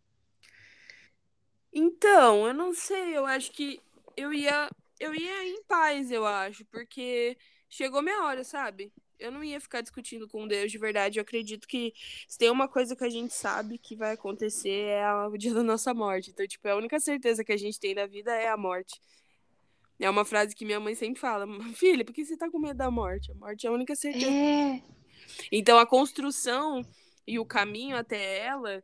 Então, 1.72 2.46
eu 2.46 2.54
não 2.54 2.74
sei, 2.74 3.16
eu 3.16 3.26
acho 3.26 3.50
que 3.52 3.80
eu 4.16 4.32
ia, 4.32 4.70
eu 5.02 5.14
ia 5.14 5.44
em 5.48 5.62
paz, 5.64 6.12
eu 6.12 6.24
acho, 6.24 6.64
porque 6.66 7.36
chegou 7.68 8.00
minha 8.00 8.22
hora, 8.24 8.44
sabe? 8.44 8.92
Eu 9.18 9.32
não 9.32 9.42
ia 9.42 9.60
ficar 9.60 9.80
discutindo 9.80 10.28
com 10.28 10.46
Deus 10.46 10.70
de 10.70 10.78
verdade. 10.78 11.18
Eu 11.18 11.22
acredito 11.22 11.66
que 11.66 11.92
se 12.28 12.38
tem 12.38 12.50
uma 12.50 12.68
coisa 12.68 12.94
que 12.94 13.04
a 13.04 13.10
gente 13.10 13.34
sabe 13.34 13.78
que 13.78 13.96
vai 13.96 14.12
acontecer 14.12 14.86
é 14.90 15.12
o 15.26 15.36
dia 15.36 15.54
da 15.54 15.62
nossa 15.62 15.92
morte. 15.92 16.30
Então, 16.30 16.46
tipo, 16.46 16.68
a 16.68 16.76
única 16.76 17.00
certeza 17.00 17.44
que 17.44 17.52
a 17.52 17.56
gente 17.56 17.80
tem 17.80 17.94
da 17.94 18.06
vida 18.06 18.32
é 18.32 18.48
a 18.48 18.56
morte. 18.56 19.00
É 19.98 20.08
uma 20.08 20.24
frase 20.24 20.54
que 20.54 20.64
minha 20.64 20.80
mãe 20.80 20.94
sempre 20.94 21.20
fala: 21.20 21.46
Filha, 21.74 22.04
por 22.04 22.12
que 22.12 22.24
você 22.24 22.36
tá 22.36 22.48
com 22.50 22.58
medo 22.58 22.76
da 22.76 22.90
morte? 22.90 23.30
A 23.32 23.34
morte 23.34 23.66
é 23.66 23.70
a 23.70 23.72
única 23.72 23.94
certeza. 23.96 24.30
É, 24.30 24.82
Então 25.50 25.78
a 25.78 25.86
construção 25.86 26.84
e 27.26 27.38
o 27.38 27.44
caminho 27.44 27.96
até 27.96 28.38
ela, 28.38 28.82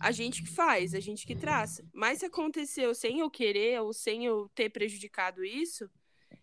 a 0.00 0.10
gente 0.10 0.42
que 0.42 0.48
faz, 0.48 0.94
a 0.94 1.00
gente 1.00 1.26
que 1.26 1.36
traça. 1.36 1.84
Mas 1.92 2.20
se 2.20 2.26
aconteceu 2.26 2.94
sem 2.94 3.20
eu 3.20 3.30
querer 3.30 3.80
ou 3.82 3.92
sem 3.92 4.24
eu 4.24 4.48
ter 4.54 4.70
prejudicado 4.70 5.44
isso, 5.44 5.90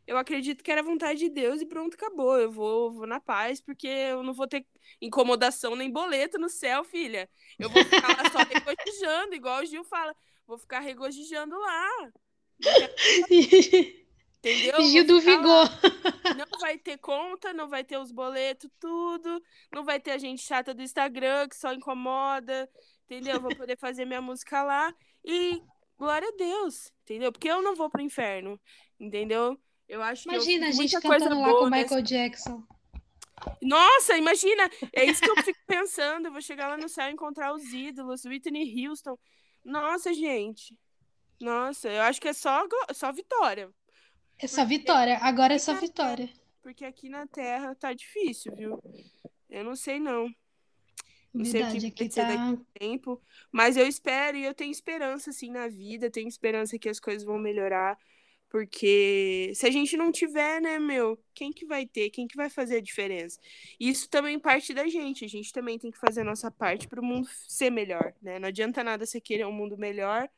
eu 0.06 0.18
acredito 0.18 0.64
que 0.64 0.72
era 0.72 0.82
vontade 0.82 1.20
de 1.20 1.30
Deus 1.30 1.62
e 1.62 1.66
pronto, 1.66 1.96
acabou. 1.96 2.40
Eu 2.40 2.52
vou, 2.52 2.92
vou 2.92 3.08
na 3.08 3.20
paz, 3.20 3.60
porque 3.60 3.88
eu 3.88 4.24
não 4.24 4.34
vou 4.34 4.48
ter 4.48 4.66
incomodação 5.02 5.76
nem 5.76 5.92
boleto 5.92 6.38
no 6.38 6.50
céu, 6.50 6.84
filha. 6.84 7.30
Eu 7.60 7.70
vou 7.70 7.84
ficar 7.84 8.08
lá 8.08 8.30
só 8.32 8.40
regozijando, 8.48 9.36
igual 9.36 9.62
o 9.62 9.66
Gil 9.66 9.84
fala. 9.84 10.16
Vou 10.46 10.58
ficar 10.58 10.80
regozijando 10.80 11.58
lá. 11.60 12.12
Entendeu? 14.40 14.82
Gil 14.88 15.06
do 15.06 15.20
ficar 15.20 15.42
lá. 15.42 15.66
Vigor. 15.66 16.38
Não 16.38 16.60
vai 16.60 16.78
ter 16.78 16.98
conta, 17.00 17.54
não 17.54 17.68
vai 17.68 17.84
ter 17.84 17.98
os 17.98 18.12
boletos, 18.12 18.70
tudo. 18.80 19.44
Não 19.74 19.84
vai 19.84 20.00
ter 20.00 20.12
a 20.12 20.18
gente 20.18 20.42
chata 20.42 20.74
do 20.74 20.82
Instagram 20.82 21.50
que 21.50 21.56
só 21.58 21.74
incomoda. 21.74 22.70
Entendeu? 23.10 23.36
Eu 23.36 23.42
Vou 23.42 23.56
poder 23.56 23.78
fazer 23.78 24.06
minha 24.06 24.22
música 24.22 24.62
lá. 24.64 24.94
E 25.24 25.62
glória 25.98 26.28
a 26.28 26.38
Deus. 26.38 26.92
Entendeu? 27.04 27.32
Porque 27.32 27.50
eu 27.50 27.62
não 27.62 27.76
vou 27.76 27.90
pro 27.90 28.02
inferno. 28.02 28.60
Entendeu? 29.00 29.58
Eu 29.88 30.02
acho 30.04 30.24
que 30.24 30.30
eu 30.30 30.34
Imagina 30.34 30.68
a 30.68 30.72
gente 30.72 31.00
cantando 31.00 31.40
lá 31.40 31.50
com 31.50 31.66
o 31.66 31.72
Michael 31.72 32.02
Jackson. 32.02 32.64
Nossa, 33.62 34.18
imagina! 34.18 34.70
É 34.92 35.06
isso 35.06 35.22
que 35.22 35.30
eu 35.30 35.38
fico 35.44 35.60
pensando. 35.66 36.26
Eu 36.28 36.32
vou 36.32 36.42
chegar 36.42 36.68
lá 36.68 36.76
no 36.76 36.90
céu 36.90 37.08
e 37.08 37.14
encontrar 37.14 37.54
os 37.54 37.64
ídolos, 37.72 38.26
Whitney 38.26 38.88
Houston. 38.88 39.18
Nossa, 39.64 40.14
gente. 40.14 40.78
Nossa, 41.40 41.88
eu 41.88 42.02
acho 42.02 42.20
que 42.20 42.28
é 42.28 42.34
só, 42.34 42.68
só 42.94 43.12
vitória. 43.12 43.70
É 44.40 44.48
só 44.48 44.66
vitória. 44.66 45.18
Agora 45.22 45.54
é 45.54 45.60
só 45.60 45.74
Porque- 45.74 45.88
vitória. 45.88 46.30
Porque 46.62 46.84
aqui 46.84 47.08
na 47.08 47.26
Terra 47.28 47.74
tá 47.76 47.94
difícil, 47.94 48.54
viu? 48.56 48.82
Eu 49.50 49.64
não 49.64 49.76
sei, 49.76 50.00
não. 50.00 50.30
Não 51.34 51.46
sei 51.46 51.62
o 51.62 51.68
que 51.72 51.80
vai 51.80 52.10
ser 52.10 52.26
daqui 52.26 52.58
tá. 52.58 52.66
tempo, 52.80 53.22
mas 53.52 53.78
eu 53.78 53.86
espero 53.86 54.38
e 54.38 54.44
eu 54.44 54.54
tenho 54.54 54.72
esperança 54.72 55.30
assim 55.30 55.52
na 55.52 55.68
vida, 55.68 56.10
tenho 56.10 56.28
esperança 56.28 56.80
que 56.80 56.90
as 56.90 57.00
coisas 57.00 57.24
vão 57.24 57.38
melhorar, 57.38 57.98
porque 58.50 59.52
se 59.54 59.68
a 59.68 59.70
gente 59.70 59.98
não 59.98 60.12
tiver, 60.12 60.62
né, 60.62 60.80
meu, 60.80 61.22
quem 61.34 61.52
que 61.52 61.66
vai 61.66 61.86
ter? 61.86 62.10
Quem 62.10 62.28
que 62.28 62.36
vai 62.36 62.50
fazer 62.50 62.78
a 62.78 62.82
diferença? 62.82 63.40
Isso 63.80 64.10
também 64.10 64.40
parte 64.40 64.74
da 64.74 64.88
gente, 64.88 65.26
a 65.26 65.28
gente 65.28 65.52
também 65.52 65.78
tem 65.78 65.92
que 65.92 66.00
fazer 66.00 66.22
a 66.22 66.26
nossa 66.26 66.50
parte 66.50 66.88
para 66.88 67.02
o 67.02 67.06
mundo 67.06 67.28
ser 67.48 67.70
melhor, 67.70 68.14
né? 68.22 68.40
Não 68.40 68.48
adianta 68.48 68.84
nada 68.84 69.06
você 69.06 69.20
querer 69.20 69.46
um 69.46 69.52
mundo 69.52 69.78
melhor 69.78 70.30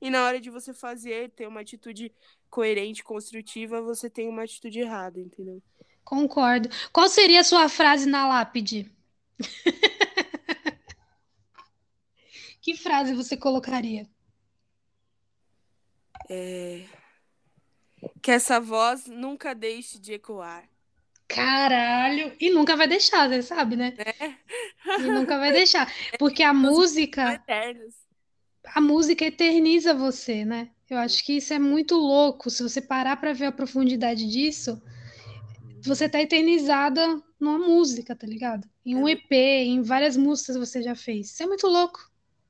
e 0.00 0.10
na 0.10 0.24
hora 0.24 0.40
de 0.40 0.50
você 0.50 0.72
fazer, 0.72 1.30
ter 1.30 1.46
uma 1.48 1.60
atitude 1.60 2.12
coerente, 2.48 3.02
construtiva, 3.02 3.82
você 3.82 4.08
tem 4.08 4.28
uma 4.28 4.44
atitude 4.44 4.78
errada, 4.78 5.18
entendeu? 5.20 5.60
Concordo. 6.04 6.68
Qual 6.92 7.08
seria 7.08 7.40
a 7.40 7.44
sua 7.44 7.68
frase 7.68 8.08
na 8.08 8.26
lápide? 8.26 8.90
Que 12.68 12.76
frase 12.76 13.14
você 13.14 13.34
colocaria? 13.34 14.06
Que 18.20 18.30
essa 18.30 18.60
voz 18.60 19.06
nunca 19.06 19.54
deixe 19.54 19.98
de 19.98 20.12
ecoar. 20.12 20.68
Caralho! 21.26 22.36
E 22.38 22.50
nunca 22.50 22.76
vai 22.76 22.86
deixar, 22.86 23.26
você 23.26 23.40
sabe, 23.42 23.74
né? 23.74 23.94
É. 23.96 24.34
E 25.00 25.06
nunca 25.06 25.38
vai 25.38 25.50
deixar. 25.52 25.90
Porque 26.18 26.42
a 26.42 26.52
música, 26.52 27.32
Eternos. 27.32 27.94
a 28.66 28.82
música 28.82 29.24
eterniza 29.24 29.94
você, 29.94 30.44
né? 30.44 30.70
Eu 30.90 30.98
acho 30.98 31.24
que 31.24 31.38
isso 31.38 31.54
é 31.54 31.58
muito 31.58 31.94
louco. 31.96 32.50
Se 32.50 32.62
você 32.62 32.82
parar 32.82 33.16
pra 33.16 33.32
ver 33.32 33.46
a 33.46 33.52
profundidade 33.52 34.28
disso, 34.30 34.78
você 35.82 36.06
tá 36.06 36.20
eternizada 36.20 37.22
numa 37.40 37.58
música, 37.58 38.14
tá 38.14 38.26
ligado? 38.26 38.68
Em 38.84 38.94
um 38.94 39.08
É. 39.08 39.12
EP, 39.12 39.32
em 39.32 39.80
várias 39.80 40.18
músicas 40.18 40.56
você 40.58 40.82
já 40.82 40.94
fez. 40.94 41.30
Isso 41.30 41.42
é 41.42 41.46
muito 41.46 41.66
louco. 41.66 42.07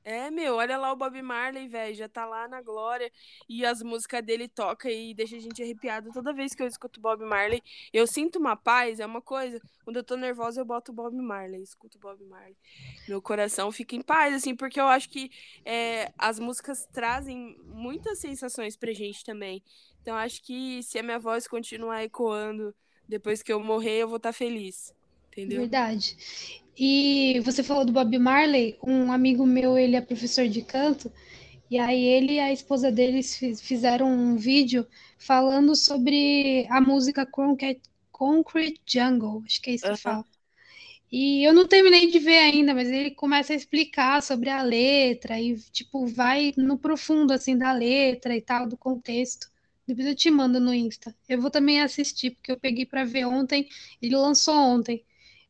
É, 0.09 0.31
meu, 0.31 0.55
olha 0.55 0.75
lá 0.75 0.91
o 0.91 0.95
Bob 0.95 1.21
Marley, 1.21 1.67
velho, 1.67 1.93
já 1.93 2.09
tá 2.09 2.25
lá 2.25 2.47
na 2.47 2.63
glória 2.63 3.11
e 3.47 3.63
as 3.63 3.83
músicas 3.83 4.25
dele 4.25 4.47
toca 4.47 4.89
e 4.89 5.13
deixa 5.13 5.35
a 5.35 5.39
gente 5.39 5.61
arrepiado 5.61 6.11
toda 6.11 6.33
vez 6.33 6.55
que 6.55 6.63
eu 6.63 6.67
escuto 6.67 6.99
Bob 6.99 7.23
Marley. 7.23 7.61
Eu 7.93 8.07
sinto 8.07 8.39
uma 8.39 8.55
paz, 8.55 8.99
é 8.99 9.05
uma 9.05 9.21
coisa. 9.21 9.61
Quando 9.83 9.97
eu 9.97 10.03
tô 10.03 10.15
nervosa, 10.15 10.61
eu 10.61 10.65
boto 10.65 10.91
Bob 10.91 11.15
Marley, 11.15 11.61
escuto 11.61 11.99
Bob 11.99 12.25
Marley. 12.25 12.57
Meu 13.07 13.21
coração 13.21 13.71
fica 13.71 13.95
em 13.95 14.01
paz, 14.01 14.33
assim, 14.33 14.55
porque 14.55 14.81
eu 14.81 14.87
acho 14.87 15.11
que 15.11 15.29
é, 15.63 16.11
as 16.17 16.39
músicas 16.39 16.87
trazem 16.87 17.55
muitas 17.65 18.17
sensações 18.17 18.75
pra 18.75 18.91
gente 18.91 19.23
também. 19.23 19.63
Então, 20.01 20.17
acho 20.17 20.41
que 20.41 20.81
se 20.81 20.97
a 20.97 21.03
minha 21.03 21.19
voz 21.19 21.47
continuar 21.47 22.03
ecoando 22.03 22.73
depois 23.07 23.43
que 23.43 23.53
eu 23.53 23.59
morrer, 23.59 23.99
eu 23.99 24.07
vou 24.07 24.17
estar 24.17 24.33
feliz. 24.33 24.91
Entendeu? 25.31 25.69
Verdade. 25.69 26.15
E 26.77 27.39
você 27.41 27.63
falou 27.63 27.83
do 27.85 27.91
Bob 27.91 28.17
Marley, 28.17 28.77
um 28.83 29.11
amigo 29.11 29.45
meu, 29.45 29.77
ele 29.77 29.95
é 29.95 30.01
professor 30.01 30.47
de 30.47 30.61
canto, 30.61 31.11
e 31.69 31.77
aí 31.79 32.03
ele 32.05 32.33
e 32.35 32.39
a 32.39 32.51
esposa 32.53 32.91
deles 32.91 33.35
fiz- 33.37 33.61
fizeram 33.61 34.07
um 34.11 34.37
vídeo 34.37 34.87
falando 35.17 35.75
sobre 35.75 36.67
a 36.69 36.81
música 36.81 37.25
Concrete, 37.25 37.81
Concrete 38.11 38.81
Jungle, 38.87 39.43
acho 39.45 39.61
que 39.61 39.69
é 39.71 39.73
isso 39.75 39.91
que 39.91 39.99
fala. 40.01 40.25
E 41.11 41.43
eu 41.47 41.53
não 41.53 41.67
terminei 41.67 42.09
de 42.11 42.19
ver 42.19 42.37
ainda, 42.37 42.73
mas 42.73 42.87
ele 42.89 43.11
começa 43.11 43.53
a 43.53 43.55
explicar 43.55 44.21
sobre 44.21 44.49
a 44.49 44.61
letra 44.61 45.39
e, 45.41 45.55
tipo, 45.71 46.05
vai 46.07 46.53
no 46.57 46.77
profundo, 46.77 47.33
assim, 47.33 47.57
da 47.57 47.71
letra 47.71 48.35
e 48.35 48.41
tal, 48.41 48.67
do 48.67 48.77
contexto. 48.77 49.47
Depois 49.87 50.05
eu 50.07 50.15
te 50.15 50.29
mando 50.29 50.59
no 50.59 50.73
Insta. 50.73 51.15
Eu 51.27 51.41
vou 51.41 51.49
também 51.49 51.81
assistir, 51.81 52.31
porque 52.31 52.51
eu 52.51 52.59
peguei 52.59 52.85
para 52.85 53.03
ver 53.03 53.25
ontem. 53.25 53.67
Ele 54.01 54.15
lançou 54.15 54.53
ontem. 54.55 55.03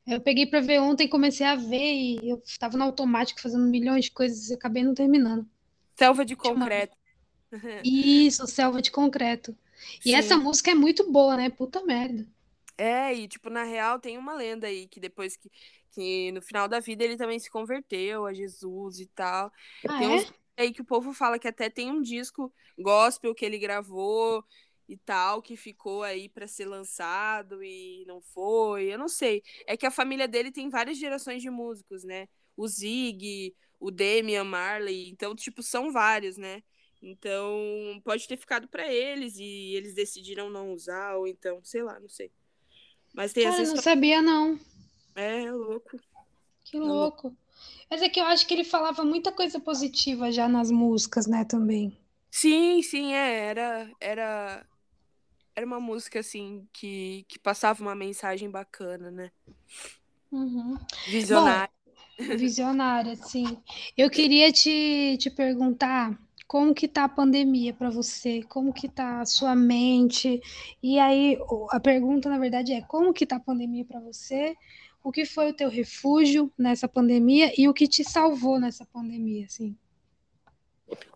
Eu 0.08 0.22
peguei 0.22 0.46
para 0.46 0.60
ver 0.60 0.80
ontem, 0.80 1.08
comecei 1.08 1.46
a 1.46 1.56
ver 1.56 1.94
e 1.94 2.30
eu 2.30 2.42
estava 2.44 2.78
no 2.78 2.84
automático 2.84 3.42
fazendo 3.42 3.66
milhões 3.66 4.06
de 4.06 4.12
coisas 4.12 4.50
e 4.50 4.54
acabei 4.54 4.84
não 4.84 4.94
terminando. 4.94 5.48
Selva 5.96 6.26
de 6.26 6.36
concreto. 6.36 6.98
Isso, 7.84 8.46
selva 8.48 8.82
de 8.82 8.92
concreto. 8.92 9.56
E 10.06 10.10
Sim. 10.10 10.16
essa 10.16 10.38
música 10.38 10.72
é 10.72 10.76
muito 10.76 11.12
boa, 11.12 11.38
né? 11.38 11.50
Puta 11.50 11.84
merda. 11.84 12.28
É, 12.78 13.14
e 13.14 13.28
tipo, 13.28 13.50
na 13.50 13.64
real 13.64 14.00
tem 14.00 14.18
uma 14.18 14.34
lenda 14.34 14.68
aí 14.68 14.88
que 14.88 15.00
depois 15.00 15.36
que, 15.36 15.52
que 15.92 16.32
no 16.32 16.42
final 16.42 16.68
da 16.68 16.80
vida 16.80 17.04
ele 17.04 17.18
também 17.18 17.38
se 17.38 17.50
converteu 17.50 18.26
a 18.26 18.34
Jesus 18.34 19.00
e 19.00 19.06
tal. 19.08 19.52
Ah, 19.88 20.00
tem 20.00 20.08
é? 20.08 20.16
uns 20.16 20.34
aí 20.58 20.74
que 20.74 20.82
o 20.82 20.86
povo 20.86 21.14
fala 21.14 21.40
que 21.40 21.48
até 21.48 21.70
tem 21.70 21.92
um 21.92 22.02
disco 22.02 22.54
gospel 22.78 23.36
que 23.36 23.46
ele 23.46 23.58
gravou 23.58 24.44
e 24.90 24.98
tal, 24.98 25.40
que 25.40 25.56
ficou 25.56 26.02
aí 26.02 26.28
para 26.28 26.48
ser 26.48 26.66
lançado 26.66 27.64
e 27.64 28.04
não 28.08 28.20
foi. 28.20 28.92
Eu 28.92 28.98
não 28.98 29.08
sei. 29.08 29.44
É 29.68 29.78
que 29.78 29.86
a 29.86 29.92
família 29.92 30.28
dele 30.28 30.52
tem 30.52 30.68
várias 30.68 30.98
gerações 30.98 31.44
de 31.44 31.50
músicos, 31.52 32.04
né? 32.04 32.28
O 32.58 32.68
Zig, 32.68 33.56
o 33.80 33.92
Damian 33.92 34.44
Marley, 34.44 35.08
então, 35.10 35.36
tipo, 35.36 35.62
são 35.62 35.92
vários, 35.92 36.38
né? 36.38 36.64
Então, 37.02 37.56
pode 38.04 38.28
ter 38.28 38.36
ficado 38.36 38.68
para 38.68 38.92
eles 38.92 39.38
e 39.38 39.76
eles 39.76 39.94
decidiram 39.94 40.50
não 40.50 40.74
usar, 40.74 41.16
ou 41.18 41.28
então, 41.28 41.64
sei 41.64 41.84
lá, 41.84 42.00
não 42.00 42.10
sei. 42.10 42.32
Mas 43.14 43.32
tem 43.32 43.44
Cara, 43.44 43.62
essa 43.62 43.76
não 43.76 43.82
sabia, 43.82 44.24
não. 44.24 44.60
É, 45.16 45.44
é 45.44 45.52
louco. 45.52 46.00
Que 46.66 46.78
é 46.78 46.80
louco. 46.80 47.38
Mas 47.90 48.02
é 48.02 48.10
que 48.10 48.20
eu 48.20 48.26
acho 48.26 48.46
que 48.48 48.56
ele 48.56 48.64
falava 48.64 49.04
muita 49.04 49.32
coisa 49.32 49.60
positiva 49.60 50.32
já 50.32 50.50
nas 50.50 50.72
músicas, 50.72 51.28
né, 51.28 51.46
também. 51.46 51.96
Sim, 52.32 52.82
sim, 52.82 53.14
é. 53.14 53.46
Era, 53.46 53.92
era, 54.00 54.66
era 55.60 55.66
uma 55.66 55.80
música, 55.80 56.22
assim, 56.22 56.66
que, 56.72 57.26
que 57.28 57.38
passava 57.38 57.82
uma 57.82 57.94
mensagem 57.94 58.50
bacana, 58.50 59.12
né? 59.12 59.30
Uhum. 60.32 60.78
Visionária. 61.06 61.70
Bom, 62.18 62.38
visionária, 62.38 63.16
sim. 63.18 63.58
Eu 63.98 64.10
queria 64.10 64.54
te, 64.54 65.18
te 65.20 65.30
perguntar 65.30 66.18
como 66.48 66.74
que 66.74 66.88
tá 66.88 67.04
a 67.04 67.10
pandemia 67.10 67.74
para 67.74 67.90
você? 67.90 68.42
Como 68.44 68.72
que 68.74 68.88
tá 68.88 69.20
a 69.20 69.26
sua 69.26 69.54
mente? 69.54 70.42
E 70.82 70.98
aí, 70.98 71.38
a 71.72 71.80
pergunta, 71.80 72.30
na 72.30 72.40
verdade, 72.40 72.72
é 72.72 72.82
como 72.82 73.14
que 73.14 73.26
tá 73.26 73.36
a 73.36 73.42
pandemia 73.42 73.84
para 73.84 74.00
você? 74.00 74.56
O 75.04 75.12
que 75.12 75.26
foi 75.26 75.50
o 75.50 75.54
teu 75.54 75.70
refúgio 75.70 76.50
nessa 76.58 76.88
pandemia 76.88 77.52
e 77.60 77.68
o 77.68 77.74
que 77.74 77.86
te 77.86 78.04
salvou 78.06 78.60
nessa 78.62 78.86
pandemia, 78.86 79.46
assim? 79.46 79.78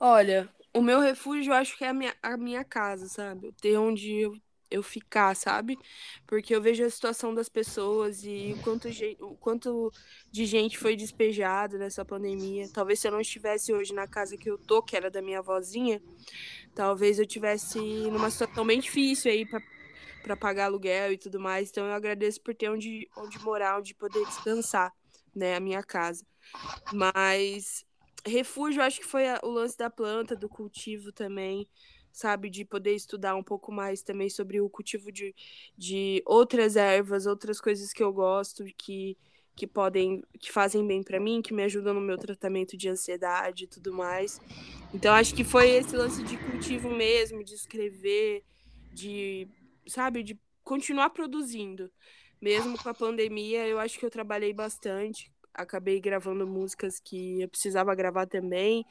Olha, 0.02 0.50
o 0.74 0.82
meu 0.82 1.00
refúgio 1.00 1.52
eu 1.52 1.56
acho 1.56 1.78
que 1.78 1.84
é 1.84 1.90
a 1.90 1.94
minha, 1.94 2.16
a 2.22 2.38
minha 2.38 2.64
casa, 2.64 3.08
sabe? 3.08 3.52
Ter 3.62 3.78
onde 3.78 4.12
eu 4.12 4.34
eu 4.74 4.82
ficar, 4.82 5.36
sabe? 5.36 5.78
Porque 6.26 6.56
eu 6.56 6.62
vejo 6.62 6.84
a 6.84 6.90
situação 6.90 7.34
das 7.34 7.48
pessoas 7.48 8.24
e 8.24 8.56
o 8.58 8.64
quanto, 8.64 8.90
o 9.20 9.36
quanto 9.38 9.92
de 10.32 10.46
gente 10.48 10.80
foi 10.80 10.96
despejado 10.96 11.78
nessa 11.78 12.04
pandemia. 12.04 12.68
Talvez 12.74 13.00
se 13.00 13.08
eu 13.08 13.12
não 13.12 13.22
estivesse 13.22 13.72
hoje 13.72 13.94
na 13.94 14.08
casa 14.08 14.36
que 14.36 14.50
eu 14.50 14.58
tô, 14.58 14.82
que 14.82 14.98
era 14.98 15.12
da 15.12 15.22
minha 15.22 15.40
avózinha, 15.40 16.02
talvez 16.74 17.20
eu 17.20 17.26
tivesse 17.28 17.78
numa 17.80 18.32
situação 18.32 18.66
bem 18.66 18.80
difícil 18.80 19.32
aí 19.32 19.46
para 19.46 19.62
para 20.24 20.38
pagar 20.38 20.66
aluguel 20.66 21.12
e 21.12 21.18
tudo 21.18 21.38
mais. 21.38 21.70
Então 21.70 21.86
eu 21.86 21.92
agradeço 21.94 22.42
por 22.42 22.56
ter 22.56 22.70
onde, 22.70 23.10
onde 23.18 23.38
morar, 23.40 23.78
onde 23.78 23.94
poder 23.94 24.26
descansar, 24.26 24.92
né, 25.36 25.56
a 25.56 25.60
minha 25.60 25.84
casa. 25.84 26.26
Mas 26.94 27.86
refúgio, 28.26 28.82
acho 28.82 29.00
que 29.00 29.06
foi 29.06 29.24
o 29.44 29.50
lance 29.50 29.78
da 29.78 29.90
planta, 29.90 30.36
do 30.36 30.50
cultivo 30.50 31.12
também 31.12 31.68
sabe? 32.14 32.50
De 32.50 32.64
poder 32.64 32.94
estudar 32.94 33.36
um 33.36 33.44
pouco 33.44 33.72
mais 33.72 34.04
também 34.04 34.30
sobre 34.30 34.62
o 34.62 34.70
cultivo 34.70 35.12
de, 35.12 35.36
de 35.76 36.22
outras 36.26 36.76
ervas, 36.76 37.26
outras 37.26 37.60
coisas 37.60 37.92
que 37.92 38.04
eu 38.04 38.14
gosto, 38.14 38.64
que, 38.78 39.18
que 39.56 39.66
podem, 39.66 40.24
que 40.40 40.52
fazem 40.52 40.86
bem 40.86 41.02
para 41.02 41.20
mim, 41.20 41.42
que 41.42 41.54
me 41.54 41.64
ajudam 41.64 41.94
no 41.96 42.00
meu 42.00 42.18
tratamento 42.18 42.78
de 42.78 42.88
ansiedade 42.88 43.64
e 43.64 43.68
tudo 43.68 43.92
mais. 43.92 44.40
Então 44.94 45.14
acho 45.14 45.34
que 45.34 45.44
foi 45.44 45.72
esse 45.72 45.96
lance 45.96 46.24
de 46.24 46.38
cultivo 46.38 46.90
mesmo, 46.90 47.44
de 47.44 47.56
escrever, 47.56 48.44
de, 48.94 49.48
sabe, 49.88 50.22
de 50.22 50.40
continuar 50.64 51.10
produzindo. 51.10 51.92
Mesmo 52.40 52.78
com 52.78 52.90
a 52.90 52.94
pandemia, 52.94 53.66
eu 53.68 53.80
acho 53.80 53.98
que 53.98 54.06
eu 54.06 54.12
trabalhei 54.12 54.54
bastante, 54.54 55.32
acabei 55.54 56.00
gravando 56.00 56.48
músicas 56.48 57.00
que 57.00 57.42
eu 57.42 57.50
precisava 57.50 57.94
gravar 57.96 58.26
também. 58.26 58.86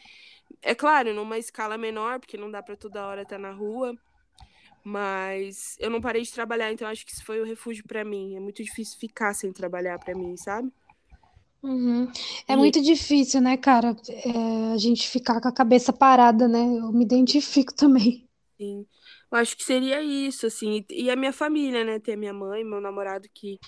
É 0.61 0.75
claro, 0.75 1.15
numa 1.15 1.39
escala 1.39 1.77
menor, 1.77 2.21
porque 2.21 2.37
não 2.37 2.51
dá 2.51 2.63
para 2.63 2.77
toda 2.77 3.07
hora 3.07 3.23
estar 3.23 3.39
na 3.39 3.51
rua. 3.51 3.95
Mas 4.85 5.77
eu 5.79 5.89
não 5.89 6.01
parei 6.01 6.23
de 6.23 6.33
trabalhar, 6.33 6.73
então 6.73 6.89
acho 6.89 7.07
que 7.07 7.13
isso 7.13 7.25
foi 7.25 7.41
o 7.41 7.45
refúgio 7.45 7.85
para 7.87 8.05
mim. 8.05 8.35
É 8.37 8.41
muito 8.41 8.63
difícil 8.63 8.99
ficar 8.99 9.33
sem 9.35 9.53
trabalhar 9.53 9.99
para 9.99 10.15
mim, 10.15 10.37
sabe? 10.37 10.73
Uhum. 11.63 12.11
É 12.49 12.55
e... 12.55 12.57
muito 12.57 12.83
difícil, 12.83 13.41
né, 13.41 13.57
cara? 13.57 13.97
É, 14.09 14.73
a 14.73 14.77
gente 14.77 15.09
ficar 15.09 15.41
com 15.41 15.49
a 15.49 15.53
cabeça 15.53 15.93
parada, 15.93 16.49
né? 16.49 16.59
Eu 16.59 16.93
me 16.93 17.05
identifico 17.05 17.73
também. 17.75 18.29
Sim. 18.59 18.85
Eu 19.31 19.39
acho 19.39 19.57
que 19.57 19.63
seria 19.63 20.03
isso, 20.03 20.47
assim. 20.47 20.85
E 20.91 21.11
a 21.11 21.17
minha 21.17 21.33
família, 21.33 21.85
né? 21.85 21.99
Ter 22.01 22.17
minha 22.17 22.35
mãe, 22.35 22.65
meu 22.65 22.81
namorado 22.81 23.29
que 23.33 23.59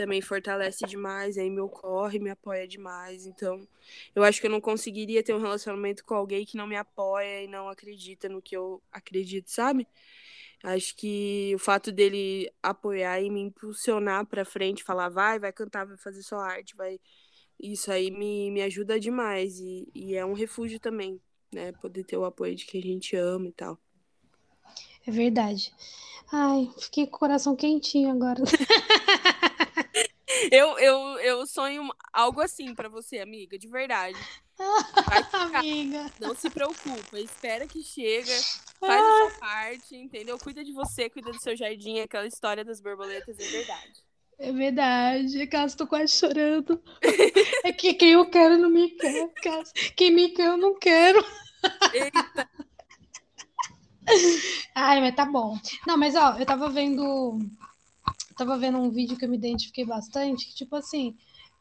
também 0.00 0.22
fortalece 0.22 0.86
demais, 0.86 1.36
aí 1.36 1.50
me 1.50 1.60
ocorre, 1.60 2.18
me 2.18 2.30
apoia 2.30 2.66
demais. 2.66 3.26
Então, 3.26 3.68
eu 4.14 4.24
acho 4.24 4.40
que 4.40 4.46
eu 4.46 4.50
não 4.50 4.60
conseguiria 4.60 5.22
ter 5.22 5.34
um 5.34 5.40
relacionamento 5.40 6.06
com 6.06 6.14
alguém 6.14 6.46
que 6.46 6.56
não 6.56 6.66
me 6.66 6.74
apoia 6.74 7.44
e 7.44 7.46
não 7.46 7.68
acredita 7.68 8.26
no 8.26 8.40
que 8.40 8.56
eu 8.56 8.82
acredito, 8.90 9.50
sabe? 9.50 9.86
Acho 10.62 10.96
que 10.96 11.52
o 11.54 11.58
fato 11.58 11.92
dele 11.92 12.50
apoiar 12.62 13.20
e 13.20 13.28
me 13.28 13.42
impulsionar 13.42 14.24
para 14.24 14.42
frente, 14.42 14.82
falar 14.82 15.10
vai, 15.10 15.38
vai 15.38 15.52
cantar, 15.52 15.84
vai 15.84 15.98
fazer 15.98 16.22
sua 16.22 16.46
arte, 16.46 16.74
vai 16.74 16.98
isso 17.58 17.92
aí 17.92 18.10
me, 18.10 18.50
me 18.50 18.62
ajuda 18.62 18.98
demais 18.98 19.60
e, 19.60 19.86
e 19.94 20.14
é 20.14 20.24
um 20.24 20.32
refúgio 20.32 20.80
também, 20.80 21.20
né? 21.52 21.72
Poder 21.72 22.04
ter 22.04 22.16
o 22.16 22.24
apoio 22.24 22.56
de 22.56 22.64
quem 22.64 22.80
a 22.80 22.84
gente 22.84 23.14
ama 23.16 23.48
e 23.48 23.52
tal. 23.52 23.78
É 25.06 25.10
verdade. 25.10 25.70
Ai, 26.32 26.70
fiquei 26.78 27.06
com 27.06 27.16
o 27.16 27.18
coração 27.18 27.54
quentinho 27.54 28.10
agora. 28.10 28.42
Eu, 30.50 30.78
eu, 30.78 30.96
eu 31.20 31.46
sonho 31.46 31.88
algo 32.12 32.40
assim 32.40 32.74
para 32.74 32.88
você, 32.88 33.18
amiga, 33.18 33.58
de 33.58 33.68
verdade. 33.68 34.18
amiga. 35.56 36.10
Não 36.20 36.34
se 36.34 36.50
preocupa, 36.50 37.18
espera 37.18 37.66
que 37.66 37.82
chega, 37.82 38.32
faz 38.78 39.02
a 39.02 39.18
sua 39.18 39.40
parte, 39.40 39.96
entendeu? 39.96 40.38
Cuida 40.38 40.62
de 40.64 40.72
você, 40.72 41.08
cuida 41.08 41.30
do 41.30 41.40
seu 41.40 41.56
jardim, 41.56 42.00
aquela 42.00 42.26
história 42.26 42.64
das 42.64 42.80
borboletas, 42.80 43.38
é 43.38 43.44
verdade. 43.44 44.10
É 44.38 44.52
verdade, 44.52 45.46
caso 45.46 45.76
tô 45.76 45.86
quase 45.86 46.12
chorando. 46.12 46.82
É 47.62 47.72
que 47.72 47.92
quem 47.92 48.12
eu 48.12 48.28
quero 48.30 48.56
não 48.56 48.70
me 48.70 48.88
quer, 48.90 49.28
caso. 49.42 49.70
Quem 49.94 50.10
me 50.10 50.30
quer 50.30 50.46
eu 50.46 50.56
não 50.56 50.78
quero. 50.78 51.22
Eita. 51.92 52.48
Ai, 54.74 55.00
mas 55.00 55.14
tá 55.14 55.26
bom. 55.26 55.58
Não, 55.86 55.98
mas 55.98 56.16
ó, 56.16 56.38
eu 56.38 56.46
tava 56.46 56.70
vendo 56.70 57.38
tava 58.40 58.56
vendo 58.56 58.78
um 58.78 58.88
vídeo 58.88 59.18
que 59.18 59.24
eu 59.26 59.28
me 59.28 59.36
identifiquei 59.36 59.84
bastante, 59.84 60.46
que 60.46 60.54
tipo 60.54 60.74
assim, 60.74 61.14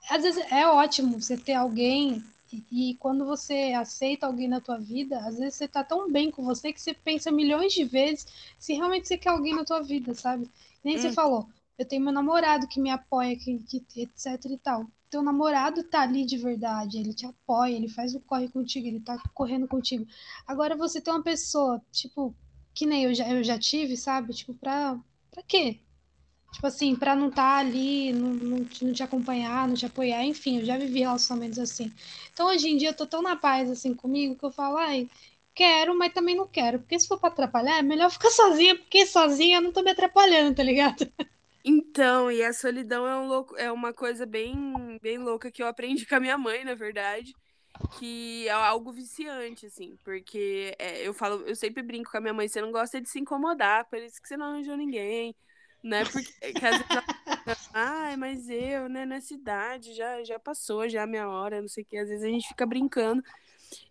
às 0.09 0.23
vezes 0.23 0.41
é 0.49 0.65
ótimo 0.65 1.19
você 1.19 1.36
ter 1.36 1.53
alguém 1.53 2.23
e, 2.53 2.63
e, 2.71 2.95
quando 2.95 3.25
você 3.25 3.73
aceita 3.77 4.25
alguém 4.25 4.47
na 4.47 4.61
tua 4.61 4.80
vida, 4.80 5.19
às 5.19 5.38
vezes 5.38 5.55
você 5.55 5.67
tá 5.67 5.84
tão 5.84 6.09
bem 6.09 6.32
com 6.32 6.43
você 6.43 6.71
que 6.71 6.82
você 6.82 6.93
pensa 6.93 7.30
milhões 7.30 7.73
de 7.73 7.84
vezes 7.84 8.25
se 8.57 8.73
realmente 8.73 9.07
você 9.07 9.17
quer 9.17 9.30
alguém 9.30 9.53
na 9.53 9.65
tua 9.65 9.84
vida, 9.84 10.15
sabe? 10.15 10.49
Nem 10.84 10.95
hum. 10.95 10.99
você 10.99 11.11
falou, 11.11 11.49
eu 11.77 11.86
tenho 11.86 12.01
meu 12.01 12.13
namorado 12.13 12.67
que 12.67 12.80
me 12.80 12.89
apoia, 12.89 13.36
que, 13.36 13.59
que 13.59 14.01
etc 14.01 14.45
e 14.45 14.57
tal. 14.57 14.88
Teu 15.09 15.21
namorado 15.21 15.84
tá 15.84 16.01
ali 16.01 16.25
de 16.25 16.38
verdade, 16.38 16.97
ele 16.97 17.13
te 17.13 17.25
apoia, 17.25 17.75
ele 17.75 17.89
faz 17.89 18.15
o 18.15 18.21
corre 18.21 18.47
contigo, 18.47 18.88
ele 18.88 19.01
tá 19.01 19.21
correndo 19.34 19.67
contigo. 19.67 20.07
Agora 20.47 20.77
você 20.77 21.01
tem 21.01 21.13
uma 21.13 21.23
pessoa, 21.23 21.82
tipo, 21.91 22.34
que 22.73 22.86
nem 22.86 23.03
eu 23.03 23.13
já, 23.13 23.27
eu 23.30 23.43
já 23.43 23.59
tive, 23.59 23.97
sabe? 23.97 24.34
Tipo, 24.34 24.53
pra, 24.53 24.97
pra 25.30 25.43
quê? 25.43 25.80
Tipo 26.51 26.67
assim, 26.67 26.95
pra 26.95 27.15
não 27.15 27.29
estar 27.29 27.41
tá 27.43 27.57
ali, 27.57 28.11
não, 28.11 28.29
não, 28.29 28.65
te, 28.65 28.83
não 28.83 28.93
te 28.93 29.03
acompanhar, 29.03 29.67
não 29.67 29.75
te 29.75 29.85
apoiar, 29.85 30.23
enfim, 30.23 30.59
eu 30.59 30.65
já 30.65 30.77
vivi 30.77 30.99
relacionamentos 30.99 31.59
assim. 31.59 31.91
Então, 32.33 32.47
hoje 32.47 32.69
em 32.69 32.77
dia, 32.77 32.89
eu 32.89 32.95
tô 32.95 33.05
tão 33.05 33.21
na 33.21 33.35
paz, 33.35 33.69
assim, 33.69 33.93
comigo, 33.93 34.35
que 34.35 34.45
eu 34.45 34.51
falo, 34.51 34.77
ai, 34.77 35.07
quero, 35.53 35.97
mas 35.97 36.13
também 36.13 36.35
não 36.35 36.47
quero. 36.47 36.79
Porque 36.79 36.99
se 36.99 37.07
for 37.07 37.19
pra 37.19 37.29
atrapalhar, 37.29 37.77
é 37.77 37.81
melhor 37.81 38.09
ficar 38.09 38.31
sozinha, 38.31 38.75
porque 38.75 39.05
sozinha 39.05 39.57
eu 39.57 39.61
não 39.61 39.71
tô 39.71 39.81
me 39.83 39.91
atrapalhando, 39.91 40.55
tá 40.55 40.63
ligado? 40.63 41.11
Então, 41.63 42.31
e 42.31 42.43
a 42.43 42.53
solidão 42.53 43.07
é, 43.07 43.15
um 43.17 43.27
louco, 43.27 43.55
é 43.57 43.71
uma 43.71 43.93
coisa 43.93 44.25
bem, 44.25 44.97
bem 45.01 45.17
louca 45.17 45.51
que 45.51 45.61
eu 45.61 45.67
aprendi 45.67 46.05
com 46.05 46.15
a 46.15 46.19
minha 46.19 46.37
mãe, 46.37 46.63
na 46.63 46.73
verdade 46.75 47.33
que 47.97 48.47
é 48.47 48.51
algo 48.51 48.91
viciante, 48.91 49.65
assim, 49.65 49.97
porque 50.03 50.75
é, 50.77 51.07
eu 51.07 51.13
falo, 51.13 51.43
eu 51.47 51.55
sempre 51.55 51.81
brinco 51.81 52.11
com 52.11 52.17
a 52.17 52.21
minha 52.21 52.33
mãe, 52.33 52.47
você 52.47 52.61
não 52.61 52.71
gosta 52.71 52.99
de 52.99 53.09
se 53.09 53.19
incomodar, 53.19 53.85
por 53.89 53.99
isso 53.99 54.21
que 54.21 54.27
você 54.27 54.35
não 54.35 54.47
arranjou 54.47 54.75
ninguém, 54.75 55.35
né? 55.84 56.03
Porque 56.05 56.34
às 56.65 56.77
vezes 56.77 56.86
ela... 56.89 57.57
ai, 57.73 58.15
mas 58.17 58.49
eu, 58.49 58.89
né, 58.89 59.05
nessa 59.05 59.34
idade 59.34 59.93
já, 59.93 60.23
já 60.23 60.39
passou 60.39 60.88
já 60.88 61.03
a 61.03 61.07
minha 61.07 61.27
hora, 61.27 61.61
não 61.61 61.67
sei 61.67 61.84
o 61.84 61.86
que, 61.86 61.97
às 61.97 62.09
vezes 62.09 62.23
a 62.23 62.30
gente 62.30 62.47
fica 62.47 62.65
brincando. 62.65 63.23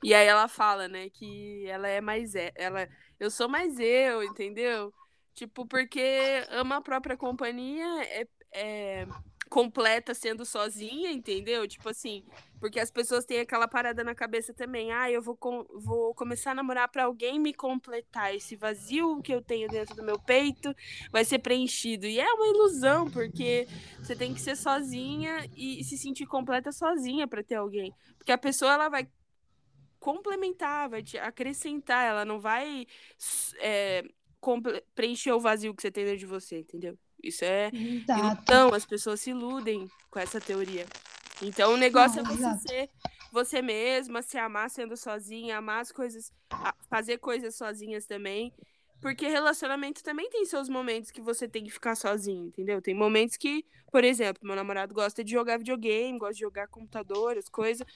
E 0.03 0.15
aí 0.15 0.27
ela 0.27 0.49
fala, 0.49 0.89
né, 0.89 1.09
que 1.11 1.67
ela 1.67 1.89
é 1.89 2.01
mais 2.01 2.35
é, 2.35 2.53
ela 2.55 2.89
Eu 3.19 3.31
sou 3.31 3.49
mais 3.49 3.79
eu, 3.79 4.23
entendeu? 4.23 4.93
Tipo, 5.35 5.67
porque 5.67 6.45
ama 6.51 6.77
a 6.77 6.81
própria 6.81 7.17
companhia 7.17 7.87
é, 8.05 8.27
é 8.53 9.07
completa 9.49 10.15
sendo 10.15 10.45
sozinha, 10.45 11.11
entendeu? 11.11 11.67
Tipo 11.67 11.89
assim, 11.89 12.25
porque 12.61 12.81
as 12.81 12.91
pessoas 12.91 13.25
têm 13.25 13.41
aquela 13.41 13.69
parada 13.69 14.03
na 14.03 14.15
cabeça 14.15 14.53
também. 14.53 14.93
Ah, 14.93 15.11
eu 15.11 15.23
vou, 15.23 15.37
com, 15.37 15.65
vou 15.75 16.15
começar 16.15 16.53
a 16.53 16.55
namorar 16.55 16.89
para 16.89 17.05
alguém 17.05 17.39
me 17.39 17.55
completar. 17.55 18.35
Esse 18.35 18.57
vazio 18.57 19.21
que 19.23 19.33
eu 19.33 19.43
tenho 19.43 19.69
dentro 19.69 19.95
do 19.95 20.03
meu 20.03 20.19
peito 20.19 20.75
vai 21.11 21.25
ser 21.25 21.39
preenchido. 21.39 22.07
E 22.07 22.19
é 22.19 22.33
uma 22.33 22.47
ilusão, 22.47 23.11
porque 23.11 23.67
você 23.99 24.17
tem 24.17 24.35
que 24.35 24.41
ser 24.41 24.57
sozinha 24.57 25.49
e 25.57 25.83
se 25.85 25.97
sentir 25.97 26.27
completa 26.27 26.73
sozinha 26.73 27.27
para 27.27 27.43
ter 27.43 27.57
alguém. 27.57 27.93
Porque 28.17 28.33
a 28.33 28.39
pessoa 28.39 28.73
ela 28.73 28.89
vai 28.89 29.09
complementar, 29.99 30.89
vai 30.89 31.03
te 31.03 31.19
acrescentar, 31.19 32.05
ela 32.07 32.25
não 32.25 32.41
vai 32.41 32.87
é, 33.61 34.05
preencher 34.95 35.33
o 35.33 35.41
vazio 35.41 35.75
que 35.75 35.83
você 35.83 35.91
tem 35.91 36.05
dentro 36.05 36.21
de 36.21 36.27
você, 36.27 36.61
entendeu? 36.61 36.99
Isso 37.23 37.45
é 37.45 37.71
então 37.73 38.73
as 38.73 38.87
pessoas 38.87 39.21
se 39.21 39.31
iludem 39.31 39.89
com 40.11 40.19
essa 40.19 40.41
teoria. 40.41 40.87
Então 41.43 41.75
o 41.75 41.77
negócio 41.77 42.23
não, 42.23 42.31
é 42.31 42.35
você 42.35 42.43
exato. 42.43 42.69
ser 42.69 42.91
você 43.31 43.63
mesma, 43.63 44.23
se 44.23 44.39
amar 44.39 44.71
sendo 44.71 44.97
sozinha, 44.97 45.59
amar 45.59 45.81
as 45.81 45.93
coisas, 45.93 46.33
fazer 46.89 47.19
coisas 47.19 47.55
sozinhas 47.55 48.07
também. 48.07 48.53
Porque 49.01 49.29
relacionamento 49.29 50.03
também 50.03 50.29
tem 50.29 50.45
seus 50.45 50.69
momentos 50.69 51.11
que 51.11 51.21
você 51.21 51.47
tem 51.47 51.63
que 51.63 51.71
ficar 51.71 51.95
sozinho, 51.95 52.47
entendeu? 52.47 52.83
Tem 52.83 52.95
momentos 52.95 53.37
que, 53.37 53.65
por 53.93 54.03
exemplo, 54.03 54.45
meu 54.45 54.57
namorado 54.57 54.93
gosta 54.93 55.23
de 55.23 55.31
jogar 55.31 55.59
videogame, 55.59 56.19
gosta 56.19 56.35
de 56.35 56.41
jogar 56.41 56.67
computador, 56.67 57.39
as 57.39 57.49
coisas. 57.49 57.87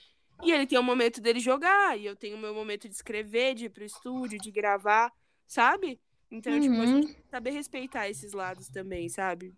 E 0.45 0.53
ele 0.53 0.67
tem 0.67 0.79
o 0.79 0.83
momento 0.83 1.21
dele 1.21 1.41
jogar, 1.41 1.99
e 1.99 2.07
eu 2.07 2.15
tenho 2.15 2.37
o 2.37 2.41
meu 2.41 2.55
momento 2.55 2.89
de 2.89 2.95
escrever, 2.95 3.55
de 3.55 3.65
ir 3.67 3.71
pro 3.71 3.85
estúdio, 3.85 4.39
de 4.39 4.51
gravar, 4.51 5.13
sabe? 5.47 6.01
Então, 6.31 6.53
uhum. 6.53 6.61
tipo, 6.61 6.75
a 6.81 6.87
gente 6.87 7.07
uhum. 7.09 7.23
saber 7.31 7.51
respeitar 7.51 8.09
esses 8.09 8.33
lados 8.33 8.69
também, 8.69 9.09
sabe? 9.09 9.53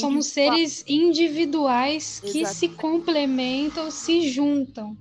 Somos 0.00 0.26
seres 0.26 0.84
individuais 0.86 2.20
que 2.20 2.40
Exatamente. 2.40 2.54
se 2.54 2.68
complementam, 2.70 3.90
se 3.90 4.28
juntam, 4.28 4.96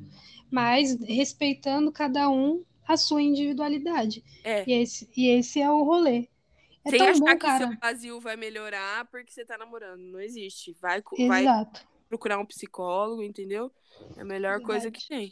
mas 0.50 0.98
respeitando 1.02 1.92
cada 1.92 2.30
um 2.30 2.64
a 2.88 2.96
sua 2.96 3.22
individualidade. 3.22 4.24
É. 4.44 4.64
E, 4.68 4.74
esse, 4.74 5.10
e 5.16 5.28
esse 5.28 5.62
é 5.62 5.70
o 5.70 5.84
rolê. 5.84 6.30
É 6.86 6.90
Sem 6.90 7.02
achar 7.02 7.20
bom, 7.20 7.26
que 7.26 7.36
cara. 7.38 7.68
seu 7.68 7.78
vazio 7.80 8.20
vai 8.22 8.38
melhorar 8.38 9.06
porque 9.06 9.32
você 9.32 9.44
tá 9.44 9.58
namorando. 9.58 10.00
Não 10.00 10.22
existe. 10.22 10.76
Vai, 10.82 11.04
vai 11.28 11.46
procurar 12.08 12.40
um 12.40 12.46
psicólogo, 12.46 13.22
entendeu? 13.22 13.72
É 14.16 14.22
a 14.22 14.26
melhor 14.26 14.60
Verdade. 14.60 14.66
coisa 14.66 14.92
que 14.92 15.06
tem. 15.06 15.30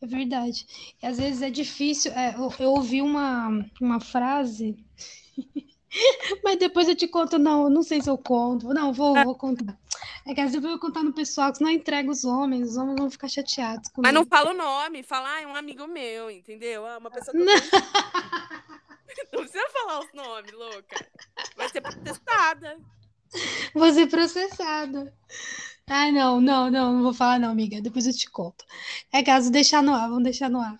É 0.00 0.06
verdade. 0.06 0.66
E 1.00 1.06
às 1.06 1.18
vezes 1.18 1.42
é 1.42 1.50
difícil. 1.50 2.10
É, 2.12 2.34
eu, 2.34 2.52
eu, 2.58 2.70
ouvi 2.70 3.00
uma, 3.00 3.64
uma 3.80 4.00
frase, 4.00 4.76
mas 6.42 6.56
depois 6.58 6.88
eu 6.88 6.94
te 6.94 7.06
conto. 7.08 7.38
Não, 7.38 7.68
não 7.68 7.82
sei 7.82 8.00
se 8.00 8.08
eu 8.08 8.18
conto. 8.18 8.68
Não, 8.68 8.92
vou, 8.92 9.14
vou 9.24 9.34
contar. 9.34 9.78
É 10.26 10.34
que 10.34 10.40
às 10.40 10.52
vezes 10.52 10.62
eu 10.64 10.70
vou 10.70 10.78
contar 10.78 11.02
no 11.02 11.12
pessoal 11.12 11.50
que 11.50 11.58
se 11.58 11.64
não 11.64 11.70
entrega 11.70 12.10
os 12.10 12.24
homens, 12.24 12.70
os 12.70 12.76
homens 12.76 12.96
vão 12.98 13.10
ficar 13.10 13.28
chateados. 13.28 13.88
Comigo. 13.90 14.02
Mas 14.02 14.14
não 14.14 14.24
fala 14.24 14.50
o 14.50 14.54
nome, 14.54 15.02
fala, 15.02 15.34
ah, 15.34 15.42
é 15.42 15.46
um 15.46 15.56
amigo 15.56 15.86
meu, 15.86 16.30
entendeu? 16.30 16.86
Ah, 16.86 16.98
uma 16.98 17.10
pessoa 17.10 17.32
que 17.32 17.38
eu 17.38 17.44
não 19.32 19.40
precisa 19.44 19.68
falar 19.70 20.00
os 20.00 20.12
nomes, 20.14 20.52
louca. 20.52 21.06
Vai 21.56 21.68
ser 21.68 21.80
processada. 21.80 22.78
Vou 23.74 23.92
ser 23.92 24.06
processada. 24.06 25.14
Ah, 25.88 26.10
não, 26.12 26.40
não, 26.40 26.70
não, 26.70 26.92
não 26.94 27.02
vou 27.02 27.12
falar 27.12 27.38
não, 27.38 27.50
amiga. 27.50 27.80
Depois 27.82 28.06
eu 28.06 28.12
te 28.12 28.30
conto. 28.30 28.64
É 29.12 29.22
caso 29.22 29.50
deixar 29.50 29.82
no 29.82 29.94
ar, 29.94 30.08
vamos 30.08 30.24
deixar 30.24 30.48
no 30.48 30.60
ar. 30.60 30.78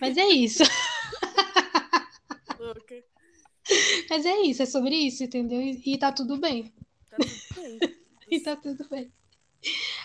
Mas 0.00 0.16
é 0.16 0.26
isso. 0.26 0.62
Mas 4.08 4.26
é 4.26 4.40
isso, 4.42 4.62
é 4.62 4.66
sobre 4.66 4.94
isso, 4.94 5.24
entendeu? 5.24 5.60
E, 5.60 5.82
e 5.84 5.98
tá 5.98 6.12
tudo 6.12 6.36
bem. 6.36 6.72
Tá 7.08 7.16
tudo 7.16 7.54
bem. 7.54 7.78
e 8.30 8.40
tá 8.40 8.56
tudo 8.56 8.88
bem. 8.88 9.12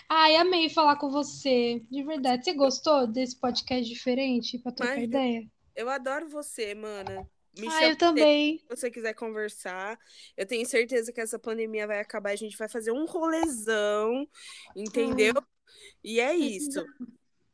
Ai, 0.08 0.36
amei 0.36 0.68
falar 0.68 0.96
com 0.96 1.10
você. 1.10 1.82
De 1.90 2.02
verdade. 2.02 2.44
Você 2.44 2.52
gostou 2.52 3.06
desse 3.06 3.36
podcast 3.36 3.88
diferente 3.88 4.58
pra 4.58 4.72
trocar 4.72 4.96
Mas, 4.96 5.04
ideia? 5.04 5.46
Eu 5.74 5.88
adoro 5.88 6.28
você, 6.28 6.74
mana. 6.74 7.28
Me 7.58 7.68
ah, 7.68 7.88
eu 7.88 7.96
também. 7.96 8.58
Se 8.58 8.66
você 8.68 8.90
quiser 8.90 9.14
conversar. 9.14 9.98
Eu 10.36 10.46
tenho 10.46 10.66
certeza 10.66 11.12
que 11.12 11.20
essa 11.20 11.38
pandemia 11.38 11.86
vai 11.86 12.00
acabar. 12.00 12.30
A 12.30 12.36
gente 12.36 12.56
vai 12.56 12.68
fazer 12.68 12.92
um 12.92 13.06
rolezão, 13.06 14.28
entendeu? 14.74 15.34
Ah, 15.36 15.46
e 16.04 16.20
é 16.20 16.34
isso. 16.34 16.84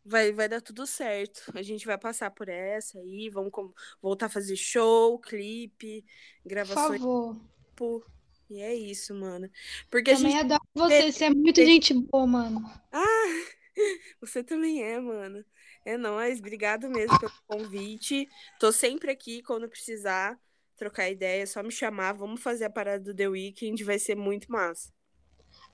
Vai, 0.04 0.32
vai 0.32 0.48
dar 0.48 0.60
tudo 0.60 0.86
certo. 0.86 1.52
A 1.54 1.62
gente 1.62 1.86
vai 1.86 1.96
passar 1.96 2.30
por 2.30 2.48
essa 2.48 2.98
aí. 2.98 3.30
Vamos 3.30 3.52
voltar 4.00 4.26
a 4.26 4.30
fazer 4.30 4.56
show, 4.56 5.18
clipe, 5.18 6.04
gravações. 6.44 7.00
Por 7.00 7.36
favor. 7.76 8.12
E 8.50 8.60
é 8.60 8.74
isso, 8.74 9.14
mano. 9.14 9.48
Porque 9.90 10.12
também 10.14 10.36
a 10.36 10.42
gente... 10.42 10.52
adoro 10.52 10.62
você. 10.74 11.12
Você 11.12 11.24
é 11.24 11.30
muito 11.30 11.64
gente 11.64 11.94
boa, 11.94 12.26
mano. 12.26 12.60
Ah, 12.92 13.44
você 14.20 14.44
também 14.44 14.82
é, 14.82 15.00
mano. 15.00 15.44
É 15.84 15.96
nóis, 15.96 16.38
obrigado 16.38 16.88
mesmo 16.88 17.18
pelo 17.18 17.32
convite. 17.46 18.28
Tô 18.60 18.70
sempre 18.70 19.10
aqui 19.10 19.42
quando 19.42 19.68
precisar 19.68 20.38
trocar 20.76 21.10
ideia, 21.10 21.42
é 21.42 21.46
só 21.46 21.62
me 21.62 21.72
chamar. 21.72 22.12
Vamos 22.12 22.42
fazer 22.42 22.66
a 22.66 22.70
parada 22.70 23.02
do 23.02 23.14
The 23.14 23.28
Weekend, 23.28 23.82
vai 23.84 23.98
ser 23.98 24.16
muito 24.16 24.50
massa. 24.50 24.92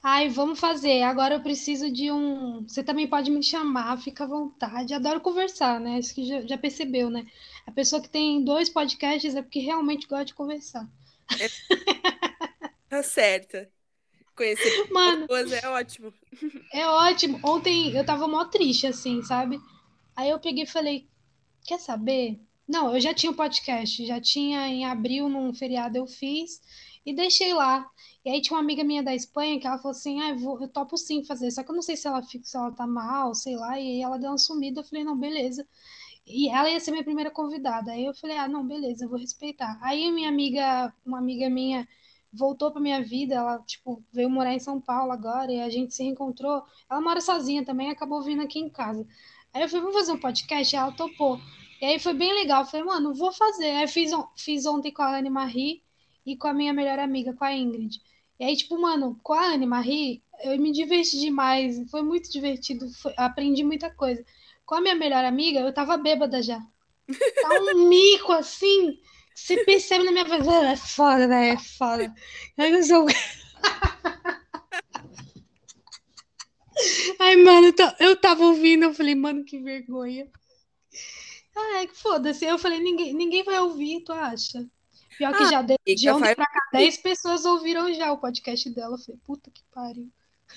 Ai, 0.02 0.28
vamos 0.28 0.60
fazer. 0.60 1.02
Agora 1.02 1.34
eu 1.34 1.42
preciso 1.42 1.90
de 1.90 2.10
um. 2.10 2.62
Você 2.62 2.82
também 2.82 3.06
pode 3.06 3.30
me 3.30 3.42
chamar, 3.42 3.98
fica 3.98 4.24
à 4.24 4.26
vontade. 4.26 4.94
Adoro 4.94 5.20
conversar, 5.20 5.80
né? 5.80 5.98
Isso 5.98 6.14
que 6.14 6.24
já, 6.24 6.40
já 6.42 6.56
percebeu, 6.56 7.10
né? 7.10 7.26
A 7.66 7.72
pessoa 7.72 8.00
que 8.00 8.08
tem 8.08 8.44
dois 8.44 8.68
podcasts 8.68 9.34
é 9.34 9.42
porque 9.42 9.58
realmente 9.58 10.06
gosta 10.06 10.26
de 10.26 10.34
conversar. 10.34 10.88
É... 11.40 11.48
tá 12.88 13.02
certa. 13.02 13.68
Conhecer 14.36 14.86
Mano, 14.92 15.26
pessoas 15.26 15.52
é 15.52 15.68
ótimo. 15.68 16.14
É 16.72 16.86
ótimo. 16.86 17.40
Ontem 17.42 17.94
eu 17.96 18.06
tava 18.06 18.28
mó 18.28 18.44
triste, 18.44 18.86
assim, 18.86 19.22
sabe? 19.22 19.60
Aí 20.14 20.30
eu 20.30 20.38
peguei 20.38 20.62
e 20.62 20.66
falei: 20.66 21.08
quer 21.64 21.80
saber? 21.80 22.38
Não, 22.68 22.94
eu 22.94 23.00
já 23.00 23.12
tinha 23.12 23.30
o 23.30 23.32
um 23.32 23.36
podcast, 23.36 24.06
já 24.06 24.20
tinha 24.20 24.68
em 24.68 24.84
abril, 24.84 25.28
num 25.28 25.52
feriado 25.52 25.96
eu 25.96 26.06
fiz 26.06 26.60
e 27.08 27.14
deixei 27.14 27.54
lá. 27.54 27.90
E 28.24 28.30
aí 28.30 28.42
tinha 28.42 28.56
uma 28.56 28.62
amiga 28.62 28.84
minha 28.84 29.02
da 29.02 29.14
Espanha 29.14 29.58
que 29.58 29.66
ela 29.66 29.78
falou 29.78 29.92
assim: 29.92 30.20
ah, 30.20 30.30
eu, 30.30 30.38
vou, 30.38 30.60
eu 30.60 30.68
topo 30.68 30.96
sim 30.96 31.24
fazer, 31.24 31.50
só 31.50 31.62
que 31.62 31.70
eu 31.70 31.74
não 31.74 31.82
sei 31.82 31.96
se 31.96 32.06
ela 32.06 32.22
fica, 32.22 32.44
se 32.44 32.56
ela 32.56 32.70
tá 32.72 32.86
mal, 32.86 33.34
sei 33.34 33.56
lá. 33.56 33.78
E 33.80 33.82
aí 33.82 34.02
ela 34.02 34.18
deu 34.18 34.30
uma 34.30 34.38
sumida, 34.38 34.80
eu 34.80 34.84
falei: 34.84 35.04
não, 35.04 35.16
beleza. 35.16 35.66
E 36.26 36.50
ela 36.50 36.70
ia 36.70 36.80
ser 36.80 36.90
minha 36.90 37.04
primeira 37.04 37.30
convidada. 37.30 37.92
Aí 37.92 38.04
eu 38.04 38.14
falei: 38.14 38.36
ah, 38.36 38.48
não, 38.48 38.66
beleza, 38.66 39.04
eu 39.04 39.08
vou 39.08 39.18
respeitar. 39.18 39.78
Aí 39.82 40.10
minha 40.10 40.28
amiga, 40.28 40.92
uma 41.06 41.18
amiga 41.18 41.48
minha 41.50 41.88
voltou 42.32 42.70
para 42.70 42.80
minha 42.82 43.02
vida, 43.02 43.34
ela 43.36 43.58
tipo 43.60 44.04
veio 44.12 44.28
morar 44.30 44.52
em 44.54 44.58
São 44.58 44.80
Paulo 44.80 45.12
agora 45.12 45.50
e 45.50 45.60
a 45.60 45.70
gente 45.70 45.94
se 45.94 46.02
reencontrou. 46.02 46.62
Ela 46.90 47.00
mora 47.00 47.20
sozinha 47.22 47.64
também, 47.64 47.90
acabou 47.90 48.22
vindo 48.22 48.42
aqui 48.42 48.58
em 48.58 48.68
casa. 48.68 49.06
Aí 49.54 49.62
eu 49.62 49.68
falei, 49.68 49.82
vamos 49.82 49.98
fazer 49.98 50.12
um 50.12 50.20
podcast? 50.20 50.76
Ela 50.76 50.92
topou. 50.92 51.40
E 51.80 51.86
aí 51.86 51.98
foi 51.98 52.12
bem 52.14 52.34
legal. 52.34 52.62
Eu 52.62 52.66
falei, 52.66 52.84
mano, 52.86 53.14
vou 53.14 53.32
fazer. 53.32 53.70
Aí 53.70 53.88
fiz, 53.88 54.12
fiz 54.36 54.66
ontem 54.66 54.92
com 54.92 55.02
a 55.02 55.18
Anne 55.18 55.30
Marie 55.30 55.82
e 56.28 56.36
com 56.36 56.46
a 56.46 56.52
minha 56.52 56.74
melhor 56.74 56.98
amiga, 56.98 57.32
com 57.32 57.44
a 57.44 57.54
Ingrid. 57.54 58.02
E 58.38 58.44
aí, 58.44 58.54
tipo, 58.54 58.78
mano, 58.78 59.18
com 59.22 59.32
a 59.32 59.46
Anne 59.46 59.64
Marie, 59.66 60.22
eu 60.44 60.58
me 60.58 60.70
diverti 60.72 61.18
demais. 61.18 61.90
Foi 61.90 62.02
muito 62.02 62.30
divertido. 62.30 62.88
Foi, 62.92 63.14
aprendi 63.16 63.64
muita 63.64 63.90
coisa. 63.90 64.22
Com 64.66 64.74
a 64.74 64.80
minha 64.80 64.94
melhor 64.94 65.24
amiga, 65.24 65.60
eu 65.60 65.72
tava 65.72 65.96
bêbada 65.96 66.42
já. 66.42 66.60
Tá 67.40 67.48
um 67.60 67.88
mico 67.88 68.30
assim. 68.32 68.98
Você 69.34 69.64
percebe 69.64 70.04
na 70.04 70.12
minha 70.12 70.24
voz. 70.24 70.46
É 70.46 70.76
foda, 70.76 71.26
né? 71.26 71.48
É 71.50 71.56
foda. 71.56 72.14
Eu 72.58 72.82
sou. 72.84 73.06
Ai, 77.18 77.36
mano, 77.36 77.72
eu 77.98 78.20
tava 78.20 78.44
ouvindo, 78.44 78.84
eu 78.84 78.94
falei, 78.94 79.14
mano, 79.14 79.44
que 79.44 79.58
vergonha. 79.58 80.30
Ai, 81.56 81.88
foda-se. 81.88 82.44
Eu 82.44 82.58
falei, 82.58 82.78
ninguém, 82.80 83.14
ninguém 83.14 83.42
vai 83.42 83.58
ouvir, 83.60 84.02
tu 84.04 84.12
acha? 84.12 84.64
Pior 85.18 85.36
que 85.36 85.42
ah, 85.42 85.50
já 85.50 85.62
de, 85.62 85.76
de 85.84 86.10
ontem 86.10 86.34
pra 86.36 86.46
cá, 86.46 86.60
10 86.72 86.98
pessoas 86.98 87.44
ouviram 87.44 87.92
já 87.92 88.12
o 88.12 88.18
podcast 88.18 88.70
dela. 88.70 88.94
Eu 88.94 88.98
falei, 88.98 89.20
puta 89.26 89.50
que 89.50 89.64
pariu. 89.74 90.08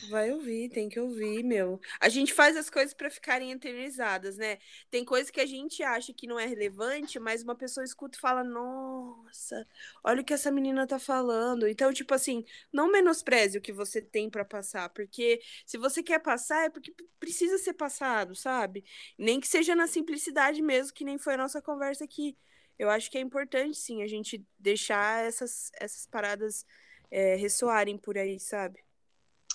Vai 0.09 0.31
ouvir, 0.31 0.69
tem 0.69 0.87
que 0.87 0.99
ouvir, 0.99 1.43
meu. 1.43 1.81
A 1.99 2.07
gente 2.07 2.33
faz 2.33 2.55
as 2.55 2.69
coisas 2.69 2.93
para 2.93 3.09
ficarem 3.09 3.51
eternizadas, 3.51 4.37
né? 4.37 4.57
Tem 4.89 5.03
coisa 5.03 5.31
que 5.31 5.41
a 5.41 5.45
gente 5.45 5.83
acha 5.83 6.13
que 6.13 6.27
não 6.27 6.39
é 6.39 6.45
relevante, 6.45 7.19
mas 7.19 7.43
uma 7.43 7.55
pessoa 7.55 7.83
escuta 7.83 8.17
e 8.17 8.21
fala: 8.21 8.43
"Nossa, 8.43 9.67
olha 10.03 10.21
o 10.21 10.23
que 10.23 10.33
essa 10.33 10.51
menina 10.51 10.87
tá 10.87 10.97
falando". 10.97 11.67
Então, 11.67 11.91
tipo 11.91 12.13
assim, 12.13 12.45
não 12.71 12.89
menospreze 12.89 13.57
o 13.57 13.61
que 13.61 13.73
você 13.73 14.01
tem 14.01 14.29
para 14.29 14.45
passar, 14.45 14.89
porque 14.89 15.41
se 15.65 15.77
você 15.77 16.01
quer 16.01 16.19
passar 16.19 16.65
é 16.65 16.69
porque 16.69 16.93
precisa 17.19 17.57
ser 17.57 17.73
passado, 17.73 18.33
sabe? 18.35 18.85
Nem 19.17 19.39
que 19.39 19.47
seja 19.47 19.75
na 19.75 19.87
simplicidade 19.87 20.61
mesmo, 20.61 20.93
que 20.93 21.03
nem 21.03 21.17
foi 21.17 21.33
a 21.33 21.37
nossa 21.37 21.61
conversa 21.61 22.05
aqui. 22.05 22.37
Eu 22.81 22.89
acho 22.89 23.11
que 23.11 23.17
é 23.19 23.21
importante 23.21 23.77
sim 23.77 24.01
a 24.01 24.07
gente 24.07 24.43
deixar 24.57 25.23
essas 25.23 25.71
essas 25.79 26.07
paradas 26.07 26.65
é, 27.11 27.35
ressoarem 27.35 27.95
por 27.95 28.17
aí, 28.17 28.39
sabe? 28.39 28.79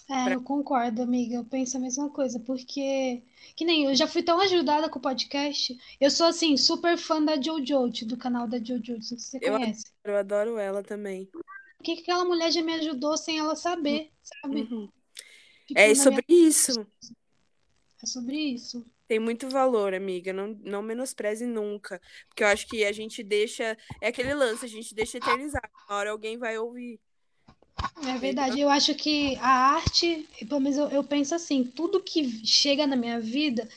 É, 0.09 0.25
pra... 0.27 0.35
eu 0.35 0.41
concordo, 0.41 1.03
amiga. 1.03 1.35
Eu 1.35 1.45
penso 1.45 1.77
a 1.77 1.81
mesma 1.81 2.09
coisa, 2.09 2.39
porque 2.39 3.25
que 3.57 3.65
nem 3.65 3.87
eu 3.87 3.97
já 3.97 4.07
fui 4.07 4.23
tão 4.23 4.41
ajudada 4.41 4.89
com 4.89 5.01
o 5.01 5.03
podcast. 5.03 5.77
Eu 6.01 6.09
sou 6.09 6.27
assim, 6.27 6.57
super 6.57 6.97
fã 6.97 7.21
da 7.21 7.35
Jojo, 7.35 8.07
do 8.07 8.17
canal 8.17 8.47
da 8.47 8.63
Jojo, 8.63 9.03
se 9.03 9.19
você 9.19 9.39
eu 9.43 9.55
conhece. 9.55 9.87
Adoro, 10.05 10.15
eu 10.15 10.17
adoro 10.17 10.59
ela 10.59 10.85
também. 10.85 11.29
O 11.81 11.83
que, 11.83 11.97
que 11.97 12.03
aquela 12.03 12.25
mulher 12.25 12.53
já 12.53 12.63
me 12.63 12.75
ajudou 12.75 13.17
sem 13.17 13.41
ela 13.41 13.57
saber, 13.57 14.13
sabe? 14.23 14.61
Uhum. 14.71 14.89
É 15.75 15.93
sobre 15.97 16.25
minha... 16.29 16.49
isso. 16.49 16.87
É 18.01 18.07
sobre 18.07 18.37
isso. 18.37 18.87
Tem 19.09 19.19
muito 19.19 19.49
valor, 19.49 19.95
amiga. 19.95 20.33
Não, 20.33 20.49
não 20.65 20.83
menospreze 20.83 21.47
nunca. 21.47 22.01
Porque 22.29 22.43
eu 22.43 22.49
acho 22.49 22.67
que 22.67 22.85
a 22.85 22.93
gente 22.93 23.23
deixa. 23.23 23.77
É 24.01 24.09
aquele 24.09 24.35
lance, 24.35 24.65
a 24.65 24.69
gente 24.69 24.95
deixa 24.95 25.19
eternizar. 25.19 25.63
Uma 25.89 25.97
hora 25.97 26.11
alguém 26.11 26.37
vai 26.37 26.59
ouvir. 26.59 27.01
É 28.05 28.19
verdade. 28.19 28.61
Eu 28.61 28.69
acho 28.69 28.95
que 28.95 29.37
a 29.37 29.75
arte, 29.75 30.29
pelo 30.49 30.61
menos 30.61 30.79
eu, 30.79 30.89
eu 30.89 31.05
penso 31.05 31.35
assim: 31.35 31.65
tudo 31.65 32.03
que 32.03 32.45
chega 32.45 32.87
na 32.87 32.97
minha 32.97 33.21
vida, 33.21 33.69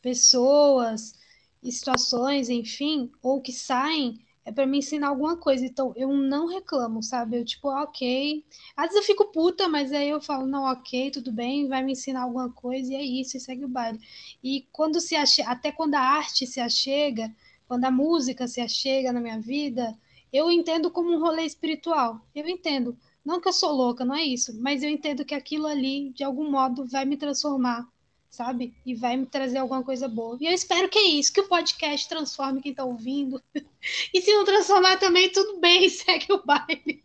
pessoas, 0.00 1.14
situações, 1.62 2.48
enfim, 2.48 3.10
ou 3.22 3.40
que 3.40 3.52
saem, 3.52 4.18
é 4.48 4.52
para 4.52 4.66
me 4.66 4.78
ensinar 4.78 5.08
alguma 5.08 5.36
coisa. 5.36 5.64
Então, 5.66 5.92
eu 5.94 6.08
não 6.08 6.46
reclamo, 6.46 7.02
sabe? 7.02 7.36
Eu, 7.38 7.44
tipo, 7.44 7.68
ok. 7.68 8.42
Às 8.74 8.86
vezes 8.86 8.96
eu 8.96 9.02
fico 9.02 9.30
puta, 9.30 9.68
mas 9.68 9.92
aí 9.92 10.08
eu 10.08 10.22
falo, 10.22 10.46
não, 10.46 10.64
ok, 10.64 11.10
tudo 11.10 11.30
bem, 11.30 11.68
vai 11.68 11.82
me 11.84 11.92
ensinar 11.92 12.22
alguma 12.22 12.50
coisa, 12.50 12.90
e 12.90 12.96
é 12.96 13.02
isso, 13.02 13.36
e 13.36 13.40
segue 13.40 13.66
o 13.66 13.68
baile. 13.68 14.00
E 14.42 14.66
quando 14.72 15.00
se 15.00 15.14
até 15.42 15.70
quando 15.70 15.96
a 15.96 16.00
arte 16.00 16.46
se 16.46 16.60
achega, 16.60 17.30
quando 17.66 17.84
a 17.84 17.90
música 17.90 18.48
se 18.48 18.60
achega 18.62 19.12
na 19.12 19.20
minha 19.20 19.38
vida, 19.38 19.94
eu 20.32 20.50
entendo 20.50 20.90
como 20.90 21.12
um 21.12 21.20
rolê 21.20 21.44
espiritual. 21.44 22.18
Eu 22.34 22.48
entendo. 22.48 22.96
Não 23.22 23.42
que 23.42 23.48
eu 23.48 23.52
sou 23.52 23.72
louca, 23.72 24.02
não 24.02 24.14
é 24.14 24.24
isso, 24.24 24.58
mas 24.58 24.82
eu 24.82 24.88
entendo 24.88 25.26
que 25.26 25.34
aquilo 25.34 25.66
ali, 25.66 26.10
de 26.14 26.24
algum 26.24 26.50
modo, 26.50 26.86
vai 26.86 27.04
me 27.04 27.18
transformar 27.18 27.86
sabe? 28.30 28.74
E 28.84 28.94
vai 28.94 29.16
me 29.16 29.26
trazer 29.26 29.58
alguma 29.58 29.82
coisa 29.82 30.08
boa. 30.08 30.36
E 30.40 30.46
eu 30.46 30.52
espero 30.52 30.88
que 30.88 30.98
é 30.98 31.04
isso, 31.06 31.32
que 31.32 31.40
o 31.40 31.48
podcast 31.48 32.08
transforme 32.08 32.60
quem 32.60 32.72
está 32.72 32.84
ouvindo. 32.84 33.42
e 34.12 34.20
se 34.20 34.32
não 34.32 34.44
transformar 34.44 34.98
também, 34.98 35.30
tudo 35.30 35.58
bem, 35.60 35.88
segue 35.90 36.32
o 36.32 36.44
baile. 36.44 37.04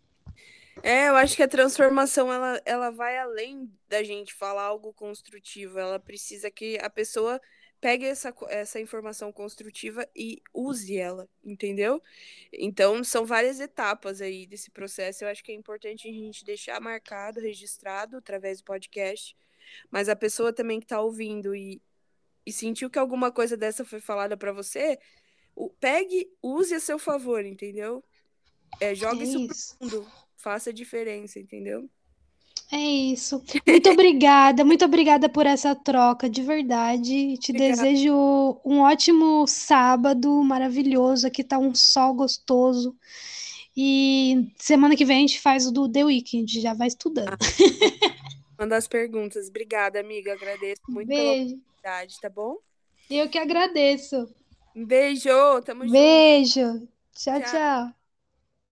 É, 0.82 1.08
eu 1.08 1.16
acho 1.16 1.34
que 1.34 1.42
a 1.42 1.48
transformação 1.48 2.32
ela, 2.32 2.60
ela 2.66 2.90
vai 2.90 3.16
além 3.16 3.72
da 3.88 4.02
gente 4.02 4.34
falar 4.34 4.64
algo 4.64 4.92
construtivo. 4.92 5.78
Ela 5.78 5.98
precisa 5.98 6.50
que 6.50 6.78
a 6.78 6.90
pessoa 6.90 7.40
pegue 7.80 8.06
essa, 8.06 8.34
essa 8.48 8.80
informação 8.80 9.30
construtiva 9.30 10.08
e 10.16 10.42
use 10.54 10.96
ela, 10.96 11.28
entendeu? 11.44 12.02
Então, 12.52 13.04
são 13.04 13.26
várias 13.26 13.60
etapas 13.60 14.22
aí 14.22 14.46
desse 14.46 14.70
processo. 14.70 15.24
Eu 15.24 15.28
acho 15.28 15.44
que 15.44 15.52
é 15.52 15.54
importante 15.54 16.08
a 16.08 16.12
gente 16.12 16.44
deixar 16.44 16.80
marcado, 16.80 17.40
registrado 17.40 18.16
através 18.16 18.58
do 18.58 18.64
podcast, 18.64 19.36
mas 19.90 20.08
a 20.08 20.16
pessoa 20.16 20.52
também 20.52 20.78
que 20.78 20.84
está 20.86 21.00
ouvindo 21.00 21.54
e, 21.54 21.80
e 22.44 22.52
sentiu 22.52 22.90
que 22.90 22.98
alguma 22.98 23.30
coisa 23.30 23.56
dessa 23.56 23.84
foi 23.84 24.00
falada 24.00 24.36
para 24.36 24.52
você, 24.52 24.98
o, 25.54 25.70
pegue, 25.70 26.30
use 26.42 26.74
a 26.74 26.80
seu 26.80 26.98
favor, 26.98 27.44
entendeu? 27.44 28.02
É, 28.80 28.94
jogue 28.94 29.20
é 29.20 29.24
isso, 29.24 29.38
isso 29.38 29.76
pro 29.78 29.88
mundo, 29.88 30.08
faça 30.36 30.70
a 30.70 30.72
diferença, 30.72 31.38
entendeu? 31.38 31.88
É 32.72 32.78
isso. 32.78 33.42
Muito 33.66 33.90
obrigada, 33.90 34.64
muito 34.64 34.84
obrigada 34.84 35.28
por 35.28 35.46
essa 35.46 35.74
troca, 35.74 36.28
de 36.28 36.42
verdade. 36.42 37.36
Te 37.38 37.52
obrigada. 37.52 37.82
desejo 37.82 38.60
um 38.64 38.80
ótimo 38.80 39.46
sábado 39.46 40.42
maravilhoso. 40.42 41.26
Aqui 41.26 41.44
tá 41.44 41.58
um 41.58 41.74
sol 41.74 42.14
gostoso. 42.14 42.96
E 43.76 44.48
semana 44.56 44.96
que 44.96 45.04
vem 45.04 45.18
a 45.18 45.20
gente 45.20 45.40
faz 45.40 45.66
o 45.66 45.72
do 45.72 45.88
The 45.88 46.04
Weekend, 46.04 46.60
já 46.60 46.74
vai 46.74 46.88
estudando. 46.88 47.28
Ah. 47.28 47.38
Manda 48.58 48.76
as 48.76 48.86
perguntas. 48.86 49.48
Obrigada, 49.48 50.00
amiga. 50.00 50.32
Agradeço 50.32 50.82
muito 50.88 51.08
beijo. 51.08 51.22
pela 51.22 51.54
oportunidade, 51.54 52.20
tá 52.20 52.28
bom? 52.28 52.58
Eu 53.10 53.28
que 53.28 53.38
agradeço. 53.38 54.28
Beijo. 54.74 55.62
Tamo 55.64 55.88
beijo. 55.88 56.60
junto. 56.60 56.82
Beijo. 56.82 56.88
tchau. 57.12 57.40
tchau. 57.40 57.50
tchau. 57.50 58.03